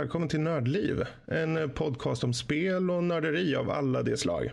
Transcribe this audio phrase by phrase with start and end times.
[0.00, 1.04] välkommen till Nördliv.
[1.26, 4.50] En podcast om spel och nörderi av alla de slag.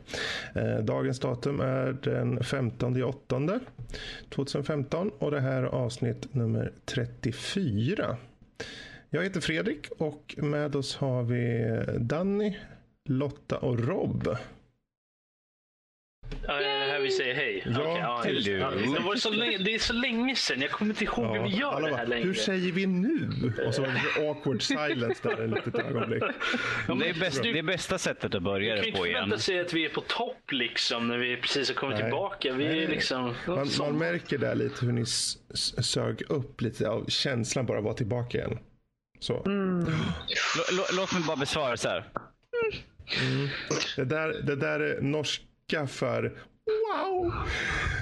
[0.56, 3.60] Eh, dagens datum är den 15 8
[4.30, 8.18] 2015 och det här är avsnitt nummer 34.
[9.10, 12.58] Jag heter Fredrik och med oss har vi Danny,
[13.06, 14.38] Lotta och Rob.
[16.48, 17.64] Ja, det är här vi säger hej.
[17.66, 18.52] Ja, Okej, ja, till du.
[18.52, 20.62] Ja, det, var så länge, det är så länge sedan.
[20.62, 22.26] Jag kommer inte ihåg hur vi gör alla det här bara, längre.
[22.26, 23.30] Hur säger vi nu?
[23.68, 26.24] Och så var det awkward silence där ett litet ögonblick.
[26.88, 29.16] Det är, bäst, det är bästa sättet att börja kan det inte på igen.
[29.18, 32.04] förvänta sig att vi är på topp liksom när vi precis har kommit Nej.
[32.04, 32.54] tillbaka.
[32.54, 32.84] Vi Nej.
[32.84, 33.34] är liksom...
[33.48, 35.06] Man, man märker där lite hur ni
[35.82, 38.60] sög upp lite av känslan bara att vara tillbaka igen.
[39.20, 39.44] Så.
[40.72, 42.06] Lå- Låt mig bara besvara så här.
[43.96, 45.02] Det, där, det där är
[45.68, 46.34] tacka för
[46.66, 47.34] wow.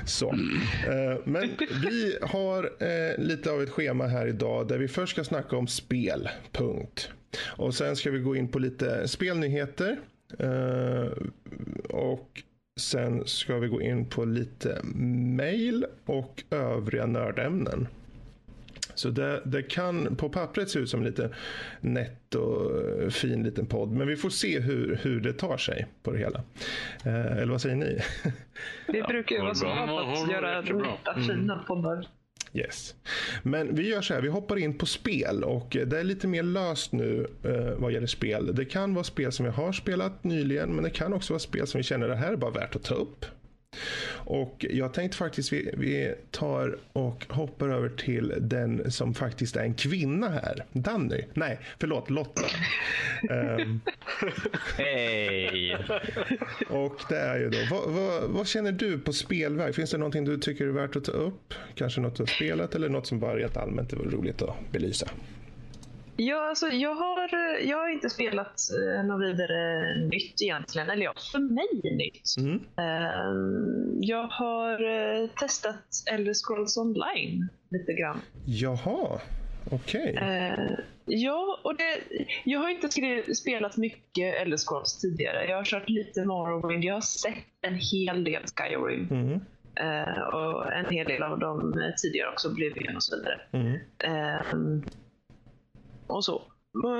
[0.05, 0.29] Så.
[0.29, 1.49] Eh, men
[1.83, 5.67] vi har eh, lite av ett schema här idag där vi först ska snacka om
[5.67, 6.29] spel.
[6.51, 7.09] Punkt.
[7.57, 9.97] Och sen ska vi gå in på lite spelnyheter.
[10.39, 11.11] Eh,
[11.89, 12.43] och
[12.79, 17.87] sen ska vi gå in på lite mail och övriga nördämnen.
[18.95, 21.29] Så det, det kan på pappret se ut som lite
[21.81, 23.91] nätt och eh, fin liten podd.
[23.91, 26.43] Men vi får se hur, hur det tar sig på det hela.
[27.05, 27.99] Eh, eller vad säger ni?
[28.87, 29.87] Vi brukar ju vara så bra.
[29.87, 32.07] på att göra nätta, fina poddar.
[32.53, 32.95] yes.
[33.43, 36.43] Men vi gör så här, vi hoppar in på spel och det är lite mer
[36.43, 38.55] löst nu eh, vad gäller spel.
[38.55, 41.67] Det kan vara spel som vi har spelat nyligen men det kan också vara spel
[41.67, 43.25] som vi känner det här är bara värt att ta upp.
[44.11, 49.61] Och jag tänkte faktiskt vi, vi tar och hoppar över till den som faktiskt är
[49.61, 50.65] en kvinna här.
[50.71, 51.23] Danny.
[51.33, 52.41] Nej, förlåt, Lotta.
[53.29, 53.79] Ehm,
[54.77, 55.77] Hej!
[56.69, 59.75] och det är ju då, vad, vad, vad känner du på spelväg?
[59.75, 61.53] Finns det någonting du tycker är värt att ta upp?
[61.75, 65.09] Kanske något du har spelat eller något som bara rent allmänt är roligt att belysa?
[66.17, 67.29] Ja, alltså, jag, har,
[67.61, 68.61] jag har inte spelat
[68.97, 70.89] eh, något vidare nytt egentligen.
[70.89, 72.35] Eller ja, för mig nytt.
[72.37, 72.55] Mm.
[72.77, 73.35] Eh,
[74.01, 74.71] jag har
[75.23, 78.21] eh, testat Elder Scrolls Online lite grann.
[78.45, 79.19] Jaha,
[79.71, 80.15] okej.
[80.21, 80.69] Eh,
[81.05, 81.99] ja, och det,
[82.45, 85.45] jag har inte skri- spelat mycket Elder Scrolls tidigare.
[85.49, 86.83] Jag har kört lite Morrowind.
[86.83, 89.07] Jag har sett en hel del Skyrim.
[89.11, 89.39] Mm.
[89.75, 93.39] Eh, och en hel del av dem eh, tidigare också, Oblivion och så vidare.
[93.51, 94.83] Mm.
[96.07, 96.41] Och så.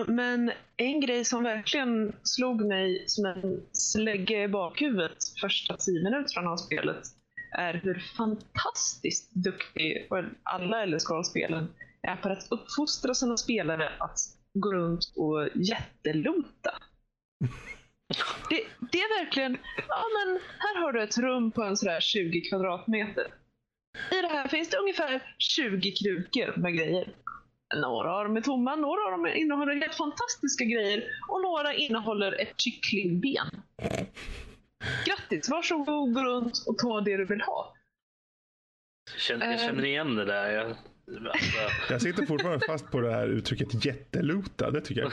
[0.07, 6.49] Men en grej som verkligen slog mig som en slägga i bakhuvudet första tio minuterna
[6.49, 7.03] av spelet
[7.57, 10.07] är hur fantastiskt duktig
[10.43, 11.67] alla Scrolls-spelen
[12.01, 14.19] är på att uppfostra sina spelare att
[14.53, 16.71] gå runt och jättelota.
[18.49, 18.61] Det,
[18.91, 23.27] det är verkligen, ja men här har du ett rum på en sådär 20 kvadratmeter.
[24.11, 27.13] I det här finns det ungefär 20 krukor med grejer.
[27.75, 32.41] Några av dem är tomma, några av dem innehåller helt fantastiska grejer och några innehåller
[32.41, 33.47] ett kycklingben.
[35.05, 37.73] Grattis, varsågod gå runt och ta det du vill ha.
[39.11, 40.51] Jag känner, jag känner igen det där.
[40.51, 40.75] Jag,
[41.89, 44.71] jag sitter fortfarande fast på det här uttrycket jättelota.
[44.71, 45.11] Det tycker jag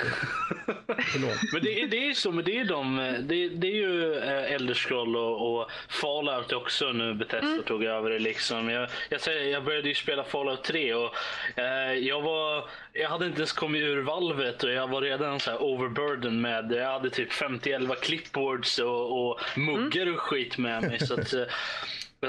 [1.52, 4.14] men det, är- det är ju så, men det är, de, det, det är ju
[4.18, 7.14] eh, Elder Scroll och, och Fallout också nu.
[7.14, 8.18] Bethesda tog över det.
[8.18, 8.70] Liksom.
[8.70, 11.14] Jag, jag, säger, jag började ju spela Fallout 3 och
[11.56, 15.50] eh, jag, var, jag hade inte ens kommit ur valvet och jag var redan så
[15.50, 20.98] här overburden med, jag hade typ 50-11 clipboards och, och muggar och skit med mig.
[21.00, 21.42] Så att, eh,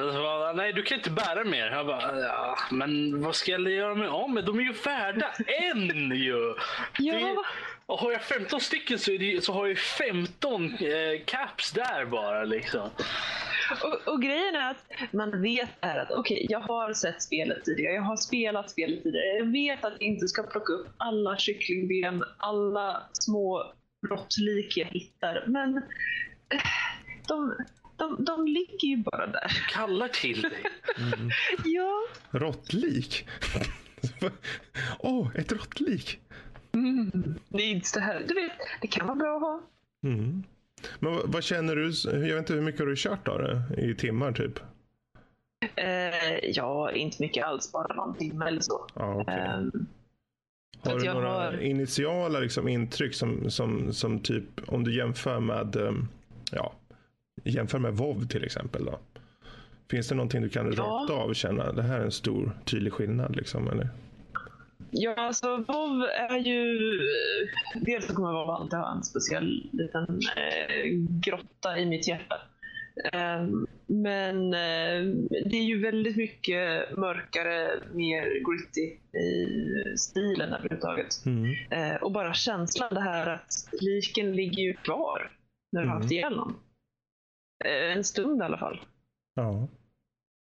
[0.02, 1.68] bara, Nej, du kan inte bära mer.
[1.68, 4.46] Jag bara, ja, men vad ska jag göra med av med?
[4.46, 6.56] De är ju värda en ju!
[7.00, 7.44] Ja.
[7.86, 10.70] Och har jag 15 stycken så, är det, så har jag 15 eh,
[11.26, 12.44] caps där bara.
[12.44, 12.90] Liksom.
[13.84, 17.94] Och, och grejen är att man vet är att okej, jag har sett spelet tidigare,
[17.94, 19.38] jag har spelat spelet tidigare.
[19.38, 23.74] Jag vet att jag inte ska plocka upp alla kycklingben, alla små
[24.10, 25.44] råttlik jag hittar.
[25.48, 26.62] Men eh,
[27.28, 27.56] de,
[28.04, 29.64] de, de ligger ju bara där.
[29.70, 30.64] Kallar till dig.
[31.66, 32.02] Ja,
[32.32, 33.28] Råttlik?
[35.00, 36.20] Åh, oh, ett råttlik.
[37.50, 38.24] det är inte så här.
[38.28, 38.52] Du vet,
[38.82, 39.62] det kan vara bra att ha.
[40.04, 40.44] Mm.
[41.00, 41.92] Men vad, vad känner du?
[42.28, 43.62] Jag vet inte hur mycket har du kört av det?
[43.82, 44.60] I timmar typ?
[45.76, 48.88] Eh, ja, inte mycket alls, bara någon timme eller så.
[48.96, 49.36] Ja, okej.
[49.40, 49.72] Ehm,
[50.84, 55.76] Har du några har- initiala liksom, intryck som, som, som typ om du jämför med
[55.76, 56.08] um,
[56.52, 56.74] ja,
[57.44, 59.00] jämför med WoW till exempel då?
[59.92, 60.84] Finns det någonting du kan Ja.
[60.84, 63.90] rakt av känna det här är en stor tydlig skillnad liksom eller?
[64.92, 66.80] Ja, alltså WoW är ju...
[67.82, 70.04] Dels så kommer WoW alltid ha en speciell liten
[70.36, 70.86] eh,
[71.26, 72.36] grotta i mitt hjärta.
[73.14, 75.14] Ehm, men eh,
[75.46, 78.82] det är ju väldigt mycket mörkare, mer gritty
[79.20, 81.26] i stilen överhuvudtaget.
[81.26, 81.54] Mm.
[81.72, 85.32] Eh, och bara känslan det här att liken ligger ju kvar
[85.72, 86.18] när du har haft Mm.
[86.18, 86.56] ihjäl någon.
[87.66, 88.80] Eh, en stund i alla fall.
[89.36, 89.68] Ja.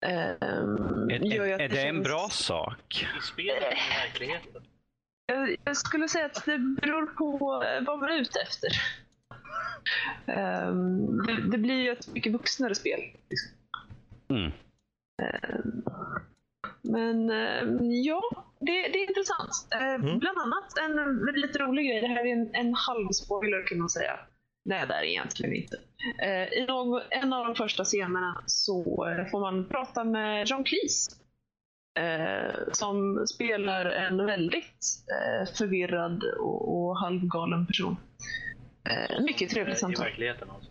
[0.06, 3.08] Ehm, Är, är, är det en känns- bra sak?
[3.20, 4.62] I spelet eller i verkligheten?
[5.25, 8.70] Jag, jag skulle säga att det beror på eh, vad man är ute efter.
[10.25, 13.00] Ehm, det, det blir ju ett mycket vuxnare spel.
[13.30, 13.52] Liksom.
[14.30, 14.52] Mm.
[15.22, 15.84] Ehm,
[16.81, 17.30] men
[18.04, 18.22] ja,
[18.60, 19.68] det, det är intressant.
[19.72, 20.20] Mm.
[20.20, 22.02] Bland annat en väldigt rolig grej.
[22.02, 24.20] Det här är en, en halv spoiler kan man säga.
[24.65, 25.77] Nej, det är egentligen inte.
[26.21, 30.63] Eh, I någon, en av de första scenerna så eh, får man prata med John
[30.63, 31.19] Cleese.
[32.00, 34.88] Eh, som spelar en väldigt
[35.57, 37.98] förvirrad och, halvgalen person.
[39.21, 40.06] Mycket trevligt I samtal.
[40.06, 40.69] verkligheten alltså.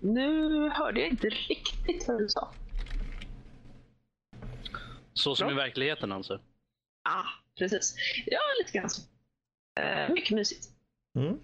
[0.00, 2.52] Nu hörde jag inte riktigt vad du sa.
[5.12, 5.54] Så som Bra.
[5.54, 6.40] i verkligheten alltså.
[7.08, 7.24] Ah,
[7.58, 7.94] precis.
[8.26, 9.02] Ja, lite grann så.
[10.08, 10.75] Mycket mysigt.
[11.16, 11.38] Mm.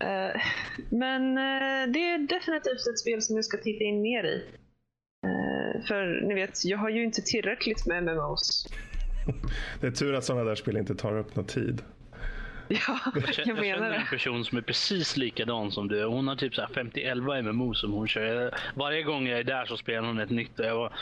[0.00, 0.42] Eh,
[0.90, 4.44] men eh, det är definitivt ett spel som jag ska titta in mer i.
[5.26, 8.66] Eh, för ni vet, jag har ju inte tillräckligt med MMOs.
[9.80, 11.82] Det är tur att sådana där spel inte tar upp någon tid.
[12.68, 16.04] Ja, Jag, jag känner, jag menar känner en person som är precis likadan som du.
[16.04, 18.54] Hon har typ så här 50-11 MMO som hon kör.
[18.74, 20.60] Varje gång jag är där så spelar hon ett nytt.
[20.60, 20.92] Och jag bara,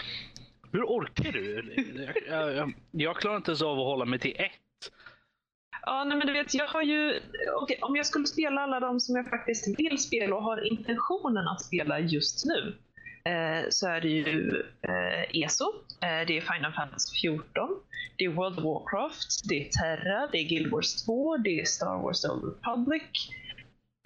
[0.73, 1.75] Hur orkar du?
[2.07, 4.64] Jag, jag, jag, jag klarar inte ens av att hålla mig till ett.
[5.87, 7.21] Ja, nej, men du vet, jag har ju...
[7.63, 11.49] okay, om jag skulle spela alla de som jag faktiskt vill spela och har intentionen
[11.49, 12.75] att spela just nu.
[13.33, 15.65] Eh, så är det ju eh, ESO,
[16.03, 17.69] eh, det är Final Fantasy 14,
[18.19, 21.65] det är World of Warcraft, det är Terra, det är Guild Wars 2, det är
[21.65, 23.03] Star Wars The Old Republic.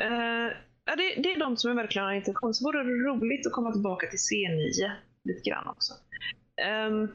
[0.02, 0.52] Eh,
[0.84, 2.54] ja, det, det är de som jag verkligen har intention.
[2.54, 4.90] Så vore det roligt att komma tillbaka till C9
[5.25, 5.92] lite grann också.
[6.62, 7.08] Ehm,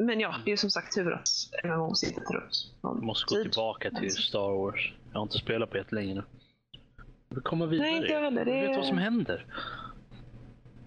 [0.00, 1.28] men ja, det är som sagt tur att
[1.64, 1.64] upp
[2.82, 3.52] någon Jag måste gå tid.
[3.52, 4.22] tillbaka till Alltså.
[4.22, 4.92] Star Wars.
[5.12, 6.22] Jag har inte spelat på ett länge nu.
[7.28, 7.88] Vi kommer vidare.
[7.90, 8.44] Nej, inte heller.
[8.44, 9.46] Det Jag vet vad som händer.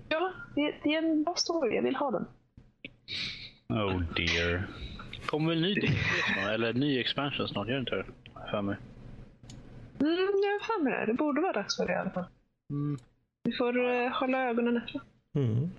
[0.10, 1.76] Ja, det, det är en bra story.
[1.76, 2.26] Jag vill ha den.
[3.70, 4.68] Oh dear.
[5.26, 6.50] Kommer väl ny snart?
[6.50, 7.68] Eller ny expansion snart?
[7.68, 8.06] Gör det inte det?
[8.52, 8.78] För mig.
[10.00, 11.06] Mm, jag har för mig det.
[11.06, 12.26] Det borde vara dags för det i alla fall.
[12.70, 12.98] Mm.
[13.44, 15.02] Vi får eh, hålla ögonen öppna.
[15.36, 15.70] Mm.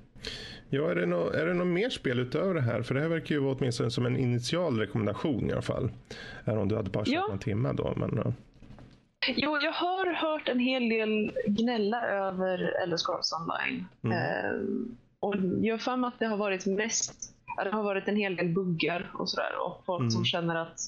[0.71, 2.83] Ja, är det, nå är det något mer spel utöver det här?
[2.83, 5.91] För det här verkar ju vara åtminstone som en initial rekommendation i alla fall.
[6.45, 7.27] Även om du hade bara kört Ja.
[7.29, 7.93] någon timme då.
[7.97, 8.33] Men, ja.
[9.37, 13.85] Jo, jag har hört en hel del gnälla över Elder Scrolls Online.
[14.05, 14.19] Mm.
[14.19, 17.33] Ehm, och jag har för mig att det har varit mest
[17.65, 19.51] det har varit en hel del buggar och sådär.
[19.67, 20.11] Och folk Mm.
[20.11, 20.79] som känner att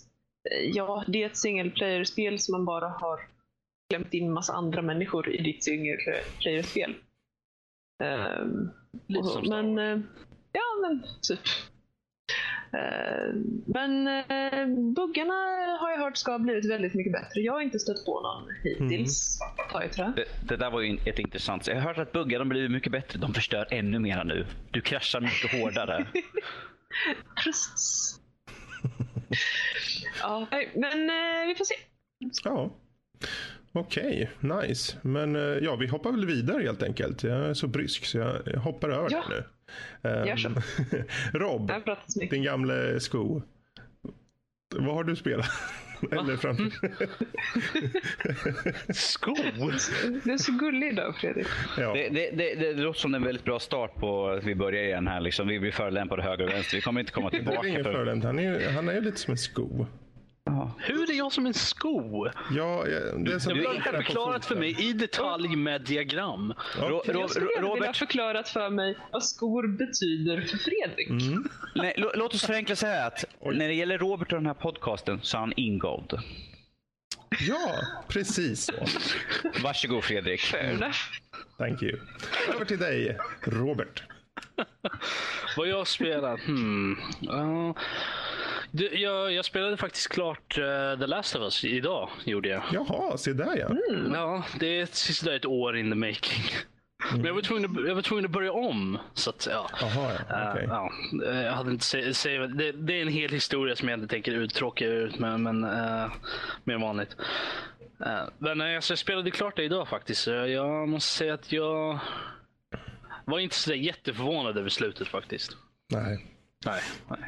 [0.50, 3.20] eh, ja, det är ett single player-spel som man bara har
[3.90, 5.96] klämt in massa andra människor i ditt single
[6.40, 6.94] player-spel.
[8.04, 8.70] Ehm,
[9.06, 9.84] Lite som Star men, Wars.
[9.84, 10.00] eh,
[10.52, 11.40] ja, men typ.
[12.72, 13.34] Eh,
[13.66, 15.34] Men eh, buggarna
[15.80, 17.40] har jag hört ska ha blivit väldigt mycket bättre.
[17.40, 19.38] Jag har inte stött på någon hittills.
[19.72, 20.12] Tar jag trä.
[20.16, 21.66] Det, det där var ju ett intressant.
[21.66, 23.18] Jag har hört att buggar de blivit mycket bättre.
[23.18, 24.46] De förstör ännu mer nu.
[24.70, 26.06] Du kraschar mycket hårdare.
[27.44, 28.20] Precis.
[30.22, 30.98] ja, men
[31.48, 31.74] vi får se.
[32.44, 32.70] Ja.
[33.72, 34.96] Okej, nice.
[35.02, 37.22] Men eh, ja, vi hoppar väl vidare helt enkelt.
[37.22, 39.24] Jag är så brysk så jag hoppar över Ja.
[39.28, 39.44] nu.
[40.10, 40.48] Ehm, Gör så.
[41.38, 42.30] Rob, pratat så mycket.
[42.34, 43.42] din gamle sko.
[44.76, 45.46] Vad har du spelat?
[46.12, 46.64] Eller framför...
[48.92, 50.24] Skor?
[50.24, 51.46] Du är så gullig idag Fredrik.
[51.78, 51.92] ja.
[51.94, 55.06] Det, det, det, det låter som en väldigt bra start på att vi börjar igen
[55.06, 55.20] här.
[55.20, 55.48] Liksom.
[55.48, 56.76] Vi blir förolämpade höger och vänster.
[56.76, 57.68] Vi kommer inte komma Det är tillbaka.
[57.68, 57.92] ingen För...
[57.92, 58.26] förolämpning.
[58.26, 59.86] Han är han är lite som en sko.
[60.48, 60.70] Ja.
[60.78, 62.26] Hur är jag som en sko?
[62.50, 66.54] Ja, jag- det är som Du har inte förklarat för mig i detalj med diagram.
[66.80, 71.08] Ro, ro, Jag skulle vilja Robert, förklarat för mig vad skor betyder för Fredrik.
[71.10, 71.44] Mm.
[71.74, 74.54] nej, lå- låt oss förenkla så här att när det gäller Robert och den här
[74.54, 76.20] podcasten så är han ingådd.
[77.48, 77.72] Ja,
[78.08, 78.72] precis så.
[79.62, 80.40] Varsågod Fredrik.
[80.40, 80.94] Fair.
[81.58, 81.98] Thank you.
[82.54, 84.02] Över till dig, Robert.
[85.56, 86.36] Vad jag spelar?
[86.46, 86.96] Hmm.
[87.20, 87.74] Ja.
[88.70, 92.10] Du, jag, jag spelade faktiskt klart eh, The Last of Us idag.
[92.24, 92.62] Gjorde jag.
[92.72, 93.76] Jaha, se där ja.
[94.12, 96.44] Ja, det är sista ett år in the making.
[97.12, 98.98] Men jag var, tvungen att, jag var tvungen att börja om.
[99.14, 99.70] Så att, ja.
[99.80, 100.12] Ja.
[100.12, 100.66] Eh, okej.
[100.68, 100.92] ja,
[101.26, 104.08] eh, jag hade inte se, se, det, det är en hel historia som jag inte
[104.08, 106.12] tänker uttråka ut med, men uh,
[106.64, 107.16] mer än vanligt.
[108.06, 110.26] Uh, men uh, så jag spelade klart det idag faktiskt.
[110.26, 111.98] Jag måste säga att jag
[113.24, 115.56] var inte så jätteförvånad över slutet faktiskt.
[115.92, 116.26] Nej.
[116.66, 116.82] Nej.
[117.08, 117.20] nej.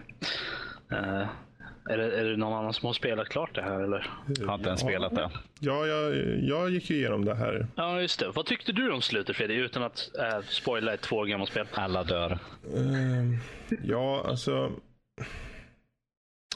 [0.91, 1.29] Eh,
[1.91, 4.11] är, det, är det någon annan som har spelat klart det här eller?
[4.47, 5.31] Har inte ens spelat det.
[5.59, 7.67] Ja, jag, jag gick ju igenom det här.
[7.77, 8.31] Ja, just det.
[8.35, 9.59] Vad tyckte du om slutet Fredrik?
[9.59, 11.67] Utan att äh, spoila ett två år gammalt spel.
[11.73, 12.39] Alla dör.
[12.77, 13.37] Ehm,
[13.83, 14.73] ja, alltså.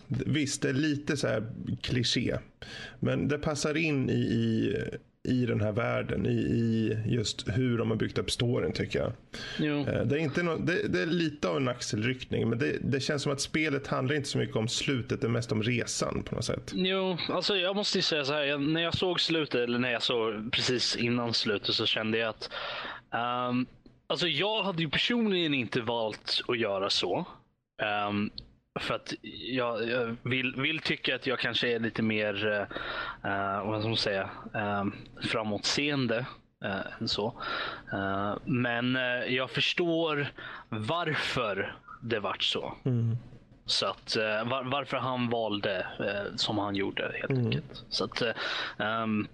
[0.08, 1.42] Visst, det är lite så här
[1.82, 2.38] kliché.
[3.00, 4.76] Men det passar in i, i,
[5.24, 6.26] i den här världen.
[6.26, 9.12] I, I just hur de har byggt upp storyn tycker jag.
[9.58, 9.78] Jo.
[9.88, 12.48] Eh, Det är, inte nå- det, det är lite av en axelryckning.
[12.48, 15.20] Men det, det känns som att spelet handlar inte så mycket om slutet.
[15.20, 16.72] Det är mest om resan på något sätt.
[16.74, 18.42] Jo, alltså jag måste ju säga så här.
[18.44, 22.28] Jag, när jag såg slutet, eller när jag såg precis innan slutet så kände jag
[22.28, 22.50] att
[23.14, 23.66] ehm,
[24.06, 27.26] Alltså jag hade ju personligen inte valt att göra så.
[27.82, 28.30] Ehm,
[28.80, 29.14] för att
[29.50, 32.68] jag, jag vill, vill tycka att jag kanske är lite mer,
[33.24, 36.26] eh, vad ska man säga, um, framåtseende
[37.00, 37.40] än så.
[37.92, 38.94] Eh, men
[39.28, 40.32] jag förstår
[40.68, 42.74] varför det vart så.
[43.66, 44.16] Så att,
[44.46, 45.86] var, varför han valde
[46.36, 47.84] som han gjorde helt enkelt.
[47.88, 48.22] Så att,
[48.78, 49.28] ehm,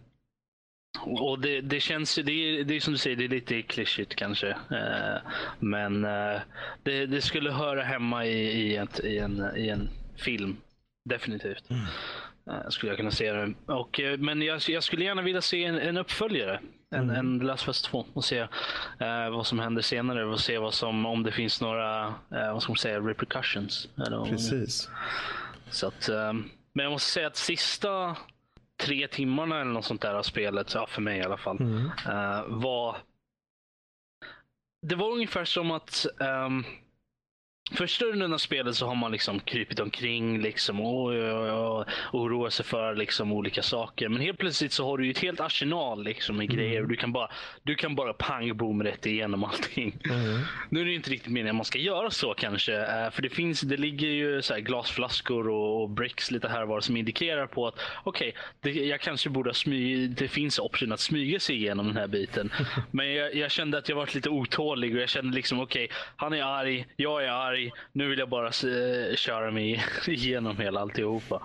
[0.98, 3.62] och det, det känns ju, det är, det är som du säger, det är lite
[3.62, 4.48] klyschigt kanske.
[4.48, 6.40] Eh, men eh,
[6.82, 10.56] det, det skulle höra hemma i, i, ett, i, en, i en film.
[11.04, 11.70] Definitivt.
[12.50, 13.54] Eh, skulle jag kunna se det.
[13.66, 16.60] Och, men jag, jag skulle gärna vilja se en, en uppföljare.
[16.94, 18.46] En, en The Last of Us 2 och se
[19.30, 22.76] vad som händer senare och se vad som, om det finns några, vad ska man
[22.76, 23.88] säga, repercussions.
[24.06, 24.90] Eller Precis.
[25.70, 26.08] så att,
[26.72, 28.16] men jag måste säga att sista
[28.80, 31.60] tre timmarna eller något sånt där av spelet, ja, för mig i alla fall,
[32.06, 32.96] eh, var...
[34.86, 36.06] Det var ungefär som att
[36.46, 36.64] um,
[37.74, 42.50] Första rundan av spelet så har man liksom krypit omkring liksom, och, och, och oroar
[42.50, 44.08] sig för liksom, olika saker.
[44.08, 46.82] Men helt plötsligt så har du ju ett helt arsenal liksom, med grejer.
[46.82, 47.30] Och du, kan bara,
[47.62, 49.98] du kan bara pang boom rätt igenom allting.
[50.68, 52.74] Nu är det inte riktigt meningen att man ska göra så kanske.
[52.76, 56.68] eh, För det finns, det ligger ju så glasflaskor och, och bricks lite här och
[56.68, 61.00] var som indikerar på att okej, det jag kanske borde smyga, det finns option att
[61.00, 62.52] smyga sig igenom den här biten.
[62.90, 66.32] Men jag, jag kände att jag var lite otålig och jag kände liksom okej, han
[66.32, 67.59] är arg, jag är arg,
[67.92, 68.52] nu vill jag bara
[69.16, 71.42] köra mig igenom hela alltihopa.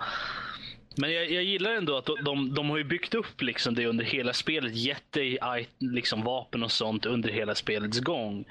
[0.98, 3.86] Men jag, jag gillar ändå att de, de, de har ju byggt upp liksom det
[3.86, 4.74] under hela spelet.
[4.76, 5.38] Gett dig
[5.78, 8.44] liksom vapen och sånt under hela spelets gång.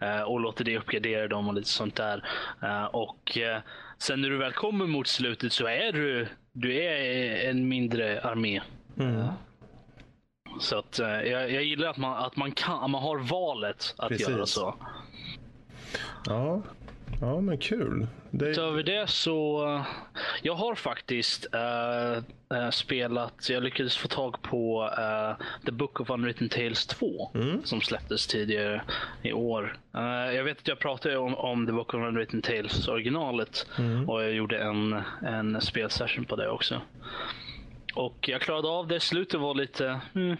[0.00, 2.24] Eh, och låter dig uppgradera dem och lite sånt där.
[2.62, 3.60] Eh, och eh,
[3.98, 8.60] sen när du väl kommer mot slutet så är du, du är en mindre armé.
[9.00, 9.32] Eh,
[10.60, 13.94] Så att eh, jag, jag gillar att man, att man kan, att man har valet
[13.98, 14.28] att Precis.
[14.28, 14.74] göra så.
[16.26, 16.62] Ja,
[17.20, 18.06] ja men kul.
[18.30, 19.84] Det, Utöver det så,
[20.42, 26.48] jag har faktiskt eh, spelat, jag lyckades få tag på eh, The Book of Unwritten
[26.48, 27.30] Tales 2
[27.64, 28.82] som släpptes tidigare
[29.22, 29.76] i år.
[29.94, 33.66] Eh, jag vet att jag pratade om, om The Book of Unwritten Tales originalet
[34.06, 36.80] och jag gjorde en, en spelsession på det också.
[37.94, 39.00] Och jag klarade av det.
[39.00, 40.00] Slutet var lite...
[40.14, 40.36] Mm.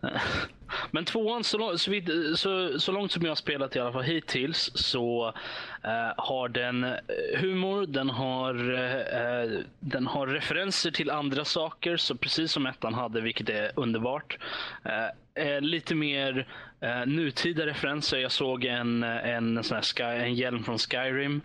[0.90, 3.92] Men tvåan, så, lång, så, vid, så, så långt som jag har spelat i alla
[3.92, 5.34] fall hittills, så
[5.82, 6.94] eh, har den eh,
[7.36, 13.20] humor, den har, eh, den har referenser till andra saker, så precis som ettan hade,
[13.20, 14.38] vilket är underbart.
[14.84, 16.46] Eh, eh, lite mer
[16.80, 18.18] eh, nutida referenser.
[18.18, 21.40] Jag såg en, en, sån sky, en hjälm från Skyrim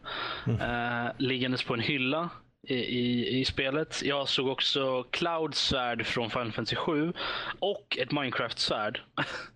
[0.48, 2.30] eh, liggandes på en hylla
[2.68, 4.02] i, i, i spelet.
[4.04, 7.14] Jag såg också Clouds svärd från Final Fantasy 7
[7.60, 9.02] och ett Minecraft-svärd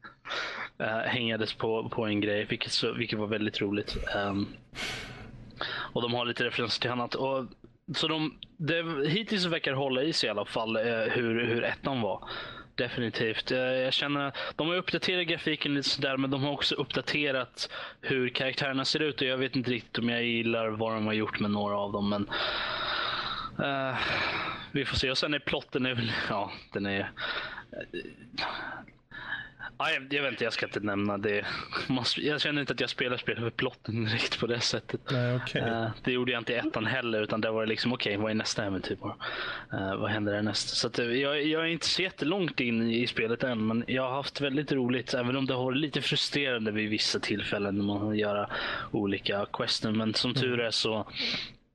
[0.80, 3.98] eh, hängades på, på en grej, vilket, så, vilket var väldigt roligt.
[4.16, 4.48] Um,
[5.70, 7.16] och de har lite referenser till annat.
[7.16, 7.46] Och,
[7.96, 12.01] så de, det, hittills verkar hålla i sig i alla fall uh, hur, hur ettan
[12.01, 12.30] var.
[12.80, 13.51] Definitivt.
[13.51, 17.70] Eh, jag känner de har uppdaterat grafiken lite sådär, men de har också uppdaterat
[18.01, 19.22] hur karaktärerna ser ut.
[19.22, 21.92] Och jag vet inte riktigt om jag gillar vad de har gjort med några av
[21.92, 22.10] dem.
[22.10, 22.30] Men
[23.63, 23.98] eh,
[24.72, 25.12] vi får se.
[25.12, 27.12] Och sen är plotten är väl, ja, den är...
[29.82, 31.46] Ja, jag, jag vet inte, jag ska inte nämna det.
[32.18, 35.01] Jag känner inte att jag spelar spel för plotten direkt på det sättet.
[35.12, 35.62] Nej, okej.
[35.62, 38.32] Eh, det gjorde jag inte i ettan heller, utan där var det liksom okej, vad
[38.32, 38.98] är nästa äventyr?
[39.74, 40.70] Eh, vad händer härnäst?
[40.70, 44.04] Så att, eh, jag, jag är inte så jättelångt in i spelet än, men jag
[44.04, 47.84] har haft väldigt roligt, även om det har varit lite frustrerande vid vissa tillfällen när
[47.84, 48.51] man gör
[48.92, 49.98] olika questen.
[49.98, 51.12] Men som tur är så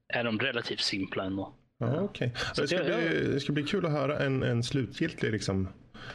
[0.09, 1.53] är de relativt simpla ändå.
[1.79, 2.33] Ja, okej.
[2.57, 5.69] Det, ska bli, det ska bli kul att höra en, en slutgiltig liksom,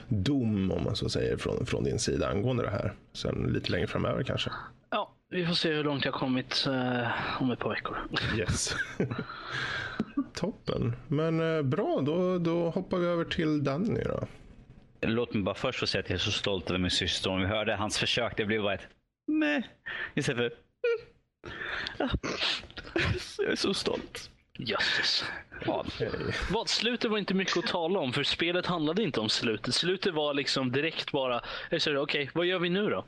[0.07, 2.93] dom, om man så säger, från, från din sida angående det här.
[3.13, 4.51] Sen lite längre framöver kanske.
[4.89, 7.07] Ja, vi får se hur långt jag kommit eh,
[7.41, 7.97] om ett par veckor.
[8.37, 8.75] Yes.
[10.33, 10.95] Toppen.
[11.07, 14.27] Men eh, bra, då, då hoppar vi över till Danny då.
[15.01, 17.29] Låt mig bara först få säga att jag är så stolt över min syster.
[17.29, 18.87] Om vi hörde hans försök, det blev bara ett
[19.27, 19.63] meh.
[20.15, 21.49] Istället för mm.
[21.97, 22.09] ja.
[23.37, 24.29] Jag är så stolt.
[24.61, 25.25] Jösses.
[25.65, 25.87] Vad?
[26.51, 26.69] Vad?
[26.69, 29.73] Slutet var inte mycket att tala om, för spelet handlade inte om slutet.
[29.75, 33.05] Slutet var liksom direkt bara, jag okej, vad gör vi nu då?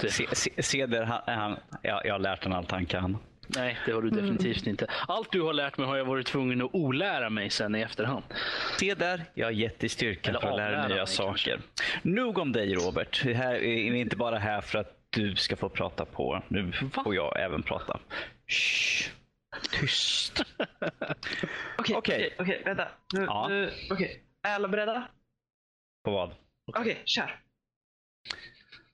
[0.00, 3.18] Det, Se- se- Ceder, han, han, ja, jag har lärt honom allt han kan.
[3.46, 4.86] nej, det har du definitivt inte.
[5.08, 8.24] Allt du har lärt mig har jag varit tvungen att olära mig sen i efterhand.
[8.78, 11.60] Se där, jag har gett dig styrka för att lära dig nya mig, saker.
[12.02, 13.20] Nog om dig Robert.
[13.24, 16.42] Det här är inte bara här för att du ska få prata på.
[16.48, 17.02] Nu Va?
[17.04, 17.98] får jag även prata.
[18.48, 19.10] Shh.
[19.70, 20.42] Tyst.
[21.78, 22.34] Okej, Okej.
[22.38, 22.88] okej, vänta.
[23.14, 23.46] Nu, Ja.
[23.48, 24.22] nu, okej.
[24.48, 25.08] Är alla beredda?
[26.04, 26.34] På vad?
[26.78, 27.40] Okej, kör.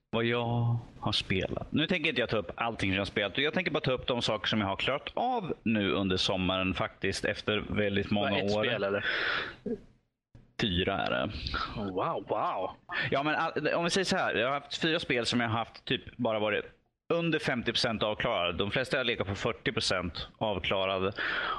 [0.09, 1.71] Vad jag har spelat.
[1.71, 3.37] Nu tänker inte jag ta upp allting som jag har spelat.
[3.37, 6.73] Jag tänker bara ta upp de saker som jag har klarat av nu under sommaren
[6.73, 8.63] faktiskt efter väldigt många ett år.
[8.63, 9.05] spel eller?
[10.61, 11.31] Fyra är det.
[11.77, 12.71] Wow, wow.
[13.11, 14.35] Ja, men all- om vi säger så här.
[14.35, 16.65] Jag har haft fyra spel som jag har haft typ bara varit
[17.09, 18.57] under 50% avklarade.
[18.57, 21.11] De flesta har legat på 40% avklarade.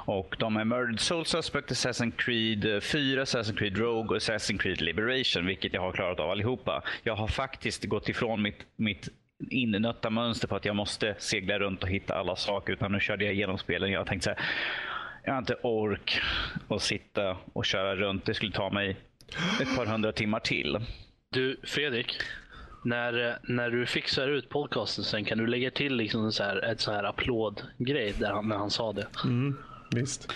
[0.05, 4.81] Och de är Murdered Soul Suspect, Assassin's Creed 4, Assassin's Creed Rogue och Assassin's Creed
[4.81, 6.83] Liberation, vilket jag har klarat av allihopa.
[7.03, 9.09] Jag har faktiskt gått ifrån mitt, mitt
[9.49, 12.73] innötta mönster på att jag måste segla runt och hitta alla saker.
[12.73, 13.91] Utan nu körde jag igenom spelen.
[13.91, 14.49] Jag tänkte så här.
[15.23, 16.21] Jag har inte ork
[16.67, 18.25] att sitta och köra runt.
[18.25, 18.97] Det skulle ta mig
[19.61, 20.79] ett par hundra timmar till.
[21.29, 22.17] Du, Fredrik.
[22.83, 26.79] När, när du fixar ut podcasten sen kan du lägga till liksom så här, ett
[26.81, 29.07] så här applådgrej där han, när han sa det.
[29.95, 30.33] Visst.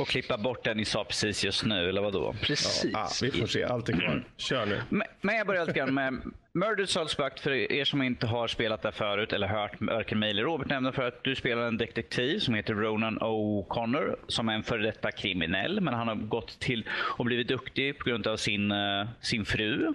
[0.00, 2.34] Och klippa bort den ni sa precis just nu, eller vadå?
[2.40, 2.94] Precis.
[2.94, 3.64] Ah, vi får se.
[3.64, 4.24] Allt är kvar.
[4.36, 4.80] Kör nu.
[4.88, 6.20] Men- Men jag börjar lite grann med
[6.54, 10.42] Murdered Soulsbuck för er som inte har spelat det förut eller hört varken mig eller
[10.42, 14.62] Robert nämna för att du spelar en detektiv som heter Ronan O'Connor som är en
[14.62, 18.70] före detta kriminell men han har gått till och blivit duktig på grund av sin,
[18.72, 19.92] eh, sin fru.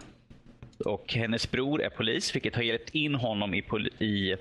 [0.85, 4.35] Och hennes bror är polis, vilket har hjälpt in honom i, pol- i,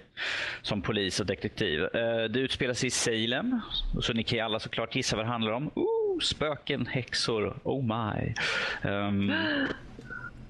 [0.63, 1.83] som polis och detektiv.
[1.85, 3.61] Eh, Det utspelar sig i Salem,
[4.01, 5.71] så ni kan ju alla såklart gissa vad det handlar om.
[5.75, 8.35] Ooh, spöken, häxor, oh my.
[8.91, 9.33] Um,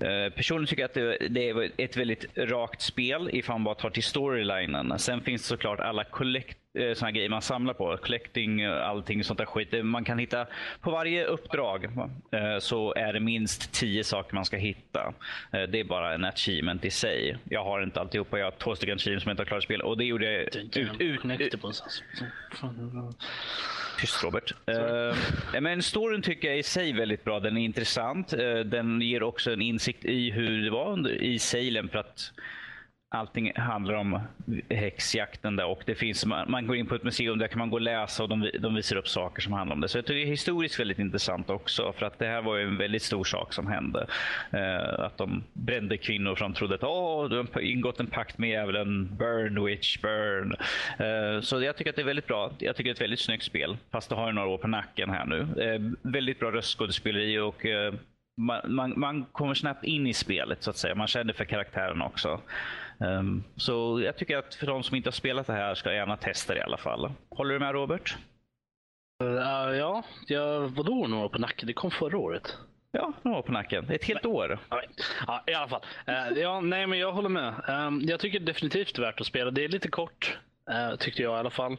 [0.00, 3.74] Eh, Personligen tycker jag att det, det är ett väldigt rakt spel ifall man bara
[3.74, 4.98] tar till storylinen.
[4.98, 7.96] Sen finns det såklart alla collect, eh, såna grejer man samlar på.
[7.96, 9.70] Collecting, eh, allting sånt där skit.
[9.70, 10.46] Det- Man kan hitta,
[10.80, 15.12] på varje uppdrag eh, så är det minst tio saker man ska hitta.
[15.52, 17.36] Eh, Det är bara en achievement i sig.
[17.44, 18.38] Jag har inte alltihopa.
[18.38, 19.82] Jag har två stycken achievements som jag inte har klarat spel.
[19.82, 20.76] Och det gjorde jag ut, ut,
[21.40, 22.02] ut, någonstans.
[24.00, 24.52] Tyst Robert.
[24.70, 27.40] Uh, men storyn tycker jag i sig väldigt bra.
[27.40, 28.32] Den är intressant.
[28.32, 32.32] Eh, den ger också en insikt i hur det var under, i Salem för att
[33.08, 34.20] allting handlar om
[34.70, 37.70] häxjakten där och det finns, man, man går in på ett museum där kan man
[37.70, 39.88] gå och läsa och de, de visar upp saker som handlar om det.
[39.88, 42.62] Så jag tycker det är historiskt väldigt intressant också för att det här var ju
[42.62, 44.06] en väldigt stor sak som hände.
[44.52, 48.38] Eh, att de brände kvinnor för de trodde att Åh, du har ingått en pakt
[48.38, 50.56] med djävulen, burn witch, burn.
[50.98, 52.52] Eh, så jag tycker att det är väldigt bra.
[52.58, 54.68] Jag tycker det är ett väldigt snyggt spel fast det har ju några år på
[54.68, 55.62] nacken här nu.
[55.62, 57.94] Eh, väldigt bra röstskådespeleri och eh,
[58.36, 60.94] man, man, man kommer snabbt in i spelet så att säga.
[60.94, 62.40] Man känner för karaktären också.
[63.00, 66.16] Ehm, så jag tycker att för de som inte har spelat det här ska gärna
[66.16, 67.12] testa det i alla fall.
[67.30, 68.16] Håller du med Robert?
[69.24, 69.30] Uh,
[69.76, 71.66] ja, jag, vadå några på nacken?
[71.66, 72.56] Det kom förra året.
[72.92, 73.90] Ja, några på nacken.
[73.90, 74.58] Ett helt år.
[74.68, 74.82] Ja,
[75.26, 75.82] Ja, i alla fall.
[76.06, 77.54] Eh, ja, nej, men jag håller med.
[77.68, 79.50] Ehm, jag tycker definitivt värt att spela.
[79.50, 80.38] Det är lite kort,
[80.70, 81.72] eh, tyckte jag i alla fall.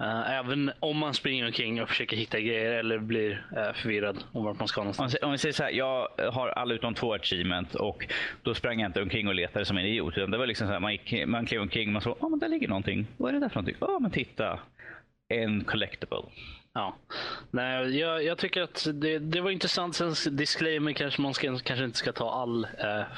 [0.00, 4.44] Eh, även om man springer omkring och försöker hitta grejer eller blir eh, förvirrad om
[4.44, 5.16] vart man ska någonstans.
[5.22, 8.08] om vi säger så här, jag har alla utom två achievement och
[8.42, 10.14] då sprang jag inte omkring och letade som en idiot.
[10.14, 12.38] Det var liksom så här, man, gick, man klev omkring och man såg, ja men
[12.38, 13.06] där ligger någonting.
[13.16, 13.76] Vad är det där för någonting?
[13.80, 14.58] Ja men titta.
[15.28, 16.22] En collectible.
[16.72, 16.96] Ja.
[17.50, 19.96] Nej, jag, jag tycker att det, det var intressant.
[19.96, 22.66] Sen disclaimer kanske man ska, kanske inte ska ta all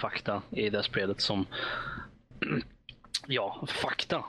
[0.01, 1.47] fakta i det spelet som
[3.29, 4.25] Ja, fakta.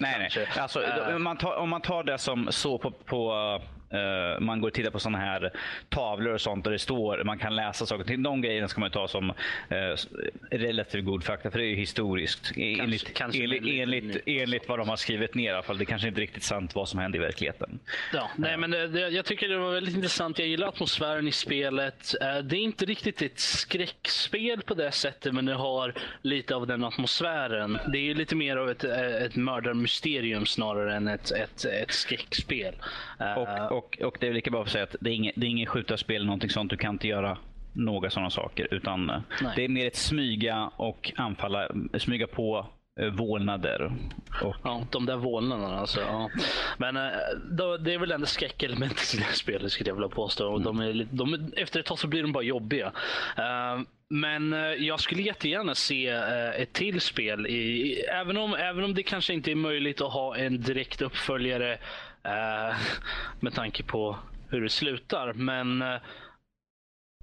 [0.00, 0.48] Nej, nej.
[0.58, 1.14] Alltså, Eh.
[1.16, 3.32] om, man tar, om man tar det som så på, på
[3.90, 5.50] eh, man går och tittar på sådana här
[5.88, 8.04] tavlor och sånt där det står, man kan läsa saker.
[8.04, 9.30] Till de grejerna ska man ta som
[9.68, 9.96] eh,
[10.50, 12.52] relativt god fakta, för det är ju historiskt.
[12.56, 14.22] enligt, kanske enligt, väldigt enligt, nytt.
[14.26, 15.78] enligt vad de har skrivit ner i alla fall.
[15.78, 17.78] Det kanske inte är riktigt sant vad som hände i verkligheten.
[18.12, 20.38] Ja, nej, men det, det, jag tycker det var väldigt intressant.
[20.38, 22.14] Jag gillar atmosfären i spelet.
[22.20, 26.66] Eh, Det är inte riktigt ett skräckspel på det sättet, men det har lite av
[26.66, 27.78] den atmosfären.
[27.92, 31.90] Det är ju lite mer av ett, eh, ett mördarmysterium snarare än ett, ett, ett
[31.92, 32.74] skräckspel.
[33.20, 35.46] Eh, Och, och, och det är lika bra att säga att det är inget, det
[35.46, 36.70] är inget skjutarspel, någonting sånt.
[36.70, 37.38] Du kan inte göra
[37.72, 38.68] några sådana saker.
[38.74, 39.52] Utan eh, Nej.
[39.56, 42.66] det är mer ett smyga och anfalla, smyga på
[43.00, 43.92] eh, vålnader.
[44.42, 46.00] Och Ja, de där vålnaderna alltså.
[46.00, 46.30] Ja.
[46.78, 47.02] Men eh,
[47.50, 50.52] då, det är väl ändå skräckelementet i det här spelet skulle jag vilja påstå.
[50.52, 52.92] Och de är, de, är- efter ett tag så blir de bara jobbiga.
[53.36, 53.80] Eh,
[54.12, 56.06] men jag skulle jättegärna se
[56.56, 57.46] ett till spel.
[57.46, 61.78] I, även, om, även om det kanske inte är möjligt att ha en direkt uppföljare
[62.26, 62.76] Uh,
[63.40, 65.32] med tanke på hur det slutar.
[65.32, 65.98] Men uh,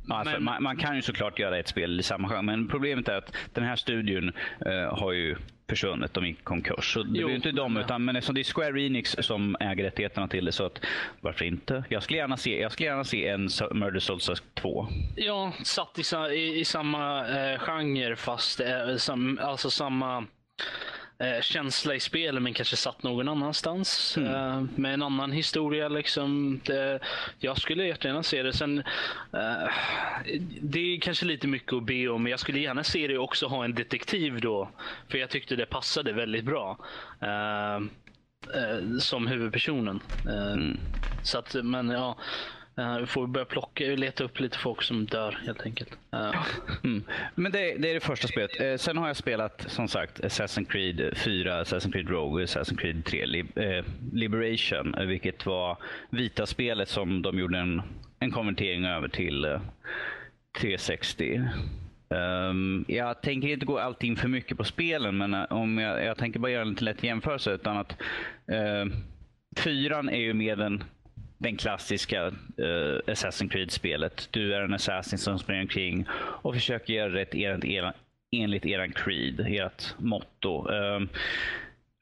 [0.09, 0.43] Alltså, men...
[0.43, 3.35] man, man, kan ju såklart göra ett spel i samma genre, men problemet är att
[3.53, 4.31] den här studion
[4.65, 5.35] uh, har ju
[5.69, 6.13] försvunnit.
[6.13, 6.93] De gick i konkurs.
[6.93, 9.83] Så det jo, är inte de, utan, men eftersom det är Square Enix som äger
[9.83, 10.85] rättigheterna till det, så att,
[11.21, 11.83] varför inte?
[11.89, 14.87] Jag skulle gärna se, jag skulle gärna se en Murder Souls 2.
[15.15, 20.25] Ja, satt i, i, i samma eh, genre, fast eh, sam, alltså samma
[21.19, 24.17] eh, känsla i spelet men kanske satt någon annanstans.
[24.17, 24.33] Mm.
[24.33, 25.87] Eh, med en annan historia.
[25.87, 26.59] Liksom.
[26.65, 26.99] Det,
[27.39, 28.53] jag skulle jättegärna se det.
[28.53, 28.77] Sen,
[29.33, 29.69] eh,
[30.61, 33.47] det är kanske lite mycket att be om, men jag skulle gärna se det också
[33.47, 34.69] ha en detektiv då.
[35.09, 36.77] För jag tyckte det passade väldigt bra.
[37.21, 37.75] Eh,
[38.55, 39.99] eh, som huvudpersonen.
[40.27, 40.77] Eh, mm.
[41.23, 42.17] Så att, men ja.
[42.79, 45.89] Uh, vi får börja plocka, leta upp lite folk som dör helt enkelt.
[46.13, 46.45] Uh.
[46.83, 47.03] Mm.
[47.35, 48.61] Men det, det, är det första spelet.
[48.61, 53.05] Uh, sen har jag spelat som sagt Assassin's Creed 4, Assassin's Creed Rogue, Assassin's Creed
[53.05, 53.47] 3, Lib
[54.13, 54.95] Liberation.
[55.07, 55.77] vilket var
[56.09, 57.81] vita spelet som de gjorde en,
[58.19, 59.59] en konvertering över till
[60.59, 61.41] 360.
[62.09, 66.17] Um, ehm, jag tänker inte gå allting för mycket på spelen, men om jag, jag
[66.17, 67.51] tänker bara göra en lite lätt jämförelse.
[67.51, 68.01] Utan att,
[69.57, 70.83] fyran är ju mer den
[71.37, 74.27] den klassiska uh, Assassin's Creed-spelet.
[74.31, 76.05] Du är en assassin som springer omkring
[76.41, 77.93] och försöker göra rätt enligt,
[78.31, 80.69] enligt eran creed, ert motto.
[80.69, 81.09] Um,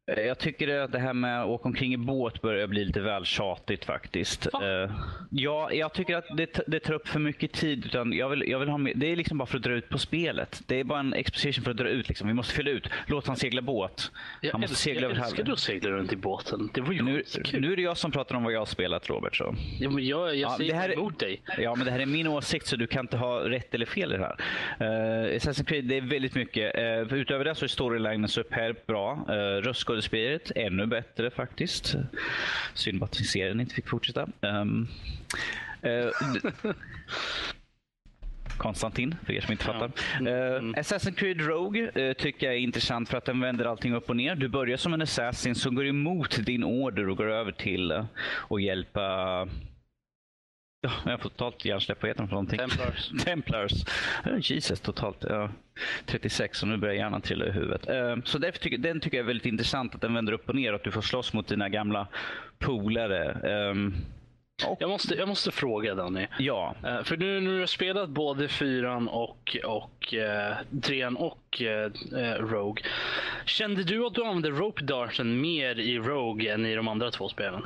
[0.07, 3.25] jag tycker att det här med att åka omkring i båt börjar bli lite väl
[3.25, 4.47] tjatigt faktiskt.
[4.47, 4.91] Uh,
[5.29, 7.85] ja, jag tycker att det, det tar upp för mycket tid.
[7.85, 9.89] Utan jag vill, jag vill ha med, det är liksom bara för att dra ut
[9.89, 10.61] på spelet.
[10.67, 12.07] Det är bara en exposition för att dra ut.
[12.07, 12.27] Liksom.
[12.27, 12.89] Vi måste fylla ut.
[13.07, 14.11] Låt han segla båt.
[14.41, 16.69] Jag han måste segla jag över älskar du att segla runt i båten.
[16.73, 19.09] Det var ju nu, nu är det jag som pratar om vad jag har spelat
[19.09, 19.35] Robert.
[19.35, 19.55] Så.
[19.79, 21.41] Ja, men jag, jag ja, säger det här emot dig.
[21.57, 24.13] Ja, men det här är min åsikt så du kan inte ha rätt eller fel
[24.13, 24.37] i det här.
[24.81, 26.75] Uh, Assassin's Creed, det är väldigt mycket.
[26.75, 29.25] Uh, utöver det så är storylinen superb, bra.
[29.29, 29.61] Uh,
[29.95, 31.95] Röstskådespeleriet ännu bättre faktiskt.
[32.73, 34.27] Synd att serien inte fick fortsätta.
[34.41, 34.87] Um,
[35.85, 36.73] uh,
[38.57, 39.91] Konstantin, för er som inte fattar.
[40.19, 40.31] Ja.
[40.31, 40.75] Uh, mm.
[40.75, 44.15] Assassin's Creed Rogue uh, tycker jag är intressant för att den vänder allting upp och
[44.15, 44.35] ner.
[44.35, 48.05] Du börjar som en assassin som går emot din order och går över till uh,
[48.49, 49.47] att hjälpa
[50.85, 52.01] Ja, jag har totalt hjärnsläpp.
[52.01, 52.59] Vad heter de för någonting?
[52.59, 53.11] Templars.
[53.23, 53.71] Templars.
[54.41, 55.17] Jesus, totalt.
[55.29, 55.49] Ja,
[56.05, 57.89] 36 och nu börjar hjärnan trilla i huvudet.
[57.89, 60.55] Uh, så därför tycker, den tycker jag är väldigt intressant att den vänder upp och
[60.55, 62.07] ner att du får slåss mot dina gamla
[62.59, 63.37] polare.
[64.63, 64.77] Och...
[64.79, 66.27] Jag, måste, jag måste fråga Danny.
[66.39, 66.75] Ja.
[66.85, 72.17] Uh, för nu när du har spelat både fyran och, och uh, trean och uh,
[72.39, 72.83] Rogue.
[73.45, 77.29] Kände du att du använde Rope Darten mer i Rogue än i de andra två
[77.29, 77.61] spelen?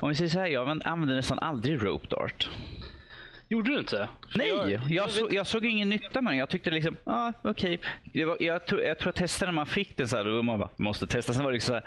[0.00, 2.48] Om vi säger så här, jag använder nästan aldrig Rope Dart.
[3.48, 4.08] Gjorde du inte?
[4.34, 6.38] Nej, jag, jag, så, jag, såg ingen nytta med den.
[6.38, 7.74] Jag tyckte liksom, ah, okej.
[7.74, 8.22] Okay.
[8.22, 11.06] Jag, jag, tror, jag testade när man fick den så här, och man bara, måste
[11.06, 11.32] testa.
[11.32, 11.80] Sen var det liksom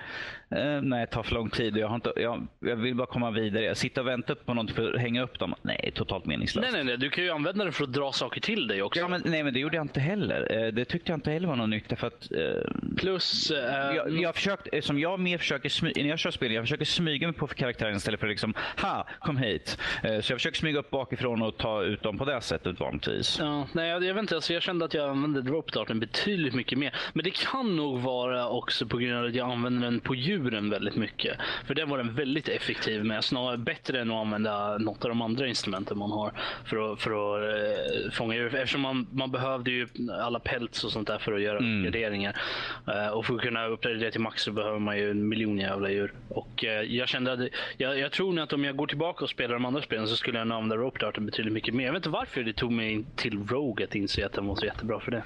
[0.49, 1.77] så här, eh, nej, det tar för lång tid.
[1.77, 3.63] Jag, har inte, jag, jag vill bara komma vidare.
[3.63, 5.55] Jag sitter och väntar på något för att hänga upp dem.
[5.61, 6.71] Nej, totalt meningslöst.
[6.71, 6.97] Nej, nej, nej.
[6.97, 8.99] Du kan ju använda den för att dra saker till dig också.
[8.99, 10.65] Ja, men, nej, men det gjorde jag inte heller.
[10.65, 11.95] Eh, det tyckte jag inte heller var någon nytta.
[11.95, 13.51] För att, eh, Plus...
[13.51, 16.85] Eh, jag, jag försökt, som jag mer försöker smyga, när jag kör spel, jag försöker
[16.85, 19.77] smyga mig på karaktären istället för att liksom, ha, kom hit.
[20.03, 23.39] Eh, så jag försöker smyga upp bakifrån och ta ut dem på det sättet vanligtvis.
[23.39, 24.35] Ja, nej, jag, jag vet inte.
[24.35, 26.95] Alltså, jag kände att jag använde drop-darten betydligt mycket mer.
[27.13, 30.69] Men det kan nog vara också på grund av att jag använder den på djuren
[30.69, 31.37] väldigt mycket.
[31.65, 33.23] För den var den väldigt effektiv med.
[33.23, 36.31] Snarare bättre än att använda något av de andra instrumenten man har
[36.65, 38.55] för att, för att eh, fånga djur.
[38.55, 39.87] Eftersom man, man behövde ju
[40.21, 41.79] alla pelts och sånt där för att göra mm.
[41.79, 42.41] uppgraderingar.
[42.87, 45.89] Eh, och för att kunna uppgradera till max så behöver man ju en miljon jävla
[45.89, 46.13] djur.
[46.29, 47.39] Och eh, jag kände att
[47.77, 50.15] jag, jag tror nog att om jag går tillbaka och spelar de andra spelen så
[50.15, 51.85] skulle jag nog använda rope-darten betydligt mycket mer.
[51.85, 54.65] Jag vet inte varför det tog mig till Rogue att inse att den var så
[54.65, 55.23] jättebra för det.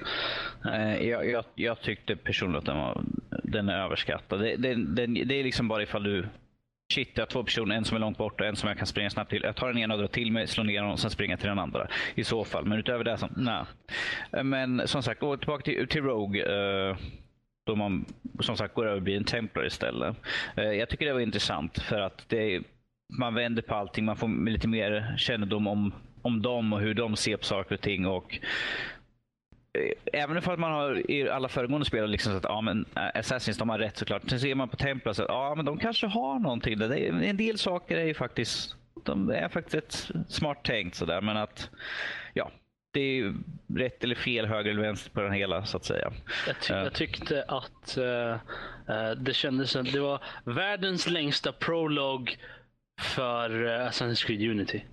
[0.72, 3.04] Eh, jag, jag, jag tyckte personligen att den, var,
[3.42, 4.40] den är överskattad.
[4.40, 6.26] Det, det, det, det är liksom bara ifall du
[6.92, 8.86] Shit, jag har två personer, en som är långt bort och en som jag kan
[8.86, 9.42] springa snabbt till.
[9.42, 11.48] Jag tar den ena och drar till mig, slår ner honom och sen springer till
[11.48, 11.88] den andra.
[12.14, 12.64] I så fall.
[12.64, 13.64] Men utöver det, så, nej.
[14.32, 16.42] Eh, men som sagt, gå tillbaka till, till Rogue.
[16.42, 16.96] Eh,
[17.66, 18.04] då man
[18.40, 20.16] som sagt går över och blir en Templar istället.
[20.56, 22.62] Eh, jag tycker det var intressant för att det,
[23.18, 24.04] man vänder på allting.
[24.04, 25.92] Man får lite mer kännedom om
[26.24, 28.06] om dem och hur de ser på saker och ting.
[28.06, 28.38] Och
[29.78, 33.20] eh, Även om man har i alla föregående spel liksom sagt att ja, men eh,
[33.20, 34.22] Assassins de har rätt såklart.
[34.30, 36.78] Sen ser man på Templar att ja, men de kanske har någonting.
[36.78, 37.22] Där.
[37.22, 41.20] En del saker är ju faktiskt de är faktiskt ett smart tänkt sådär.
[41.20, 41.70] Men att
[42.34, 42.50] ja,
[42.92, 43.34] det är
[43.74, 46.12] rätt eller fel, höger eller vänster på den hela så att säga.
[46.46, 48.36] Jag, ty jag tyckte att uh,
[49.16, 52.36] det kändes som det var världens längsta prolog
[53.00, 54.84] för uh, Assassin's Creed Unity.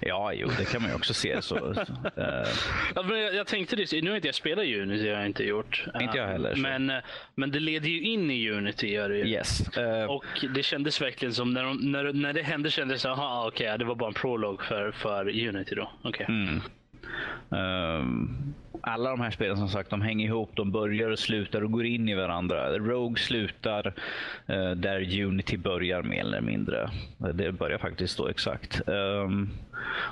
[0.00, 1.42] Ja, jo, det kan man ju också se.
[1.42, 1.80] Så, så,
[2.20, 2.48] eh,
[2.94, 5.26] Ja, men jag, jag tänkte det, nu har inte jag spelat Unity, det har jag
[5.26, 5.84] inte gjort.
[6.00, 6.60] Inte jag heller, så.
[6.60, 6.96] Men, eh,
[7.34, 8.86] men det leder ju in i Unity.
[8.92, 9.26] Gör det ju.
[9.28, 9.76] yes.
[9.76, 13.42] Eh, Och det kändes verkligen som, när, de, när, när det hände kändes det som,
[13.46, 15.90] okej, det var bara en prolog för, för Unity då.
[16.02, 16.26] Okej.
[16.28, 16.60] Mm.
[17.52, 20.50] Ehm, alla de här spelen som sagt, de hänger ihop.
[20.56, 22.78] De börjar och slutar och går in i varandra.
[22.78, 23.94] Rogue slutar
[24.46, 26.90] eh, där Unity börjar mer eller mindre.
[27.34, 28.88] Det börjar faktiskt då exakt.
[28.88, 29.48] Ehm,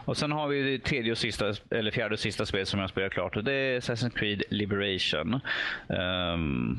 [0.05, 2.91] och sen har vi det tredje och sista, eller fjärde och sista spelet som jag
[2.91, 5.41] spelar klart och det är Assassin's Creed Liberation.
[5.89, 6.77] Ehm,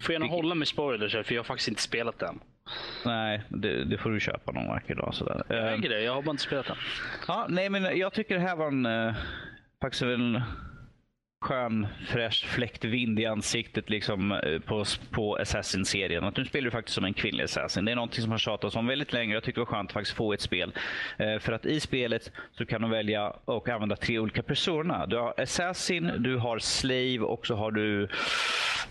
[0.00, 2.38] Får gärna hålla med spoilers här, för jag har faktiskt inte spelat den.
[3.04, 5.14] nej, det, det får du köpa någon vacker dag.
[5.14, 5.42] Sådär.
[5.48, 6.76] Jag Ehm, äger det, jag har bara inte spelat den.
[7.28, 9.14] Ja, nej, men jag tycker det här var en, eh,
[9.80, 10.40] faktiskt en
[11.42, 16.24] skön, fräsch fläktvind i ansiktet liksom, eh, på, på Assassin-serien.
[16.24, 17.84] Att nu spelar du faktiskt som en kvinnlig Assassin.
[17.84, 19.34] Det är någonting som har tjatats om väldigt länge.
[19.34, 20.72] Jag tycker det var skönt att faktiskt få ett spel.
[21.18, 25.06] Eh, för att i spelet så kan du välja och använda tre olika personer.
[25.06, 28.08] Du har Assassin, du har Slave och så har du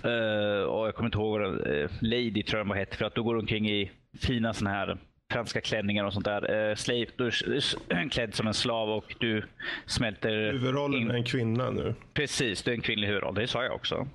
[0.04, 2.98] Eh, och jag kommer inte ihåg vad eh, Lady tror jag den hette.
[2.98, 4.98] För att då går du omkring i fina sådana här
[5.32, 6.70] franska klänningar och sånt där.
[6.70, 9.44] Uh, slave, du är klädd som en slav och du
[9.86, 11.12] smälter Huvudrollen in.
[11.12, 11.96] är en kvinna nu.
[12.14, 13.36] Precis, du är en kvinnlig huvudroll.
[13.36, 14.08] Det sa jag också.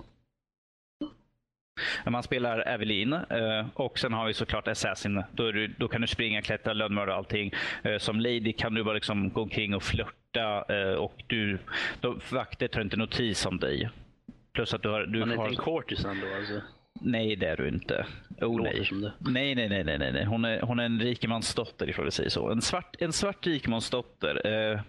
[2.05, 5.23] Man spelar Evelyn eh, och sen har vi såklart Assassin.
[5.31, 7.51] Då, du, då kan du springa, klättra, lönnmörda och allting.
[7.83, 11.57] Eh, Som Lady kan du bara liksom gå omkring och flörta eh, och du,
[12.01, 13.89] då, vakter tar inte notis om dig.
[14.53, 15.05] Plus att du har...
[15.05, 16.61] Du Man är har inte en courtis ändå alltså.
[17.01, 18.05] Nej, det är du inte.
[18.41, 18.89] Oh, nej.
[19.19, 19.55] nej.
[19.55, 20.25] Nej, nej, nej, nej.
[20.25, 22.49] Hon är, hon är en rikemansdotter ifrån vi säger så.
[22.49, 24.47] En svart, en svart rikemansdotter.
[24.47, 24.79] Eh,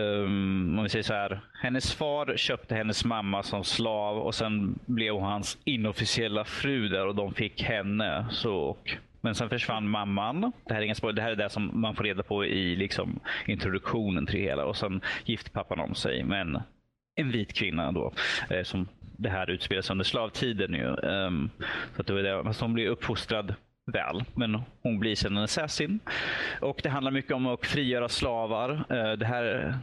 [0.00, 1.40] ehm, om vi säger så här.
[1.62, 7.06] Hennes far köpte hennes mamma som slav och sen blev hon hans inofficiella fru där
[7.06, 8.26] och de fick henne.
[8.30, 8.76] Så,
[9.20, 10.40] men sen försvann mamman.
[10.40, 13.20] Det här är ingen det här är det som man får reda på i liksom,
[13.46, 14.64] introduktionen till det hela.
[14.64, 16.24] Och sen gifte pappan om sig.
[16.24, 16.58] Men
[17.18, 18.12] en vit kvinna då.
[18.50, 20.74] Eh, som det här utspelar sig under slavtiden.
[20.74, 20.86] Ju.
[20.86, 21.50] Um,
[21.96, 22.44] så att det var det.
[22.44, 23.54] Fast hon blir uppfostrad
[23.92, 24.24] väl.
[24.34, 26.00] Men hon blir sen en assassin.
[26.60, 28.70] Och det handlar mycket om att frigöra slavar.
[28.70, 29.74] Uh, det här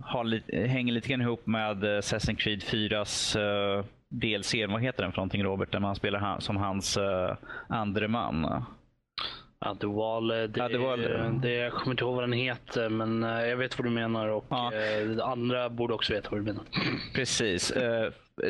[0.00, 4.54] har lite, hänger lite grann ihop med Assassin's Creed 4s uh, eh, DLC.
[4.68, 5.72] Vad heter den för någonting Robert?
[5.72, 7.36] Där man spelar han, som hans uh,
[7.68, 8.64] andre man.
[9.82, 11.24] Wall, eh, det, Wall, det, ja.
[11.42, 14.28] det, jag kommer inte ihåg vad den heter, men eh, jag vet vad du menar
[14.28, 14.72] och Ja.
[14.74, 16.64] eh, andra borde också veta vad du menar.
[17.14, 17.72] Precis.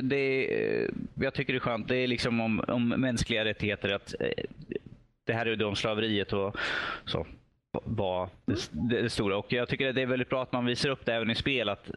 [0.03, 1.89] Det är, jag tycker det är skönt.
[1.89, 3.95] Det är liksom om, om mänskliga rättigheter.
[3.95, 4.15] att
[5.27, 6.57] Det här är då om slaveriet och
[7.05, 7.27] så
[7.85, 9.37] var det, det stora.
[9.37, 11.35] Och jag tycker att det är väldigt bra att man visar upp det även i
[11.35, 11.69] spel.
[11.69, 11.91] att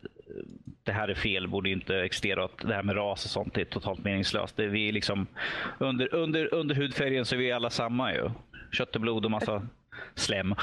[0.83, 2.43] det här är fel, borde inte existera.
[2.43, 4.57] och att Det här med ras och sånt är totalt meningslöst.
[4.57, 5.27] Det är vi liksom,
[5.79, 8.29] under, under, under hudfärgen så är vi alla samma ju.
[8.75, 9.67] Kött och blod och massa
[10.15, 10.55] slem.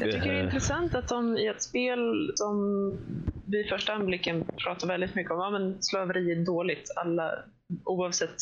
[0.00, 2.56] Jag tycker det är intressant att de i ett spel som
[3.46, 6.90] vid första anblicken pratar väldigt mycket om ja, men slaveri är dåligt.
[6.96, 7.38] Alla,
[7.84, 8.40] oavsett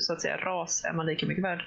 [0.00, 1.64] så att säga, ras är man lika mycket värd.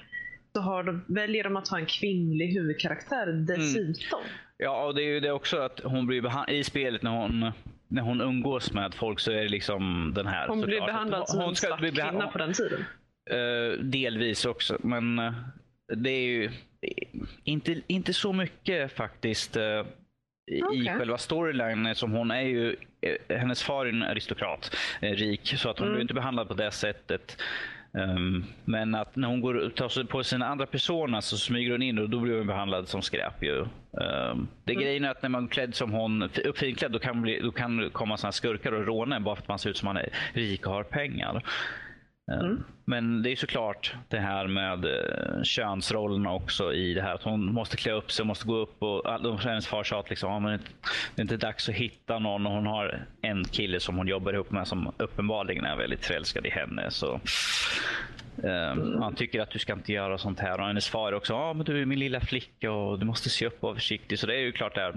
[0.52, 4.20] Så har de, väljer de att ha en kvinnlig huvudkaraktär dessutom.
[4.56, 7.52] Ja, och det är ju det också att hon blir i spelet när hon,
[7.88, 10.48] när hon umgås med folk så är det liksom den här.
[10.48, 12.84] Hon blir behandlad som Hon en svart kvinna på den tiden.
[13.30, 15.32] Eh, delvis också, men eh,
[15.94, 16.50] det är ju
[17.44, 19.56] inte, inte så mycket faktiskt.
[19.56, 19.84] eh,
[20.52, 20.94] i- Okej.
[20.98, 25.70] själva storylinen som hon är ju, eh, hennes far är en aristokrat, eh, rik, så
[25.70, 25.94] att hon Mm.
[25.94, 27.42] blir inte behandlad på det sättet.
[27.98, 31.82] Ehm, men att när hon går tar sig på sina andra personer så smyger hon
[31.82, 33.42] in och då blir hon behandlad som skräp.
[33.42, 33.58] Ju.
[33.60, 34.84] Um, det Mm.
[34.84, 37.76] grejen är att när man är klädd som hon, uppfinklädd, då kan, bli, då kan
[37.76, 40.08] det komma såna skurkar och råna bara för att man ser ut som man är
[40.32, 41.42] rik och har pengar.
[42.32, 42.64] Ehm, Mm.
[42.84, 47.14] Men det är såklart det här med uh, könsrollerna också i det här.
[47.14, 50.30] Att hon måste klä upp sig, måste gå upp och hennes far sa att liksom,
[50.30, 50.60] ja, men
[51.14, 54.32] det är inte dags att hitta någon och hon har en kille som hon jobbar
[54.32, 56.90] ihop med som uppenbarligen är väldigt förälskad i henne.
[56.90, 57.20] Så
[58.44, 60.60] Ehm, han tycker att du ska inte göra sånt här.
[60.60, 63.30] Och hennes far är också, ja men du är min lilla flicka och du måste
[63.30, 64.18] se upp och vara försiktig.
[64.18, 64.94] Så det är ju klart det är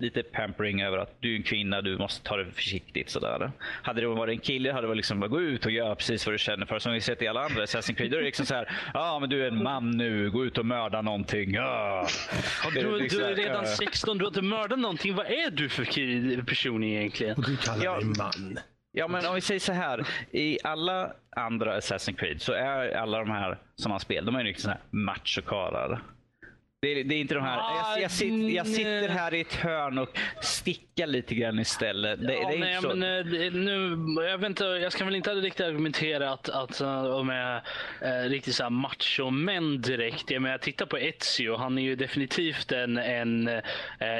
[0.00, 3.10] lite pampering över att du är en kvinna, du måste ta det försiktigt.
[3.10, 3.50] Sådär.
[3.82, 6.34] Hade det varit en kille hade det varit liksom, gå ut och gör precis vad
[6.34, 6.78] du känner för.
[6.78, 9.18] Som vi sett i alla andra Assassin's Creed, då är det liksom så här, ja
[9.18, 11.54] men du är en man nu, gå ut och mörda någonting.
[11.54, 12.06] Är
[12.74, 15.14] Du, liksom, du är redan eh, 16, du har inte mördat någonting.
[15.14, 17.36] Vad är du för person egentligen?
[17.36, 17.94] Och du kallar Ja.
[17.96, 18.58] mig man.
[18.92, 20.06] Ja, men om vi säger så här.
[20.30, 24.40] I alla andra Assassin's Creed så är alla de här som man spelar, de är
[24.40, 26.02] ju liksom machokarlar.
[26.82, 27.56] Det är, det är inte de här.
[27.56, 32.26] Jag, jag, sitter, jag sitter här i ett hörn och stickar lite grann istället.
[32.26, 32.96] Det, Ja, det är nej, inte så.
[32.96, 37.04] men, eh, nu, jag, vet inte, jag ska väl inte riktigt argumentera att, att eh,
[37.04, 37.62] de är
[38.02, 40.30] eh, riktigt så här macho-män direkt.
[40.30, 41.56] Jag, menar, titta på Ezio.
[41.56, 43.62] Han är ju definitivt en, en eh,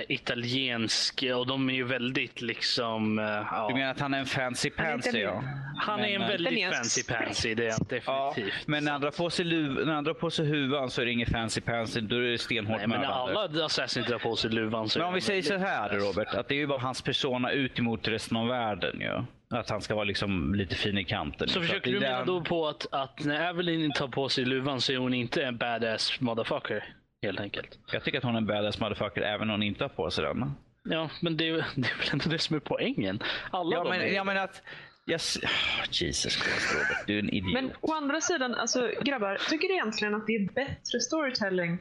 [0.09, 3.19] italiensk och de är ju väldigt liksom...
[3.19, 3.66] eh, ja.
[3.69, 5.19] Du menar att han är en fancy Han är pansy?
[5.19, 5.42] Ja.
[5.79, 6.77] Han är en Men, eh, väldigt Italiensk.
[6.79, 8.66] fancy pansy, det är han Ja, definitivt.
[8.69, 11.07] men när han drar på sig, luv, när han drar på sig huvan så är
[11.07, 12.01] det ingen fancy pansy.
[12.01, 15.15] Då är det stenhårt Nej, men alla Assassin drar på sig luvan så Men om
[15.15, 15.89] vi säger så här.
[15.99, 18.97] Robert, att det är ju bara hans persona ut emot resten av världen.
[19.01, 19.25] Ja.
[19.51, 21.49] Att han ska vara liksom lite fin i kanten.
[21.49, 24.45] Så att försöker du mena där- då på att, att när Evelyn tar på sig
[24.45, 26.85] luvan så är hon inte en badass motherfucker?
[27.23, 27.79] Helt enkelt.
[27.93, 30.25] Jag tycker att hon är en badass motherfucker även om hon inte har på sig
[30.25, 30.53] den.
[30.89, 33.23] Ja, men det är, det är väl ändå det som är poängen.
[33.51, 34.63] Alla Ja men, är- jag menar att...
[35.09, 35.49] Jag, s- Ah,
[35.91, 37.53] Jesus Christ Robert, du är en idiot.
[37.53, 41.79] Men å andra sidan, alltså grabbar, tycker du egentligen att det är bättre storytelling?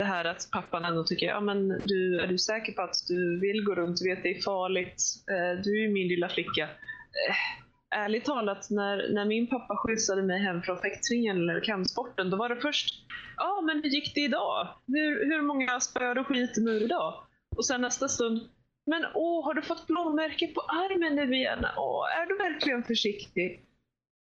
[0.00, 3.40] Det här att pappan ändå tycker, ja men du, är du säker på att du
[3.40, 6.62] vill gå runt, du vet det är farligt, eh, du är ju min lilla flicka.
[6.62, 12.36] Eh, ärligt talat, när, när min pappa skjutsade mig hem från fäktringen eller kampsporten, då
[12.36, 12.94] var det först,
[13.36, 14.68] ja men hur gick det idag?
[14.86, 17.14] Hur, hur många spöar och skit nu idag?
[17.56, 18.40] Och sen nästa stund,
[18.86, 21.66] men åh, har du fått blåmärke på armen nu igen?
[21.76, 23.64] Åh, är du verkligen försiktig?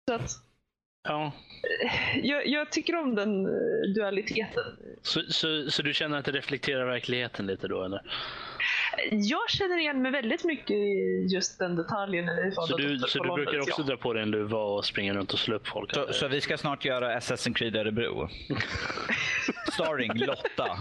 [0.10, 0.30] Så att,
[1.04, 1.32] ja.
[2.24, 4.64] jag, jag tycker om den eh, dualiteten.
[5.02, 8.02] så, så, så du känner att det reflekterar verkligheten lite då eller?
[9.12, 13.34] Jag känner igen mig väldigt mycket i just den detaljen i Så du, så du
[13.34, 13.88] brukar också ja.
[13.88, 15.96] dra på dig en luva och springa runt och slå upp folk?
[15.96, 18.30] Så, så vi ska snart göra Assassin's Creed Örebro.
[19.74, 20.78] Starring Lotta.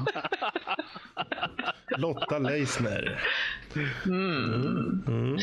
[1.97, 3.23] Lotta Leisner.
[4.07, 5.03] Mm.
[5.07, 5.37] Mm.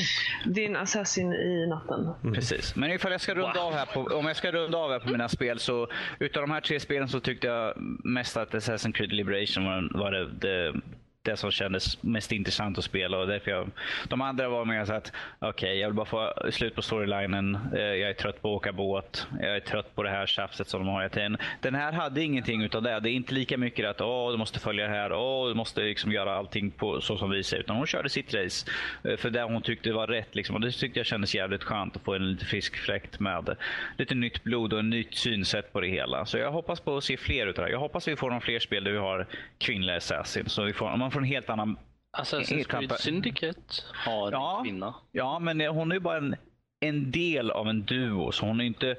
[0.45, 2.34] Din assassin i natten.
[2.34, 2.75] Precis.
[2.75, 5.10] Men ifall jag ska runda av här på, om jag ska runda av här på
[5.10, 5.88] mina spel så
[6.19, 7.73] utav de här tre spelen så tyckte jag
[8.04, 10.82] mest att Assassin's Creed Liberation var, var det, det,
[11.23, 13.17] det som kändes mest intressant att spela.
[13.17, 13.71] Och därför jag,
[14.08, 17.60] de andra var mer så att okej, jag vill bara få slut på storylinen.
[17.73, 19.27] Eh, jag är trött på att åka båt.
[19.41, 21.38] Jag är trött på det här tjafset som de har hela tiden.
[21.62, 22.99] Den här hade ingenting utav det.
[22.99, 25.13] Det är inte lika mycket att åh, du måste följa det här.
[25.13, 27.63] Åh, du måste liksom göra allting på, så som vi säger.
[27.63, 28.71] Utan hon körde sitt race
[29.03, 30.36] eh, för det hon tyckte var rätt.
[30.36, 30.55] Liksom.
[30.55, 33.55] Och det tyckte jag kändes jävligt skönt att få en lite frisk fläkt med
[33.97, 36.25] lite nytt blod och ett nytt synsätt på det hela.
[36.25, 37.71] Så jag hoppas på att se fler utav det.
[37.71, 39.27] Jag hoppas vi får några fler spel där vi har
[39.58, 40.49] kvinnliga assassin.
[40.49, 41.78] Så vi får, man får en helt annan
[42.17, 44.58] Assassin's Creed Syndicate har Ja.
[44.58, 44.95] en kvinna.
[45.12, 46.36] Ja, men hon är ju bara en,
[46.80, 48.32] en del av en duo.
[48.32, 48.95] Så hon är inte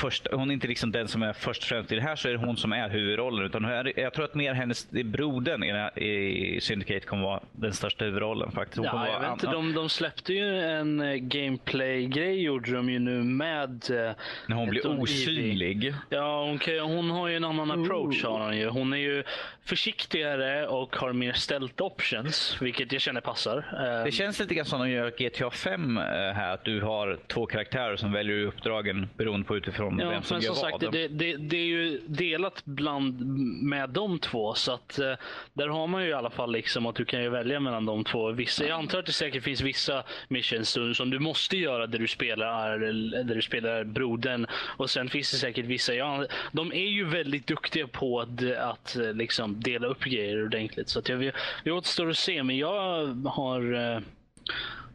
[0.00, 2.28] först, hon är inte liksom den som är först och främst i det här så
[2.28, 3.46] är det hon som är huvudrollen.
[3.46, 3.64] Utan
[3.96, 8.52] jag tror att mer hennes, brodern i, här- i Syndicate kommer vara den största huvudrollen
[8.52, 8.76] faktiskt.
[8.76, 12.98] Hon Ja, jag vet inte, de, de släppte ju en eh, gameplay-grej gjorde de ju
[12.98, 13.70] nu med...
[13.90, 14.12] eh,
[14.46, 15.94] när hon blir osynlig.
[16.08, 18.24] Ja, hon, kan, hon har ju en annan approach.
[18.24, 18.68] Har hon, ju.
[18.68, 19.22] hon är ju
[19.64, 24.04] försiktigare och har mer stealth options, vilket jag känner passar.
[24.04, 26.54] Det känns lite grann som de gör GTA 5 eh, här.
[26.54, 30.44] Att du har två karaktärer som väljer uppdragen beroende på utifrån Ja, vem som men
[30.44, 30.80] gör som vad.
[30.80, 33.20] sagt, det, det, det är ju delat bland
[33.62, 34.54] med de två.
[34.54, 35.12] Så att eh,
[35.52, 38.04] där har man ju i alla fall liksom att du kan ju välja mellan de
[38.04, 38.30] två.
[38.32, 42.08] Vissa, jag antar att det säkert finns vissa missions som, du måste göra där du
[42.08, 42.78] spelar
[43.24, 44.46] där du spelar brodern.
[44.52, 45.94] Och sen finns det säkert vissa.
[45.94, 50.88] Ja, de är ju väldigt duktiga på att, att eh, liksom dela upp grejer ordentligt.
[50.88, 51.32] Så att jag,
[51.64, 52.42] det återstår att se.
[52.42, 54.00] Men jag har eh,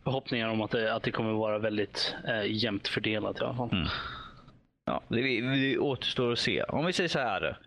[0.04, 3.70] förhoppningar om att det, att det kommer vara väldigt eh, jämnt fördelat i alla fall.
[3.72, 3.88] Mm.
[4.86, 6.63] Ja, det, det återstår att se.
[6.63, 7.58] Om vi säger så här.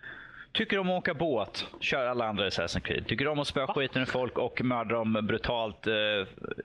[0.54, 3.06] Tycker du om att åka båt, kör alla andra Assassin's Creed.
[3.06, 5.94] Tycker du om att spöa skiten ur folk och mörda dem brutalt, eh,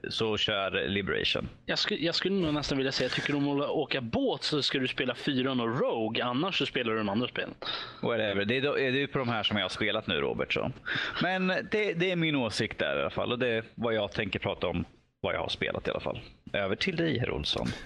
[0.10, 1.50] så kör Liberation.
[1.66, 4.62] Jag, skulle, jag skulle nog nästan vilja säga, tycker du om att åka båt så
[4.62, 7.54] ska du spela fyran och Rogue, annars så spelar du de andra spelen.
[8.02, 8.46] Whatever.
[8.46, 10.54] Det är, det är ju på de här som jag har spelat nu Robert.
[10.54, 10.72] Så.
[11.22, 13.32] Men det, det är min åsikt där i alla fall.
[13.32, 14.86] Och det är vad jag tänker prata om,
[15.22, 16.20] vad jag har spelat i alla fall.
[16.54, 17.68] Över till dig herr Olsson.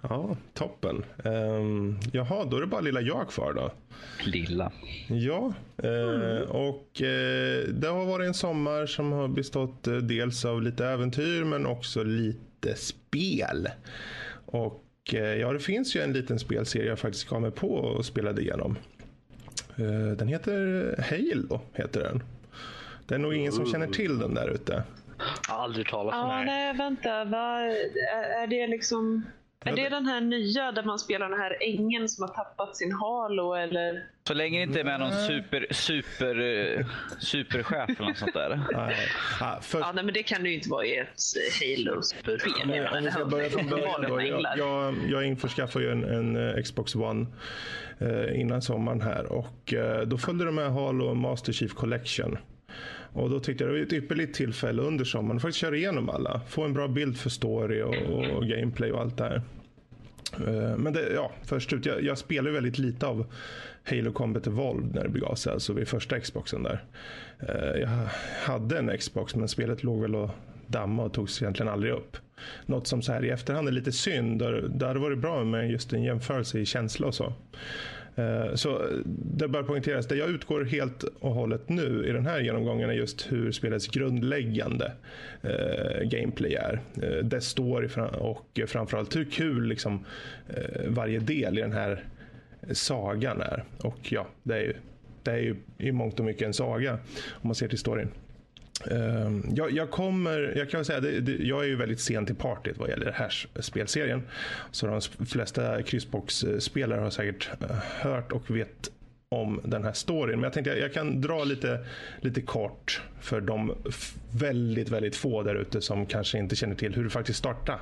[0.00, 1.04] Ja, toppen.
[1.24, 3.72] Um, jaha, då är det bara lilla jag kvar då.
[4.24, 4.72] Lilla.
[5.08, 10.62] Ja, eh, och eh, det har varit en sommar som har bestått eh, dels av
[10.62, 13.68] lite äventyr men också lite spel.
[14.46, 14.82] Och
[15.40, 18.76] ja, det finns ju en liten spelserie jag faktiskt gav mig på och spelade igenom.
[20.18, 22.22] Den heter Halo, heter den.
[23.06, 24.82] Det är nog ingen som känner till den där ute.
[25.48, 26.44] Aldrig talat om Ja, det.
[26.44, 27.24] nej, vänta.
[27.24, 27.60] Va,
[28.42, 29.22] är det liksom
[29.66, 32.92] Är det den här nya där man spelar den här ängeln som har tappat sin
[32.92, 34.04] halo eller?
[34.28, 36.86] Så länge det inte är med någon super, super, eh,
[37.20, 38.60] superchef eller något sånt där.
[38.72, 38.96] Nej.
[39.40, 41.22] Ja, först, Ja, nej, men det kan det ju inte vara i ett
[41.60, 42.38] Halo-spel.
[42.66, 44.22] Nej, om vi ska börja från början då.
[44.22, 47.26] Jag, jag, jag införskaffade ju en, en eh, Xbox One
[47.98, 52.38] eh, innan sommaren här och eh, då följde de med Halo Master Chief Collection.
[53.16, 56.10] Och då tyckte jag det var ett ypperligt tillfälle under sommaren att faktiskt köra igenom
[56.10, 56.40] alla.
[56.48, 59.42] Få en bra bild för story och, och gameplay och allt det här.
[60.46, 63.26] Eh, men det, ja, först ut, jag, jag spelade väldigt lite av
[63.84, 66.84] Halo Combat Evolved när det begav sig, alltså vid första Xboxen där.
[67.40, 67.88] Eh, jag
[68.42, 70.30] hade en Xbox men spelet låg väl och
[70.66, 72.16] damma och togs egentligen aldrig upp.
[72.66, 74.38] Något som så här i efterhand är lite synd.
[74.38, 77.32] Där, där hade varit bra med just en jämförelse i känsla och så.
[78.16, 78.82] Eh, så
[79.14, 82.94] det bör poängteras, det jag utgår helt och hållet nu i den här genomgången är
[82.94, 84.92] just hur spelets grundläggande
[85.42, 86.80] eh, gameplay är.
[86.94, 87.88] Eh, det dess story
[88.18, 90.04] och framförallt hur kul liksom,
[90.88, 92.04] varje del i den här
[92.72, 93.64] sagan är.
[93.78, 94.74] Och ja, det är ju,
[95.22, 96.98] det är ju i mångt och mycket en saga
[97.30, 98.08] om man ser till storyn.
[98.84, 102.34] Ehm, jag, jag kommer, jag kan säga, det, det, jag är ju väldigt sen till
[102.34, 104.22] partyt vad gäller den här spelserien.
[104.70, 108.90] Så de flesta Xbox-spelare har säkert eh, hört och vet
[109.28, 110.34] om den här storyn.
[110.34, 111.86] Men jag tänkte jag, jag kan dra lite,
[112.20, 113.74] lite kort för de
[114.30, 117.78] väldigt, väldigt få där ute som kanske inte känner till hur det faktiskt startade.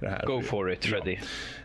[0.00, 0.26] Det här.
[0.26, 1.18] Go for it, Freddy.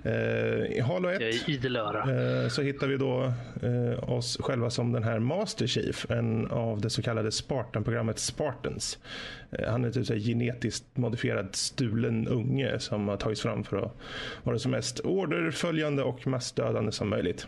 [0.03, 2.43] Eh, I Halo 1 Jag är idel öra.
[2.43, 6.81] Eh, så hittar vi då eh, oss själva som den här Master Chief, en av
[6.81, 8.99] det så kallade Spartan-programmet Spartans.
[9.67, 13.97] Han är typ så genetiskt modifierad stulen unge som har tagits fram för att
[14.43, 17.47] vara så mest orderföljande och massdödande som möjligt.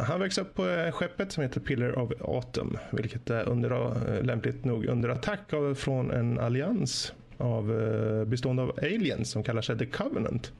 [0.00, 4.84] Han växer upp på skeppet som heter Pillar of Autumn, vilket är under, lämpligt nog
[4.84, 9.86] under attack av, från en allians av, eh, bestående av aliens som kallar sig The
[9.86, 10.52] Covenant.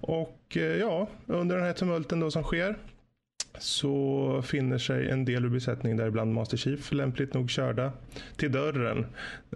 [0.00, 2.76] Och eh, ja, under den här tumulten då som sker
[3.58, 7.92] så finner sig en del ur besättningen, däribland Master Chief, lämpligt nog körda
[8.36, 9.06] till dörren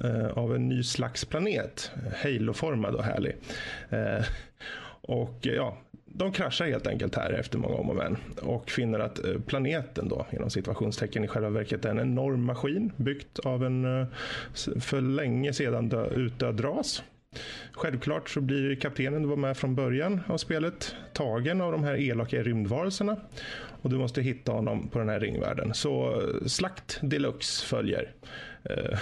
[0.00, 1.90] eh, av en ny slags planet.
[2.22, 3.36] Haloformad och härlig.
[3.88, 4.24] Eh,
[5.00, 5.78] och eh, ja,
[6.12, 10.08] de kraschar helt enkelt här efter många om och men och finner att eh, planeten
[10.08, 14.06] då inom situationstecken i själva verket är en enorm maskin byggt av en eh,
[14.80, 17.02] för länge sedan dö, utdöd ras.
[17.72, 21.94] Självklart så blir kaptenen du var med från början av spelet tagen av de här
[21.94, 23.16] elaka rymdvarelserna
[23.82, 25.74] och du måste hitta honom på den här ringvärlden.
[25.74, 28.12] Så eh, slakt deluxe följer
[28.62, 28.98] eh,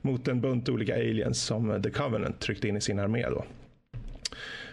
[0.00, 3.44] mot en bunt olika aliens som The Covenant tryckte in i sin armé då.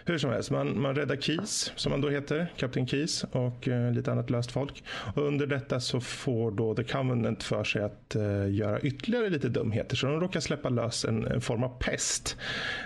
[0.06, 3.92] Hur som helst, man, man räddar Keys, som han då heter, Kapten Keys och eh,
[3.92, 4.84] lite annat löst folk.
[5.14, 9.48] Och under detta så får då The Covenant för sig att eh, göra ytterligare lite
[9.48, 9.96] dumheter.
[9.96, 12.36] Så de råkar släppa lös en, en form av pest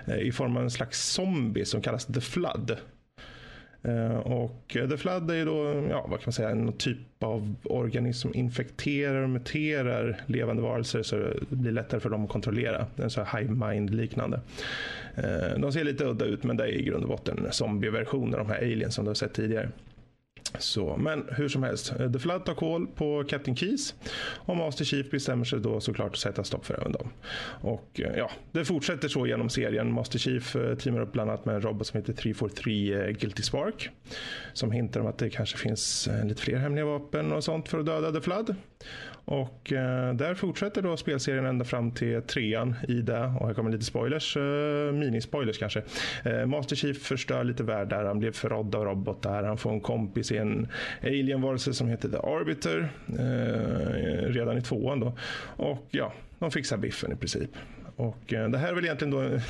[0.07, 2.77] eh, i form av en slags zombie som kallas The Flood.
[3.83, 7.55] Eh, och The Flood är ju då, ja vad kan man säga, en typ av
[7.64, 12.87] organism som infekterar och muterar levande varelser så det blir lättare för dem att kontrollera.
[12.97, 14.41] En sån här hive mind liknande.
[15.14, 18.47] Eh, de ser lite udda ut men det är i grund och botten zombieversioner av
[18.47, 19.68] de här aliens som du har sett tidigare.
[20.59, 24.84] Så, men hur som helst, eh, The Flood tar koll på Captain Keys och Master
[24.84, 27.09] Chief bestämmer sig då såklart att sätta stopp för även dem.
[27.61, 29.92] Och eh, ja, det fortsätter så genom serien.
[29.92, 33.90] Master Chief eh, teamar upp bland annat med en robot som heter 343 Guilty Spark.
[34.53, 37.86] Som hintar om att det kanske finns lite fler hemliga vapen och sånt för att
[37.86, 38.55] döda The Flood.
[39.31, 43.33] Och eh, där fortsätter då spelserien ända fram till trean i det.
[43.41, 45.83] Och här kommer lite spoilers, eh, minispoilers kanske.
[46.24, 49.43] Eh, Master Chief förstör lite världar, han blev förrådd av robotar.
[49.43, 50.68] Han får en kompis i en
[51.03, 52.89] alien-varelse som heter The Arbiter.
[53.09, 55.12] Eh, redan i tvåan då.
[55.57, 57.51] Och ja, de fixar biffen i princip.
[57.97, 59.41] Och eh, det här är väl egentligen då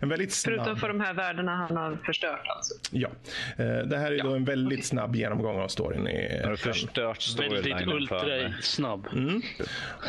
[0.00, 0.54] en, väldigt snabb...
[0.54, 2.74] Förutom för de här värdena han har förstört alltså.
[2.90, 3.08] Ja,
[3.56, 6.08] eh, det här är då en väldigt snabb genomgång av storyn.
[6.08, 8.54] I, Har förstört Väldigt storylinen för ultra mig?
[8.60, 9.06] snabb.
[9.12, 9.42] Mm.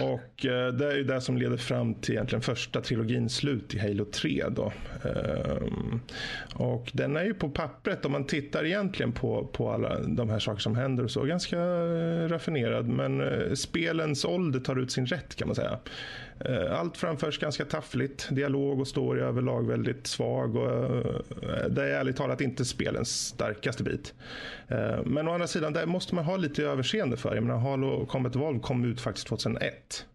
[0.01, 3.79] Och eh, det är ju det som leder fram till egentligen första trilogins slut i
[3.79, 4.43] Halo 3.
[4.49, 4.73] Då.
[5.03, 6.01] Ehm,
[6.53, 10.39] och den är ju på pappret, om man tittar egentligen på, på alla de här
[10.39, 12.87] saker som händer och så, ganska eh, raffinerad.
[12.87, 15.79] Men eh, spelens ålder tar ut sin rätt kan man säga.
[16.39, 18.27] Eh, Allt framförs ganska taffligt.
[18.31, 20.55] Dialog och story överlag väldigt svag.
[20.55, 24.13] Och, eh, det är ärligt talat inte spelens starkaste bit.
[24.67, 27.35] Eh, men å andra sidan, det måste man ha lite överseende för.
[27.35, 30.05] Jag menar, Halo Combat Evolved kom ut faktiskt 2001.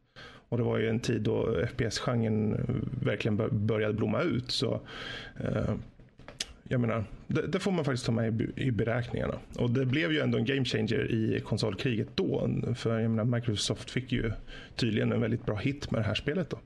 [0.48, 2.56] Och det var ju en tid då FPS-genren
[3.02, 4.50] verkligen började blomma ut.
[4.50, 4.80] Så,
[5.40, 5.74] eh,
[6.72, 9.34] jag menar, det, det, får man faktiskt ta med i, i, beräkningarna.
[9.56, 12.50] Och det blev ju ändå en game changer i konsolkriget då.
[12.76, 14.32] För jag menar, Microsoft fick ju
[14.76, 16.50] tydligen en väldigt bra hit med det här spelet.
[16.50, 16.58] Då.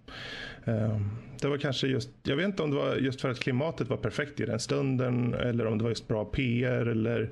[0.64, 3.88] Ehm, det var kanske just, jag vet inte om det var just för att klimatet
[3.88, 7.30] var perfekt i den stunden eller om det var just bra PR eller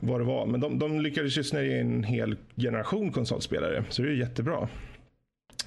[0.00, 0.46] vad det var.
[0.46, 3.84] Men de, de lyckades ju snöa in en hel generation konsolspelare.
[3.88, 4.68] Så det är jättebra.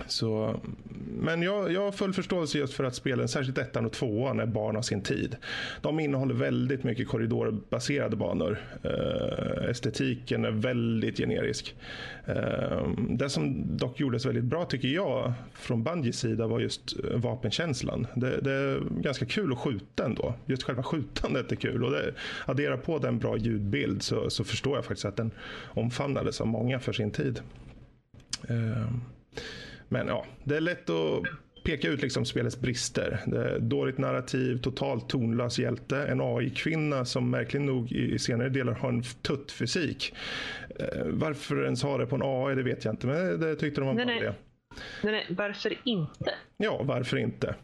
[0.08, 0.60] Så,
[1.20, 4.46] men jag, jag har full förståelse just för att spelen, särskilt ettan och tvåan, är
[4.46, 5.36] barn av sin tid.
[5.82, 8.58] De innehåller väldigt mycket korridorbaserade banor.
[8.86, 11.76] Uh, estetiken är väldigt generisk.
[12.30, 17.18] Uh, det som dock gjordes väldigt bra tycker jag från Bungies sida var just eh,
[17.20, 18.08] vapenkänslan.
[18.16, 20.34] Det, det, är ganska kul att skjuta ändå.
[20.46, 21.84] Just själva skjutandet är kul.
[21.84, 22.14] Och det,
[22.46, 25.32] addera på den bra ljudbild så, så förstår jag faktiskt att den
[25.66, 27.40] omfamnades av många för sin tid.
[28.50, 28.88] Uh,
[29.90, 31.24] men ja, det är lätt att
[31.66, 33.20] peka ut liksom spelets brister.
[33.60, 39.04] dåligt narrativ, totalt tonlös hjälte, en AI-kvinna som märkligt nog i senare delar har en
[39.04, 40.14] tutt fysik.
[40.80, 43.82] Eh, varför ens ha det på en AI, det vet jag inte, men det tyckte
[43.82, 44.34] de var nej, bra nej.
[45.04, 46.32] Nej, nej, varför inte?
[46.58, 47.56] Ja, varför inte?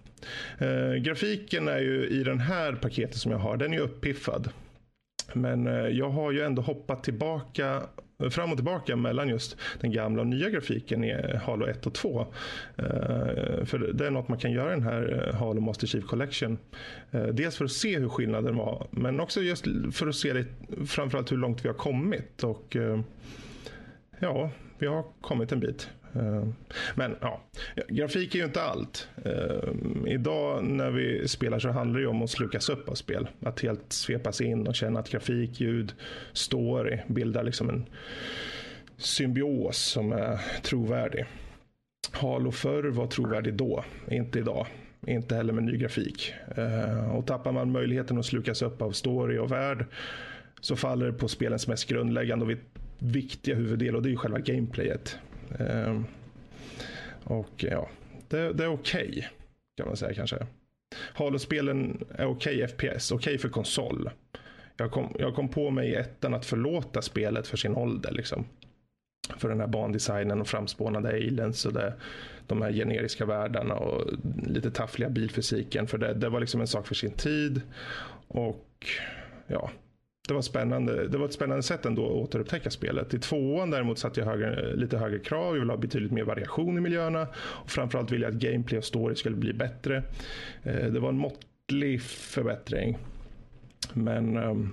[0.57, 4.49] Eh, grafiken är ju i den här paketet som jag har, den är ju uppiffad.
[5.33, 7.83] Men eh, jag har ju ändå hoppat tillbaka
[8.29, 11.93] fram och tillbaka mellan just den gamla och nya grafiken i eh, Halo 1 och
[11.93, 12.21] 2.
[12.75, 12.85] Eh,
[13.65, 16.57] för det är något man kan göra i den här eh, Halo Master Chief Collection.
[17.33, 20.45] Dels för att se hur skillnaden var, men också just för att se det,
[20.87, 22.43] framförallt hur långt vi har kommit.
[22.43, 22.77] Och
[24.19, 25.89] ja, vi har kommit en bit.
[26.15, 26.47] Eh,
[26.95, 27.41] men ja,
[27.87, 29.07] grafik är ju inte allt.
[29.25, 29.69] Eh,
[30.07, 33.27] idag när vi spelar så handlar det om att slukas upp av spel.
[33.39, 35.93] Att helt svepas in och känna att grafik, ljud,
[36.33, 37.85] story bildar liksom en
[38.97, 41.25] symbios som är trovärdig.
[42.11, 44.67] Halo förr var trovärdig då, inte idag.
[45.07, 46.33] Inte heller med ny grafik.
[46.55, 49.85] Eh, och tappar man möjligheten att slukas upp av story och värld
[50.61, 52.51] så faller det på spelens mest grundläggande och
[52.99, 55.17] viktiga huvuddel och det är ju själva gameplayet.
[55.59, 56.05] Ehm,
[57.23, 57.89] och ja,
[58.27, 59.23] det, det är okej okay,
[59.77, 60.47] kan man säga kanske.
[61.13, 64.09] Halo-spelen är okej okay FPS, okej okay för konsol.
[64.77, 68.11] Jag kom, jag kom på mig i ettan att förlåta spelet för sin ålder.
[68.11, 68.45] Liksom.
[69.37, 71.93] För den här bandesignen och framspånade aliens och det,
[72.47, 74.13] de här generiska världarna och
[74.47, 75.87] lite taffliga bilfysiken.
[75.87, 77.61] För det, det var liksom en sak för sin tid.
[78.27, 78.87] Och
[79.47, 79.71] ja,
[80.31, 81.07] det var spännande.
[81.07, 83.13] Det var ett spännande sätt ändå att återupptäcka spelet.
[83.13, 85.55] I tvåan däremot satte jag högre, lite högre krav.
[85.55, 87.27] Jag ville ha betydligt mer variation i miljöerna.
[87.35, 90.03] Och framförallt ville jag att gameplay och story skulle bli bättre.
[90.63, 92.97] Eh, det var en måttlig förbättring.
[93.93, 94.69] Men ehm,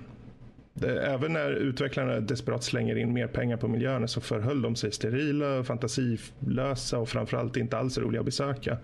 [0.74, 4.92] det, även när utvecklarna desperat slänger in mer pengar på miljöerna så förhöll de sig
[4.92, 8.78] sterila, fantasilösa och framförallt inte alls roliga att besöka.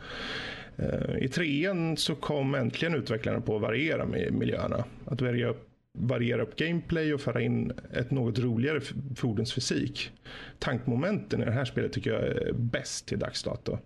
[0.77, 4.85] Eh, I trean så kom äntligen utvecklarna på att variera med miljöerna.
[5.05, 8.81] Att välja upp variera upp gameplay och föra in ett något roligare
[9.17, 10.11] fordonsfysik.
[10.59, 13.79] Tankmomenten i det här spelet tycker jag är bäst till dags dato.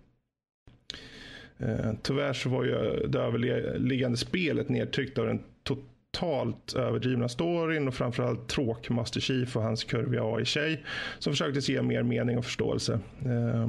[1.59, 7.95] Eh, tyvärr så var ju det överliggande spelet nedtryckt av den totalt överdrivna storyn och
[7.95, 10.85] framförallt tråk Master Chief och hans kurviga AI-tjej
[11.19, 13.01] som försökte ge mer mening och förståelse.
[13.25, 13.69] Eh,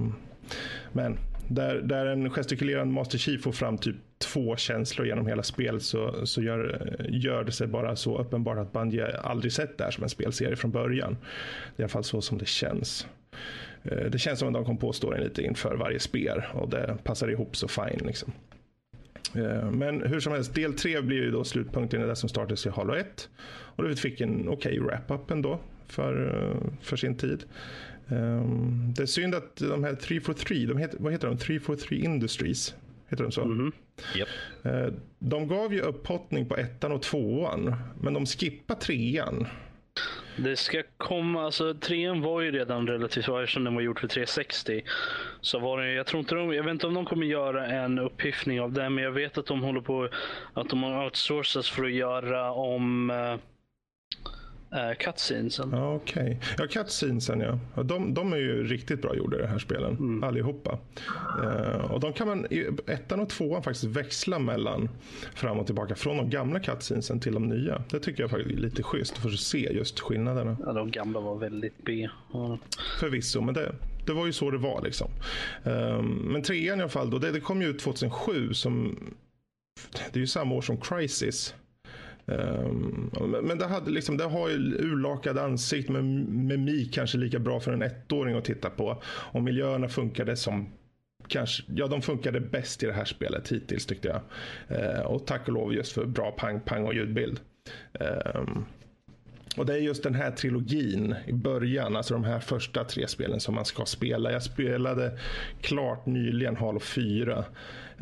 [0.91, 1.17] men
[1.49, 6.25] där, där en gestikulerande Master Chief får fram typ två känslor genom hela spelet så,
[6.25, 10.03] så gör, gör det sig bara så uppenbart att Bungie aldrig sett det här som
[10.03, 11.17] en spelserie från början.
[11.75, 13.07] Det är i alla fall så som det känns.
[13.83, 16.97] Eh, det känns som att de kom på storyn lite inför varje spel och det
[17.03, 18.01] passar ihop så fine.
[18.05, 18.31] Liksom.
[19.35, 22.65] Eh, men hur som helst, del 3 blir ju då slutpunkten i det som startades
[22.65, 23.29] i Halo 1.
[23.49, 27.43] Och det fick en okej okay wrap-up ändå för, eh, för sin tid.
[28.11, 31.37] Um, det är synd att de här 343, de heter, vad heter de?
[31.37, 32.75] 343 Industries.
[33.07, 33.41] Heter de så?
[33.41, 34.17] Mm -hmm.
[34.17, 34.27] yep.
[34.65, 39.47] uh, de gav ju upphottning på ettan och tvåan, men de skippade trean.
[40.37, 44.83] Det ska komma, alltså trean var ju redan relativt, eftersom den var gjord för 360.
[45.41, 47.99] Så var det, jag tror inte de, jag vet inte om de kommer göra en
[47.99, 50.09] upphiffning av det, men jag vet att de håller på,
[50.53, 53.35] att de har outsourcats för att göra om uh,
[54.73, 55.69] uh, cutscenesen.
[55.71, 56.23] Ja, Okej.
[56.23, 56.37] Okay.
[56.57, 57.83] Ja, cutscenesen ja.
[57.83, 59.97] De, de är ju riktigt bra gjorda i de här spelen.
[59.97, 60.23] Mm.
[60.23, 60.79] Allihopa.
[61.43, 64.89] Uh, och de kan man i ettan och tvåan faktiskt växla mellan
[65.35, 65.95] fram och tillbaka.
[65.95, 67.83] Från de gamla cutscenesen till de nya.
[67.91, 69.17] Det tycker jag faktiskt är lite schysst.
[69.17, 70.57] För att se just skillnaderna.
[70.65, 72.09] Ja, de gamla var väldigt B.
[72.33, 72.57] Ja.
[72.99, 75.11] Förvisso, men det, det var ju så det var liksom.
[75.63, 78.97] Um, men trean i alla fall, då, det, det kom ju ut 2007 som
[79.91, 81.55] det är ju samma år som Crisis.
[82.29, 83.11] Um,
[83.43, 87.73] men det, hade liksom, det har ju urlakade ansikt med mimik kanske lika bra för
[87.73, 89.01] en ettåring att titta på.
[89.05, 90.69] Och miljöerna funkade som
[91.27, 94.21] kanske, ja, de funkade bäst i det här spelet hittills tyckte jag.
[94.79, 97.39] Eh, och tack och lov just för bra pang, pang och ljudbild.
[98.35, 98.65] Um,
[99.59, 103.39] och det är just den här trilogin i början, alltså de här första tre spelen
[103.39, 104.31] som man ska spela.
[104.31, 105.19] Jag spelade
[105.61, 107.45] klart nyligen Halo 4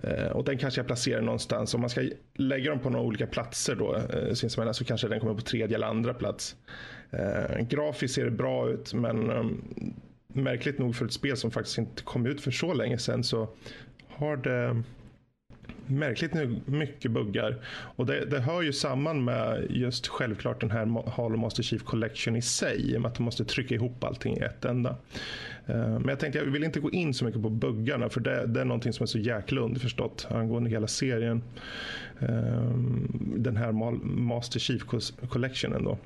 [0.04, 1.74] eh, och den kanske jag placerar någonstans.
[1.74, 5.20] Om man ska lägga dem på några olika platser då eh, sinsemellan så kanske den
[5.20, 6.56] kommer på tredje eller andra plats.
[7.12, 9.62] Eh, grafiskt ser det bra ut men ehm,
[10.28, 13.50] märkligt nog för ett spel som faktiskt inte kom ut för så länge sedan så
[14.08, 14.84] har det
[15.88, 17.56] märkligt nog mycket buggar.
[17.70, 22.36] Och det, det hör ju samman med just självklart den här Halo Master Chief Collection
[22.36, 22.92] i sig.
[22.92, 24.90] I och med att de måste trycka ihop allting i ett enda.
[25.66, 28.48] Eh, men jag tänkte jag vill inte gå in så mycket på buggarna för det,
[28.48, 31.44] det är någonting som är så jäkla underförstått angående hela serien.
[32.20, 33.72] Ehm, den här
[34.02, 34.84] Master Chief
[35.30, 35.98] Collection ändå.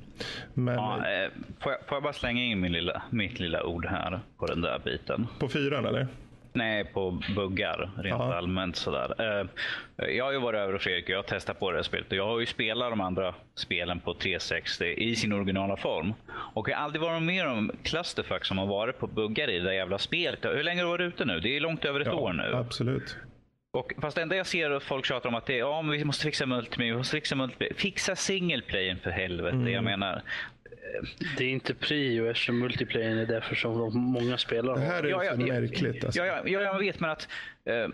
[0.54, 3.86] Men, ja, eh, får, jag, får jag bara slänga in min lilla, mitt lilla ord
[3.86, 5.26] här på den där biten?
[5.38, 6.06] På fyran eller?
[6.52, 8.34] Nej, på buggar rent Aha.
[8.34, 8.76] allmänt.
[8.76, 9.14] Sådär.
[9.18, 9.46] Eh,
[10.16, 12.06] jag har ju varit över och Fredrik och jag har testat på det här spelet.
[12.12, 16.14] Jag har ju spelat de andra spelen på 360 i sin originala form.
[16.54, 19.64] Och jag har aldrig varit med om clusterfuck som har varit på buggar i det
[19.64, 20.44] där jävla spelet.
[20.44, 21.40] Hur länge har du varit ute nu?
[21.40, 22.56] Det är långt över ett ja, år nu.
[22.56, 23.16] Absolut.
[23.72, 25.92] Och fast det enda jag ser att folk tjatar om att det är, ja, men
[25.92, 27.74] vi måste fixa multiplayer, vi måste fixa multiplayer.
[27.74, 29.56] Fixa single player för helvete.
[29.56, 29.72] Mm.
[29.72, 30.22] Jag menar,
[31.36, 34.74] det är inte prio eftersom multiplayern är därför som många spelar.
[34.74, 36.04] Det här är ja, ja, märkligt.
[36.04, 36.20] Alltså.
[36.20, 37.28] Ja, ja, jag vet men att
[37.64, 37.88] eh,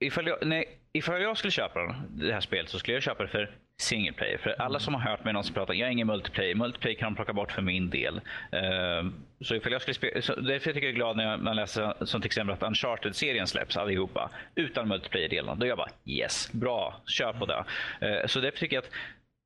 [0.00, 3.28] ifall, jag, nej, ifall jag skulle köpa det här spelet så skulle jag köpa det
[3.28, 3.50] för
[3.82, 4.38] single player.
[4.38, 6.54] För alla som har hört mig någon som pratar, jag är ingen multiplayer.
[6.54, 8.16] Multiplayer kan de plocka bort för min del.
[8.16, 9.10] Uh,
[9.40, 12.20] så ifall jag skulle spela, så därför tycker jag är glad när man läser som
[12.20, 15.58] till exempel att Uncharted-serien släpps allihopa utan multiplayer-delen.
[15.58, 17.64] Då är jag bara yes, bra, kör på det.
[18.02, 18.90] Uh, så därför tycker jag att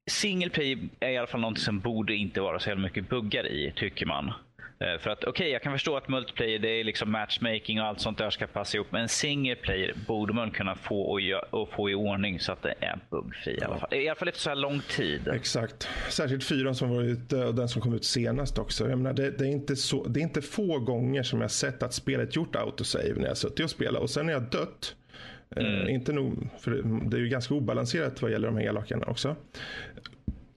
[0.07, 3.73] single play är i alla fall något som borde inte vara så mycket buggar i,
[3.77, 4.33] tycker man.
[4.79, 7.87] Eh, för att okej, okay, jag kan förstå att multiplayer, det är liksom matchmaking och
[7.87, 8.87] allt sånt där ska passa ihop.
[8.91, 12.75] Men single player borde man kunna få och, och få i ordning så att det
[12.81, 13.95] är buggfri i alla fall.
[13.95, 15.29] I alla fall efter så här lång tid.
[15.29, 15.89] Exakt.
[16.11, 18.89] Särskilt fyran som var ute och den som kom ut senast också.
[18.89, 21.83] Jag menar, det, det, är inte så, det är inte få gånger som jag sett
[21.83, 24.95] att spelet gjort autosave när jag suttit och spelat och sen när jag dött
[25.57, 25.89] mm.
[25.89, 26.71] inte nog, för
[27.11, 29.37] det är ju ganska obalanserat vad gäller de här elakarna också.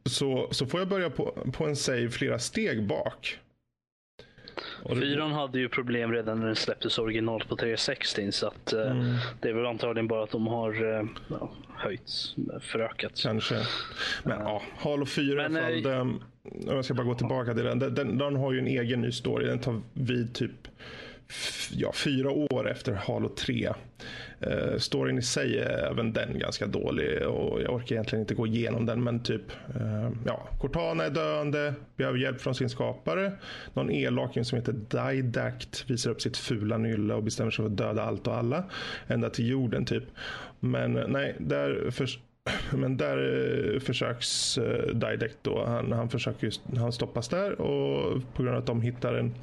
[0.06, 3.40] Så, så får jag börja på, på en save flera steg bak.
[4.88, 9.16] Fyran hade ju problem redan när den släpptes originalt på 360 så att, eh, mm.
[9.40, 13.24] det är väl antagligen bara att de har uh, ja, höjts, förökats.
[13.24, 13.56] Kanske.
[14.24, 15.82] Men uh, ja, Halo 4 men, i alla fall.
[15.84, 16.24] Den,
[16.66, 17.80] jag ska bara gå tillbaka till den.
[17.80, 18.18] Den, den.
[18.18, 19.46] den, har ju en egen ny story.
[19.46, 20.68] Den tar vid typ
[21.72, 23.70] ja, fyra år efter Halo 3.
[24.48, 28.36] Uh, eh, storyn i sig är även den ganska dålig och jag orkar egentligen inte
[28.36, 33.32] gå igenom den men typ uh, ja, Cortana är döende, behöver hjälp från sin skapare.
[33.74, 37.78] Någon elaking som heter Didact visar upp sitt fula nylle och bestämmer sig för att
[37.78, 38.64] döda allt och alla.
[39.08, 40.04] Ända till jorden typ.
[40.60, 42.20] Men eh, nej, där först
[42.74, 45.66] men där försöks uh, Didact då.
[45.66, 49.34] Han, han, försöker just, han stoppas där och på grund av att de hittar en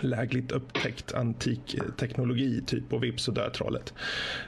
[0.00, 3.94] lägligt upptäckt antik teknologi typ och vips så dör trollet.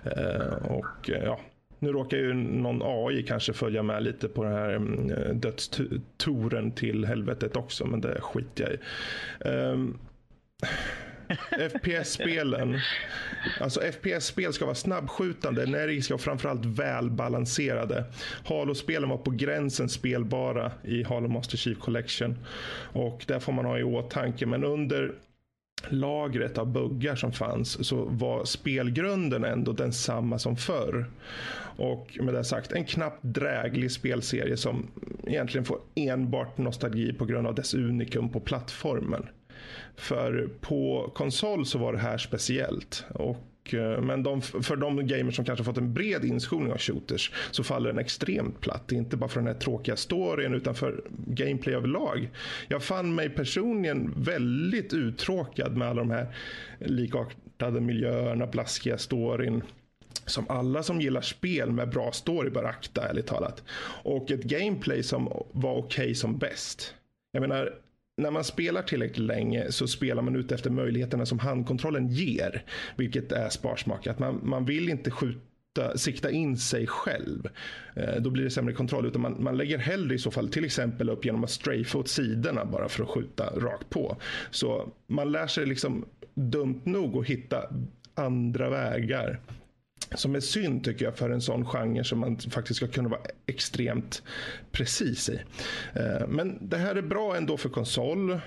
[0.05, 1.41] Eh, och eh, ja,
[1.79, 7.05] nu råkar ju någon AI kanske följa med lite på den här mm, dödstoren till
[7.05, 8.79] helvetet också, men det skiter jag i.
[9.71, 9.99] Um,
[11.51, 12.79] FPS-spelen.
[13.61, 18.05] Alltså FPS-spel ska vara snabbskjutande, energiska och framförallt välbalanserade.
[18.45, 22.39] Halo-spelen var på gränsen spelbara i Halo Master Chief Collection.
[22.93, 24.47] Och det får man ha i åtanke.
[24.47, 25.13] Men under
[25.89, 31.11] lagret av buggar som fanns så var spelgrunden ändå densamma som förr.
[31.77, 34.87] Och med det sagt, en knappt dräglig spelserie som
[35.27, 39.27] egentligen får enbart nostalgi på grund av dess unikum på plattformen.
[39.97, 43.05] För på konsol så var det här speciellt.
[43.15, 46.79] Och och, eh, men de, för de gamers som kanske fått en bred inskolning av
[46.79, 48.93] shooters så faller den extremt platt.
[48.93, 52.31] Inte bara för den här tråkiga storyn utan för gameplay överlag.
[52.69, 56.37] Jag fann mig personligen väldigt uttråkad med alla de här
[56.79, 59.63] likartade miljöerna, blaskiga storyn
[60.27, 63.63] som alla som gillar spel med bra story bör akta ärligt talat.
[64.03, 66.95] Och ett gameplay som var okej okay som bäst.
[67.33, 67.75] Jag menar,
[68.21, 72.65] när man spelar tillräckligt länge så spelar man ut efter möjligheterna som handkontrollen ger.
[72.97, 74.19] Vilket är sparsmakat.
[74.19, 75.41] Man, man vill inte skjuta
[75.97, 77.49] sikta in sig själv.
[77.97, 79.07] Eh, då blir det sämre kontroll.
[79.07, 82.09] Utan man, man lägger hellre i så fall till exempel upp genom att strafa åt
[82.09, 84.17] sidorna bara för att skjuta rakt på.
[84.51, 86.05] Så man lär sig liksom
[86.35, 87.63] dumt nog att hitta
[88.15, 89.41] andra vägar
[90.15, 93.21] som är synd tycker jag för en sån genre som man faktiskt ska kunna vara
[93.47, 94.23] extremt
[94.73, 95.41] precis i.
[95.95, 98.31] Eh, men det här är bra ändå för konsol.
[98.31, 98.39] Eh,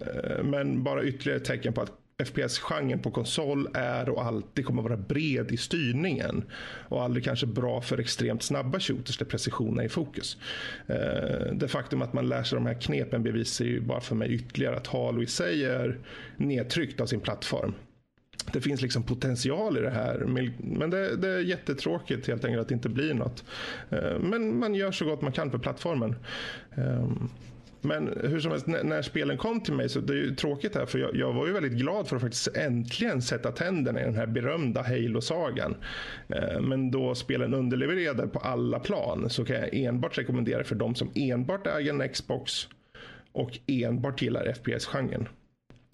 [0.00, 1.92] eh, men bara ytterligare tecken på att
[2.24, 6.44] FPS-genren på konsol är och alltid kommer vara bred i styrningen
[6.88, 10.36] och aldrig kanske bra för extremt snabba shooters där precision är i fokus.
[11.52, 14.76] Det faktum att man lär sig de här knepen bevisar ju bara för mig ytterligare
[14.76, 15.98] att Halo i sig är
[16.36, 17.74] nedtryckt av sin plattform.
[18.52, 20.18] Det finns liksom potential i det här.
[20.58, 23.44] Men det, det, är jättetråkigt helt enkelt att det inte blir något.
[23.90, 26.16] Eh, men man gör så gott man kan för plattformen.
[26.74, 27.28] Ehm,
[27.82, 30.86] men hur som helst, när, spelen kom till mig så det är ju tråkigt här
[30.86, 34.14] för jag, jag, var ju väldigt glad för att faktiskt äntligen sätta tänderna i den
[34.14, 35.76] här berömda Halo-sagan.
[36.28, 40.94] Eh, men då spelen underlevererade på alla plan så kan jag enbart rekommendera för de
[40.94, 42.68] som enbart äger en Xbox
[43.32, 45.28] och enbart gillar FPS-genren.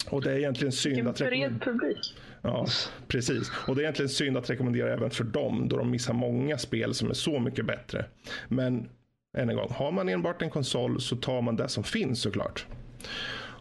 [0.09, 2.15] Och det är egentligen synd Vilken att bred publik.
[2.47, 2.65] Ja,
[3.07, 3.51] precis.
[3.67, 6.93] Och det är egentligen synd att rekommendera även för dem då de missar många spel
[6.93, 8.05] som är så mycket bättre.
[8.47, 8.89] Men
[9.37, 12.65] än en gång, har man enbart en konsol så tar man det som finns såklart.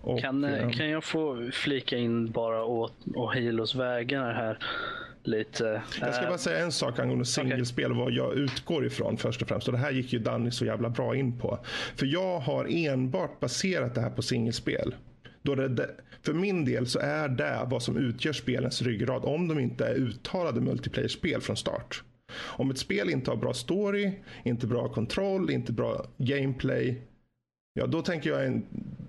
[0.00, 4.58] Och, kan, äh, kan jag få flika in bara åt och Halos vägar här?
[5.22, 5.82] Lite.
[6.00, 9.48] Jag ska bara säga en sak angående singelspel och vad jag utgår ifrån först och
[9.48, 9.68] främst.
[9.68, 11.58] Och det här gick ju Danny så jävla bra in på.
[11.96, 14.94] För jag har enbart baserat det här på singelspel.
[15.46, 15.90] Då det,
[16.22, 19.94] för min del så är det vad som utgör spelens ryggrad om de inte är
[19.94, 22.02] uttalade multiplayer-spel från start.
[22.36, 24.12] Om ett spel inte har bra story,
[24.44, 27.00] inte bra kontroll, inte bra gameplay.
[27.74, 28.62] Ja, då tänker jag en,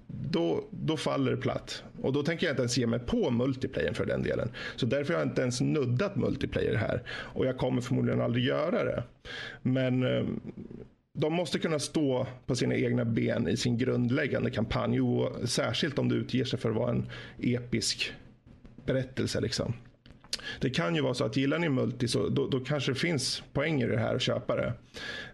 [0.07, 1.83] då, då faller det platt.
[2.01, 4.49] Och då tänker jag inte ens ge mig på multiplayer för den delen.
[4.75, 7.03] Så därför har jag inte ens nuddat multiplayer här.
[7.09, 9.03] Och jag kommer förmodligen aldrig göra det.
[9.61, 10.39] Men ehm,
[11.19, 15.01] de måste kunna stå på sina egna ben i sin grundläggande kampanj.
[15.01, 17.09] Och särskilt om det utger sig för att vara en
[17.39, 18.13] episk
[18.85, 19.41] berättelse.
[19.41, 19.73] Liksom.
[20.59, 23.43] Det kan ju vara så att gillar ni multi så då, då kanske det finns
[23.53, 24.73] poänger i det här att köpa det.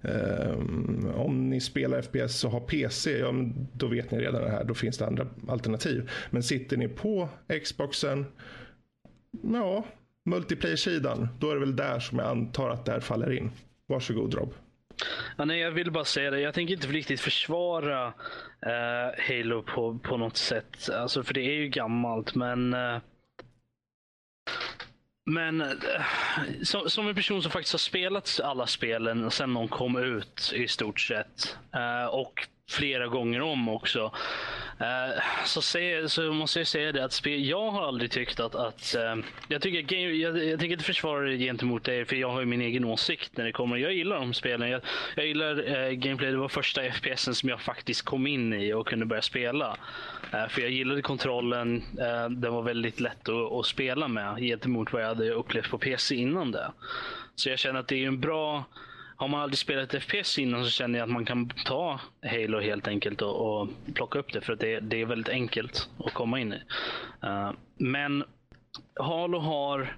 [0.01, 3.33] Um, om ni spelar FPS och har PC, ja,
[3.73, 4.63] då vet ni redan det här.
[4.63, 6.09] Då finns det andra alternativ.
[6.29, 7.29] Men sitter ni på
[7.63, 8.25] Xboxen,
[9.53, 9.85] ja,
[10.25, 13.51] multiplayer-sidan, då är det väl där som jag antar att det här faller in.
[13.87, 14.53] Varsågod Rob.
[15.37, 16.39] Ja, nej, jag vill bara säga det.
[16.39, 20.89] Jag tänker inte riktigt försvara uh, Halo på, på något sätt.
[20.89, 22.99] Alltså, för det är ju gammalt, men uh,
[25.25, 25.69] men uh,
[26.63, 30.67] som, som, en person som faktiskt har spelat alla spelen sedan de kom ut i
[30.67, 31.57] stort sett.
[32.11, 34.11] och flera gånger om också.
[34.79, 38.55] Eh, så, se, så måste jag säga det att spel, jag har aldrig tyckt att...
[38.55, 39.15] att eh,
[39.47, 42.45] jag, tycker game, jag, jag tänker inte försvara det gentemot dig för jag har ju
[42.45, 43.77] min egen åsikt när det kommer.
[43.77, 44.69] Jag gillar de spelen.
[44.69, 44.81] Jag,
[45.15, 46.31] jag gillar eh, gameplay.
[46.31, 49.77] Det var första FPSen som jag faktiskt kom in i och kunde börja spela.
[50.31, 51.83] Eh, för jag gillade kontrollen.
[51.99, 55.77] Eh, den var väldigt lätt att, att spela med gentemot vad jag hade upplevt på
[55.77, 56.71] PC innan det.
[57.35, 58.63] Så jag känner att det är en bra
[59.23, 62.87] har man aldrig spelat FPS innan så känner jag att man kan ta Halo helt
[62.87, 66.39] enkelt och, och plocka upp det för att det, det, är väldigt enkelt att komma
[66.39, 66.61] in i.
[67.23, 68.23] Uh, men
[68.99, 69.97] Halo har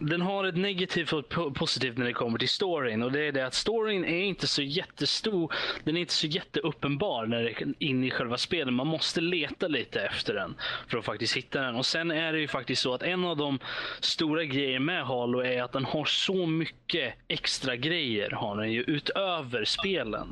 [0.00, 3.02] den har ett negativt och ett positivt när det kommer till storyn.
[3.02, 5.54] Och det är det att storyn är inte så jättestor.
[5.84, 8.74] Den är inte så jätteuppenbar när det är in i själva spelet.
[8.74, 10.54] Man måste leta lite efter den
[10.88, 11.76] för att faktiskt hitta den.
[11.76, 13.58] Och sen är det ju faktiskt så att en av de
[14.00, 18.82] stora grejerna med Halo är att den har så mycket extra grejer har den ju
[18.82, 20.28] utöver spelen.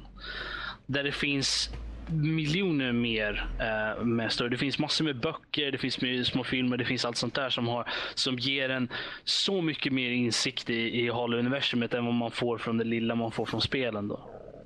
[0.86, 1.70] Där det finns
[2.10, 4.50] miljoner mer eh, med story.
[4.50, 7.68] Det finns massor med böcker, det finns små filmer, det finns allt sånt där som,
[7.68, 8.88] har, som ger en
[9.24, 13.32] så mycket mer insikt i, i Halo-universumet än vad man får från det lilla man
[13.32, 14.08] får från spelen.
[14.08, 14.20] Då.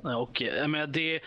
[0.05, 1.21] Eh, och, eh, jag menar, det är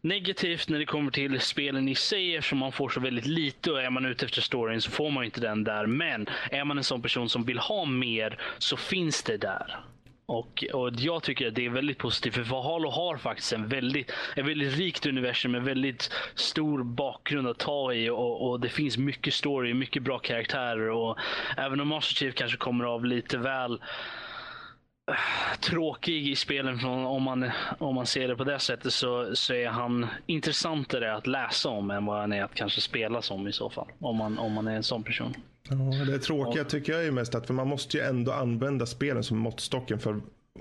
[0.00, 3.82] negativt när det kommer till spelen i sig eftersom man får så väldigt lite och
[3.82, 5.86] är man ute efter storyn så får man inte den där.
[5.86, 9.80] Men är man en sån person som vill ha mer så finns det där.
[10.26, 14.12] Och, och Jag tycker att det är väldigt positivt för Halo har faktiskt en väldigt,
[14.36, 18.98] en väldigt rikt universum med väldigt stor bakgrund att ta i och, och det finns
[18.98, 21.18] mycket story, mycket bra karaktärer och
[21.56, 23.80] även om Master Chief kanske kommer av lite väl
[25.60, 29.68] tråkig i spelen om man, om man ser det på det sättet så, så är
[29.68, 33.70] han intressantare att läsa om än vad han är att kanske spela som i så
[33.70, 33.88] fall.
[33.98, 35.34] Om man, om man är en sån person.
[35.68, 39.24] Ja, det tråkiga tycker jag är mest att för man måste ju ändå använda spelen
[39.24, 40.20] som måttstocken för,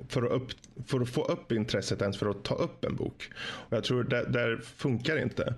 [0.10, 0.52] för, att, upp,
[0.86, 3.30] för att få upp intresset ens för att ta upp en bok.
[3.36, 5.54] Och jag tror det där funkar inte.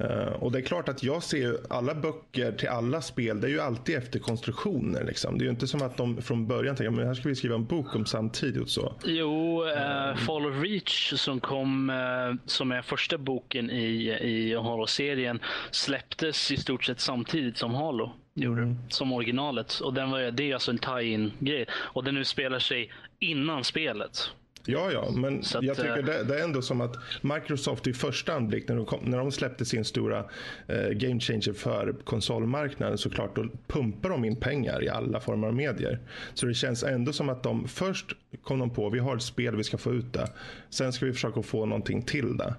[0.00, 3.50] Uh, och det är klart att jag ser alla böcker till alla spel, det är
[3.50, 5.04] ju alltid efter konstruktioner.
[5.04, 5.38] Liksom.
[5.38, 7.54] Det är ju inte som att de från början tänker men här ska vi skriva
[7.54, 8.68] en bok om samtidigt.
[8.68, 8.94] Så.
[9.04, 15.40] Jo, uh, Fall of Reach som kom uh, som är första boken i, i Halo-serien
[15.70, 18.78] släpptes i stort sett samtidigt som Halo gjorde mm.
[18.88, 19.80] som originalet.
[19.80, 21.66] Och den var, det är alltså en tie-in grej.
[21.72, 24.30] Och den utspelar sig innan spelet.
[24.66, 27.92] Ja, ja, men att, jag tycker eh, det, det är ändå som att Microsoft i
[27.92, 30.24] första anblick när de, kom, när de släppte sin stora
[30.66, 35.54] eh, game changer för konsolmarknaden såklart, då pumpar de in pengar i alla former av
[35.54, 35.98] medier.
[36.34, 38.12] Så det känns ändå som att de först
[38.42, 40.28] kom de på, vi har ett spel, vi ska få ut det.
[40.70, 42.54] Sen ska vi försöka få någonting till det.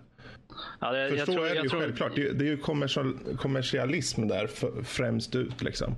[0.80, 2.16] Ja, det, För jag så tror, är det jag ju tror, självklart.
[2.16, 5.96] Det, det är ju kommersial, kommersialism där för, främst ut liksom.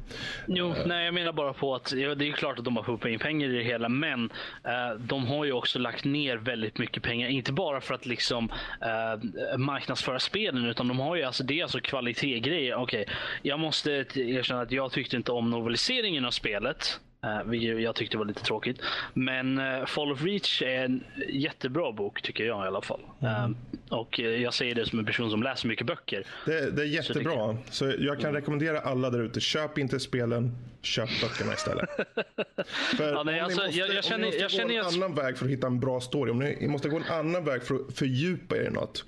[0.48, 3.12] Jo, nej, jag menar bara på att ja, det är klart att de har pumpat
[3.12, 4.30] in pengar i det hela, men
[4.64, 7.30] eh, de har ju också lagt ner väldigt mycket pengar.
[7.30, 8.52] Inte bara för att liksom
[8.82, 12.76] eh, marknadsföra spelen, utan de har ju alltså, det är alltså kvalitetsgrejer.
[12.76, 13.06] Okej,
[13.42, 17.00] jag måste erkänna att jag tyckte inte om noveliseringen av spelet.
[17.24, 18.82] Uh, vilket jag tyckte var lite tråkigt.
[19.14, 23.02] Men uh, Fall of Reach är en jättebra bok tycker jag i alla fall.
[23.22, 23.50] Eh,
[23.90, 26.28] och eh, jag säger det som en person som läser mycket böcker.
[26.46, 27.58] Det, det är jättebra.
[27.70, 28.20] Så jag Mm.
[28.20, 30.52] kan rekommendera alla där ute, köp inte spelen,
[30.82, 31.90] köp böckerna istället.
[32.98, 34.74] För Ja, nej, om alltså, måste, jag- jag om känner- ni måste jag gå känner
[34.80, 37.04] en att- annan väg för att hitta en bra story, om ni måste gå en
[37.12, 39.06] annan väg för att fördjupa er i något,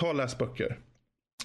[0.00, 0.78] ta och läs böcker.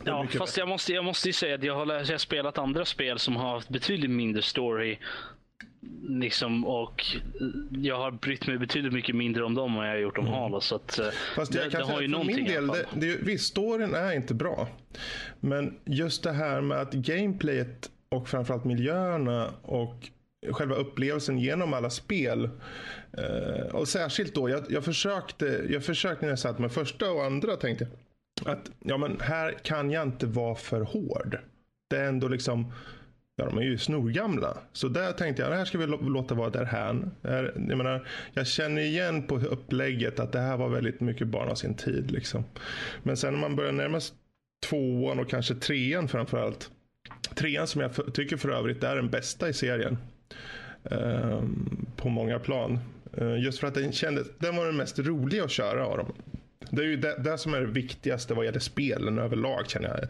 [0.04, 2.18] Det är Ja, fast jag måste, jag måste ju säga att jag har, jag har
[2.18, 4.98] spelat andra spel som har haft betydligt mindre story.
[6.08, 7.06] Liksom, och
[7.72, 10.62] jag har brytt mig betydligt mycket mindre om dem än jag har gjort om Halo.
[10.62, 11.16] Så att, eh, Mm.
[11.36, 14.34] Fast det, jag kan det har ju någonting del, det, det, visst, storyn är inte
[14.34, 14.68] bra.
[15.40, 20.10] Men just det här med att gameplayet och framförallt miljöerna och
[20.52, 22.50] själva upplevelsen genom alla spel.
[23.18, 27.24] Eh, och särskilt då, jag, jag, försökte, jag försökte när jag satt med första och
[27.26, 27.88] andra tänkte
[28.46, 31.40] jag att ja, men här kan jag inte vara för hård.
[31.90, 32.74] Det är ändå liksom
[33.38, 34.58] Ja, de är ju snorgamla.
[34.74, 37.12] Så där tänkte jag, det här ska vi låta vara därhän.
[37.22, 41.56] Jag, menar, jag känner igen på upplägget att det här var väldigt mycket barn av
[41.56, 42.12] sin tid.
[42.12, 42.44] Liksom.
[43.04, 44.16] Men sen när man börjar närma sig
[44.70, 46.70] tvåan och kanske trean framförallt.
[47.36, 49.98] Trean som jag för, tycker för övrigt är den bästa i serien.
[50.84, 52.80] Um, på många plan.
[53.22, 56.14] Uh, just för att den kändes, den var den mest roliga att köra av dem.
[56.70, 60.08] Det är ju det, det som är det viktigaste vad gäller spelen överlag känner jag.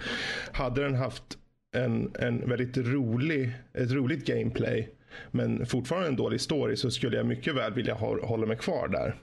[0.57, 1.37] Hade den haft
[1.75, 4.89] en, en väldigt rolig, ett roligt gameplay
[5.31, 8.87] men fortfarande en dålig story så skulle jag mycket väl vilja ha, hålla mig kvar
[8.87, 9.15] där.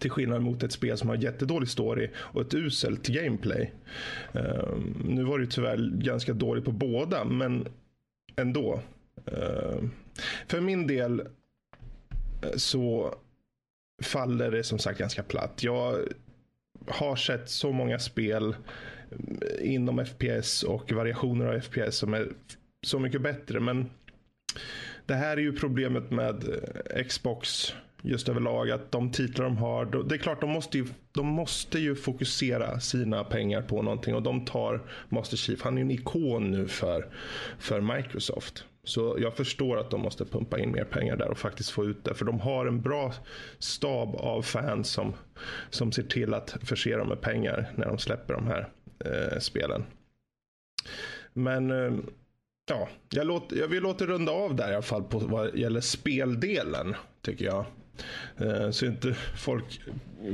[0.00, 3.72] Till skillnad mot ett spel som har jättedålig story och ett uselt gameplay.
[4.32, 7.68] Um, nu var det ju tyvärr ganska dåligt på båda men
[8.36, 8.80] ändå.
[9.32, 9.88] Uh,
[10.46, 13.14] för min del eh, så
[14.02, 15.62] faller det som sagt ganska platt.
[15.62, 15.98] Jag
[16.86, 18.54] har sett så många spel
[19.60, 22.28] inom FPS och variationer av FPS som är
[22.86, 23.60] så mycket bättre.
[23.60, 23.90] Men
[25.06, 26.44] det här är ju problemet med
[26.94, 28.70] eh, Xbox just överlag.
[28.70, 32.80] Att de titlar de har, det är klart de måste ju, de måste ju fokusera
[32.80, 35.62] sina pengar på någonting och de tar Master Chief.
[35.62, 37.06] Han är ju en ikon nu för,
[37.58, 38.64] för Microsoft.
[38.84, 42.04] Så jag förstår att de måste pumpa in mer pengar där och faktiskt få ut
[42.04, 42.14] det.
[42.14, 43.14] För de har en bra
[43.58, 45.14] stab av fans som,
[45.70, 48.68] som ser till att förse dem med pengar när de släpper de här
[49.04, 49.84] eh, spelen.
[51.32, 51.98] Men eh,
[52.68, 55.80] ja, jag, låter, jag vill låta runda av där i alla fall på vad gäller
[55.80, 57.64] speldelen tycker jag.
[58.36, 59.80] Eh, så inte folk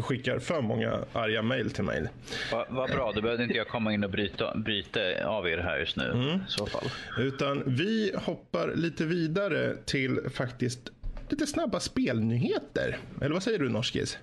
[0.00, 2.08] skickar för många arga mejl till mig.
[2.52, 5.78] Vad vad bra, då behövde inte jag komma in och bryta, bryta av er här
[5.78, 6.10] just nu.
[6.10, 6.26] Mm.
[6.28, 6.90] I så fall.
[7.18, 10.90] Utan vi hoppar lite vidare till faktiskt
[11.28, 12.98] lite snabba spelnyheter.
[13.20, 14.18] Eller vad säger du Norskis?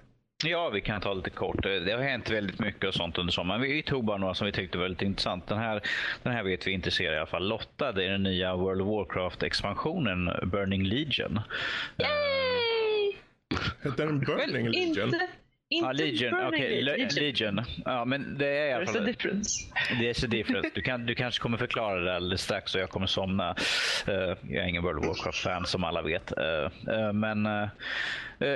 [0.48, 1.64] Ja, vi kan ta lite kort.
[1.64, 3.62] Det har hänt väldigt mycket och sånt under sommaren.
[3.62, 5.48] Vi tog bara några som vi tyckte var lite intressant.
[5.48, 5.82] Den här,
[6.24, 7.92] den här vet vi intresserar i alla fall Lotta.
[7.92, 11.40] Det är den nya World of Warcraft-expansionen Burning Legion.
[11.98, 13.14] Yay!
[13.84, 15.06] Heter den Burning Legion?
[15.08, 15.28] Inte,
[15.76, 16.52] inte Ja, Legion.
[16.52, 17.10] Le- Legion.
[17.16, 17.62] Legion.
[17.86, 19.06] Ja, men det är i alla There's a fall...
[19.06, 19.66] difference.
[20.00, 20.76] Det är så different.
[20.76, 23.56] Du, kan, du kanske kommer förklara det alldeles strax och jag kommer somna.
[24.08, 26.38] Eh, jag är ingen World of Warcraft-fan som alla vet.
[26.38, 27.48] Eh, eh, men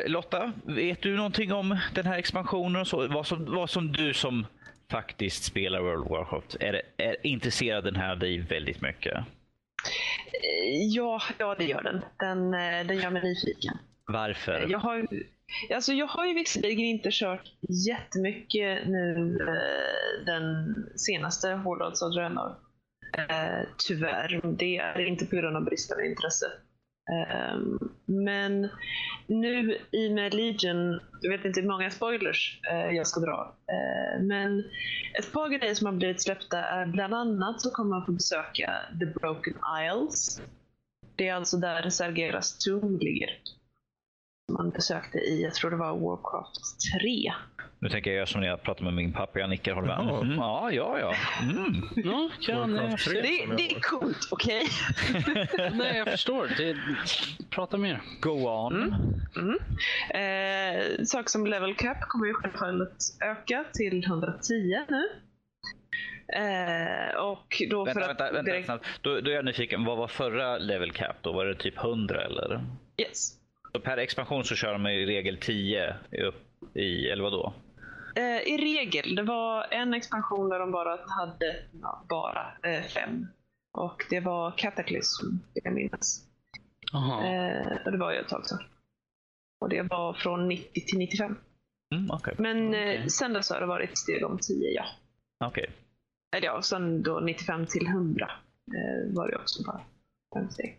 [0.05, 3.07] Lotta, vet du någonting om den här expansionen och så?
[3.07, 4.45] Vad som, vad som du som
[4.91, 9.17] faktiskt spelar World of Warcraft är, är intresserad den här dig väldigt mycket?
[10.95, 12.01] Ja, ja, det gör den.
[12.20, 12.51] Den,
[12.88, 13.78] den gör mig nyfiken.
[14.07, 14.65] Varför?
[14.70, 15.07] Jag har,
[15.74, 17.52] alltså jag har ju visserligen inte kört
[17.88, 22.56] jättemycket nu eh, den senaste Hårdals och Draenor.
[23.18, 24.41] Eh, tyvärr.
[24.58, 26.45] Det är inte på grund av bristande intresse.
[27.12, 27.60] Eh,
[28.06, 28.70] men
[29.28, 33.56] nu i och med Legion, jag vet inte hur många spoilers eh, jag ska dra.
[33.72, 34.60] Eh, men
[35.20, 38.74] ett par grejer som har blivit släppta är bland annat så kommer man få besöka
[39.00, 40.41] The Broken Isles.
[41.16, 43.30] Det är alltså där Sergeras Tomb ligger
[44.50, 47.34] man besökte i, jag tror det var Warcraft 3.
[47.82, 49.39] Nu tänker jag göra som när jag pratar med min pappa.
[49.39, 50.22] Jag nickar och håller med.
[50.22, 51.14] Mm, ja, ja, ja.
[51.41, 51.74] Mm.
[51.95, 54.62] Ja, kan 3 Det, det är coolt, okej?
[55.74, 56.47] Nej, jag förstår.
[56.58, 56.76] Det,
[57.50, 58.02] prata mer.
[58.22, 58.93] Go on.
[60.14, 62.95] Eh, sak som level cap kommer ju självfallet
[63.26, 65.10] öka till 110 nu.
[66.34, 68.52] Eh, och då Vänta, för vänta, att vänta.
[68.52, 68.86] direkt- snabbt.
[69.02, 69.86] Då, då är jag nyfiken.
[69.86, 71.32] Vad var förra level cap då?
[71.32, 72.62] Var det typ 100 eller?
[73.02, 73.39] Yes.
[73.84, 77.53] Per expansion så kör de i regel 10 upp i, eller vad då?
[78.15, 83.28] Eh, I regel, det var en expansion där de bara hade ja, bara eh, fem.
[83.78, 86.26] Och det var Cataclysm, vill jag minnas.
[86.93, 88.63] Eh, och det var ju ett tag sedan.
[89.61, 91.38] Och det var från 90 till 95.
[91.95, 92.36] Mm, Okej.
[92.38, 93.09] Men eh, Okej.
[93.09, 94.86] sen dess har det varit steg om 10, ja.
[95.45, 95.70] Okej.
[96.36, 99.82] Eller ja, sen då 95 till 100 eh, var det också bara
[100.34, 100.78] fem steg.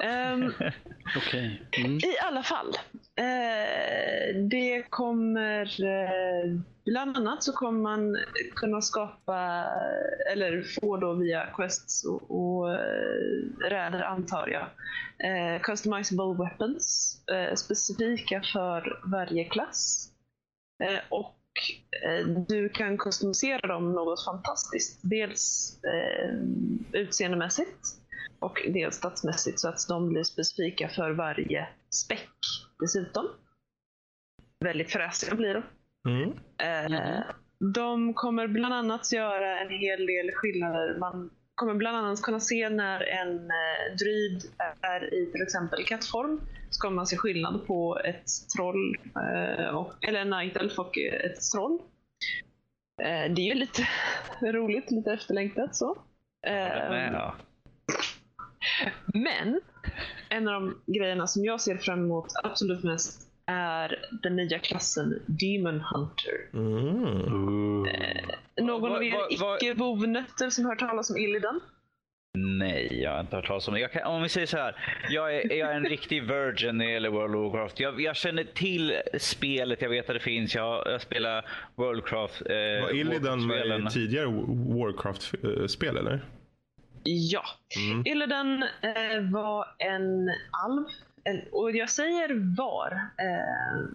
[0.00, 0.52] Ehm,
[1.16, 1.62] Okej.
[1.78, 1.96] Mm.
[1.96, 2.74] I alla fall.
[3.16, 5.84] Eh, det kommer...
[5.84, 8.16] Eh, bland annat så kommer man
[8.54, 9.64] kunna skapa,
[10.32, 14.66] eller få då via quests och, och eh, räder antar jag,
[15.30, 17.18] eh, customizable weapons
[17.56, 20.08] specifika för varje klass.
[21.08, 21.38] Och
[22.48, 25.00] du kan customisera dem något fantastiskt.
[25.02, 25.76] Dels
[26.92, 28.01] utseendemässigt
[28.42, 32.28] och dels statsmässigt så att de blir specifika för varje späck
[32.80, 33.28] dessutom.
[34.64, 35.62] Väldigt fräsiga blir de.
[36.08, 36.30] Mm.
[36.58, 37.24] Eh,
[37.74, 40.98] De kommer bland annat göra en hel del skillnader.
[40.98, 44.42] Man kommer bland annat kunna se när en eh, druid
[44.80, 46.40] är i till exempel kattform.
[46.70, 50.98] Så kommer man se skillnad på ett troll, eh, och, eller en night elf och
[50.98, 51.78] ett troll.
[53.02, 53.82] Eh, det är ju lite
[54.52, 55.96] roligt, lite efterlängtat så.
[57.12, 57.34] Ja.
[59.06, 59.60] Men
[60.28, 65.22] en av de grejerna som jag ser fram emot absolut mest är den nya klassen
[65.26, 66.34] Demon Hunter.
[66.52, 67.86] Mm.
[68.60, 71.60] Någon Vad- av er icke-bovnötter som hört talas om Illidan?
[72.38, 73.80] Nej, jag har inte hört talas om det.
[73.80, 74.76] Jag kan, om vi säger så här.
[75.10, 77.80] Jag är, jag är en riktig virgin när det gäller World of Warcraft.
[77.80, 80.54] Jag, jag känner till spelet, jag vet att det finns.
[80.54, 81.44] Jag, jag spelar
[81.74, 82.42] Worldcraft.
[82.46, 84.26] Eh, Var Illidan med i tidigare
[84.76, 86.20] Warcraft-spel eller?
[87.04, 87.42] Ja.
[87.76, 88.06] Mm.
[88.06, 90.84] Illidan eh, var en alv.
[91.24, 92.92] En, och jag säger var.
[93.18, 93.88] Eh,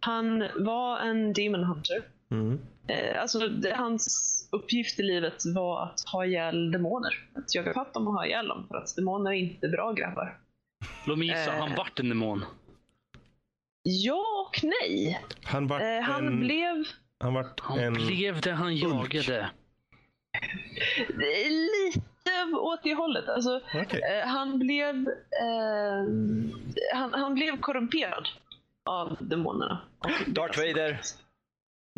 [0.00, 2.02] han var en Demon Hunter.
[2.30, 2.58] Mm.
[2.88, 7.28] Eh, alltså, det, hans uppgift i livet var att ha ihjäl demoner.
[7.34, 8.66] Att jaga fatt dem och ha ihjäl dem.
[8.68, 10.38] För att demoner är inte bra grabbar.
[11.06, 11.58] Låt mig gissa, Eh.
[11.60, 12.44] han vart en demon.
[13.82, 15.20] Ja och nej.
[15.44, 16.40] Han vart Eh, han en...
[16.40, 16.84] blev
[17.18, 17.92] Han vart Han en...
[17.92, 19.50] blev det han jagade.
[21.18, 21.92] Det är
[22.24, 23.28] lite åt det hållet.
[23.28, 24.00] Alltså, Okej.
[24.02, 24.94] eh, han, blev,
[25.42, 26.04] eh,
[26.94, 28.28] han, han blev korrumperad
[28.84, 29.80] av demonerna.
[30.26, 31.00] Darth Vader.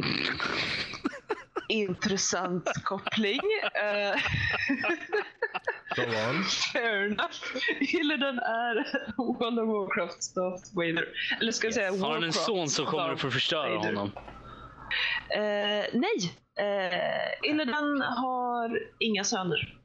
[1.69, 3.41] Intressant koppling.
[3.75, 4.17] Eh,
[6.73, 7.35] fair enough.
[7.81, 8.75] Illidan är
[9.17, 11.09] World of Warcrafts Darth Vader.
[11.41, 13.87] Eller ska jag säga Har han en son som kommer att förstöra Vader.
[13.95, 14.11] honom?
[15.31, 16.33] Eh, nej.
[16.59, 19.79] Eh, Illidan har inga söner.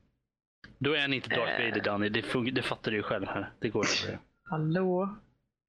[0.80, 1.66] Då är han inte Darth Eh.
[1.70, 3.52] Vader Danny, det, fun- det fattar du ju själv här.
[3.60, 4.20] Det går över.
[4.50, 5.16] Hallå?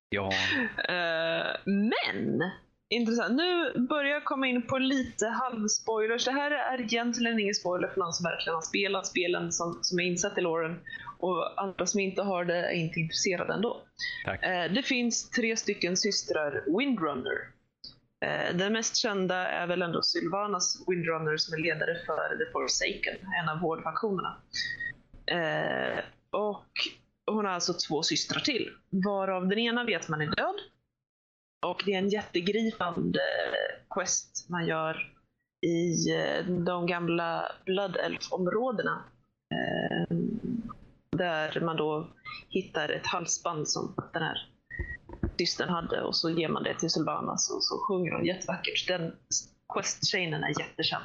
[0.08, 0.30] Ja.
[0.88, 2.50] Eh, men,
[2.90, 3.32] intressant.
[3.36, 6.24] Nu börjar jag komma in på lite halvspoilers.
[6.24, 9.98] Det här är egentligen ingen spoiler för någon som verkligen har spelat spelen som, som
[10.00, 10.80] är insatt i loren.
[11.18, 13.82] Och andra som inte har det är inte intresserade ändå.
[14.24, 14.42] Tack.
[14.44, 17.38] Eh, det finns tre stycken systrar Windrunner.
[18.54, 23.48] Den mest kända är väl ändå Sylvanas Windrunner som är ledare för The Forsaken, en
[23.48, 24.36] av hårdfaktionerna.
[25.30, 25.98] Eh,
[26.30, 26.66] och
[27.26, 30.54] hon har alltså två systrar till, varav den ena vet man är död.
[31.66, 35.12] Och det är en jättegripande eh, quest man gör
[35.66, 39.04] i eh, de gamla Blood Elf-områdena.
[39.54, 40.16] Eh,
[41.16, 42.08] där man då
[42.48, 44.48] hittar ett halsband som den här
[45.38, 48.88] systern hade och så ger man det till Sylvanas och så sjunger hon jättevackert.
[48.88, 49.12] Den
[49.74, 51.04] quest-chainen är jättekänd.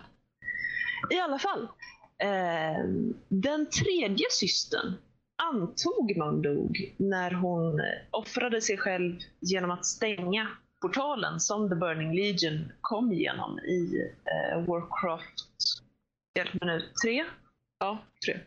[1.12, 1.68] I alla fall,
[2.24, 2.86] eh,
[3.28, 4.94] den tredje systern
[5.44, 10.48] antog man dog när hon offrade sig själv genom att stänga
[10.82, 15.46] portalen som The Burning Legion kom igenom i eh, Warcraft,
[16.38, 17.26] hjälp mig nu, tre?
[17.80, 18.40] Ja, tre.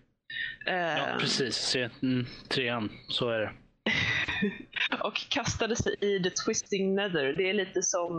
[0.66, 1.76] Ja, Eh, precis.
[2.02, 3.52] Mm, trean, så är det.
[5.04, 7.34] och kastade sig i The Twisting Nether.
[7.36, 8.18] Det är lite som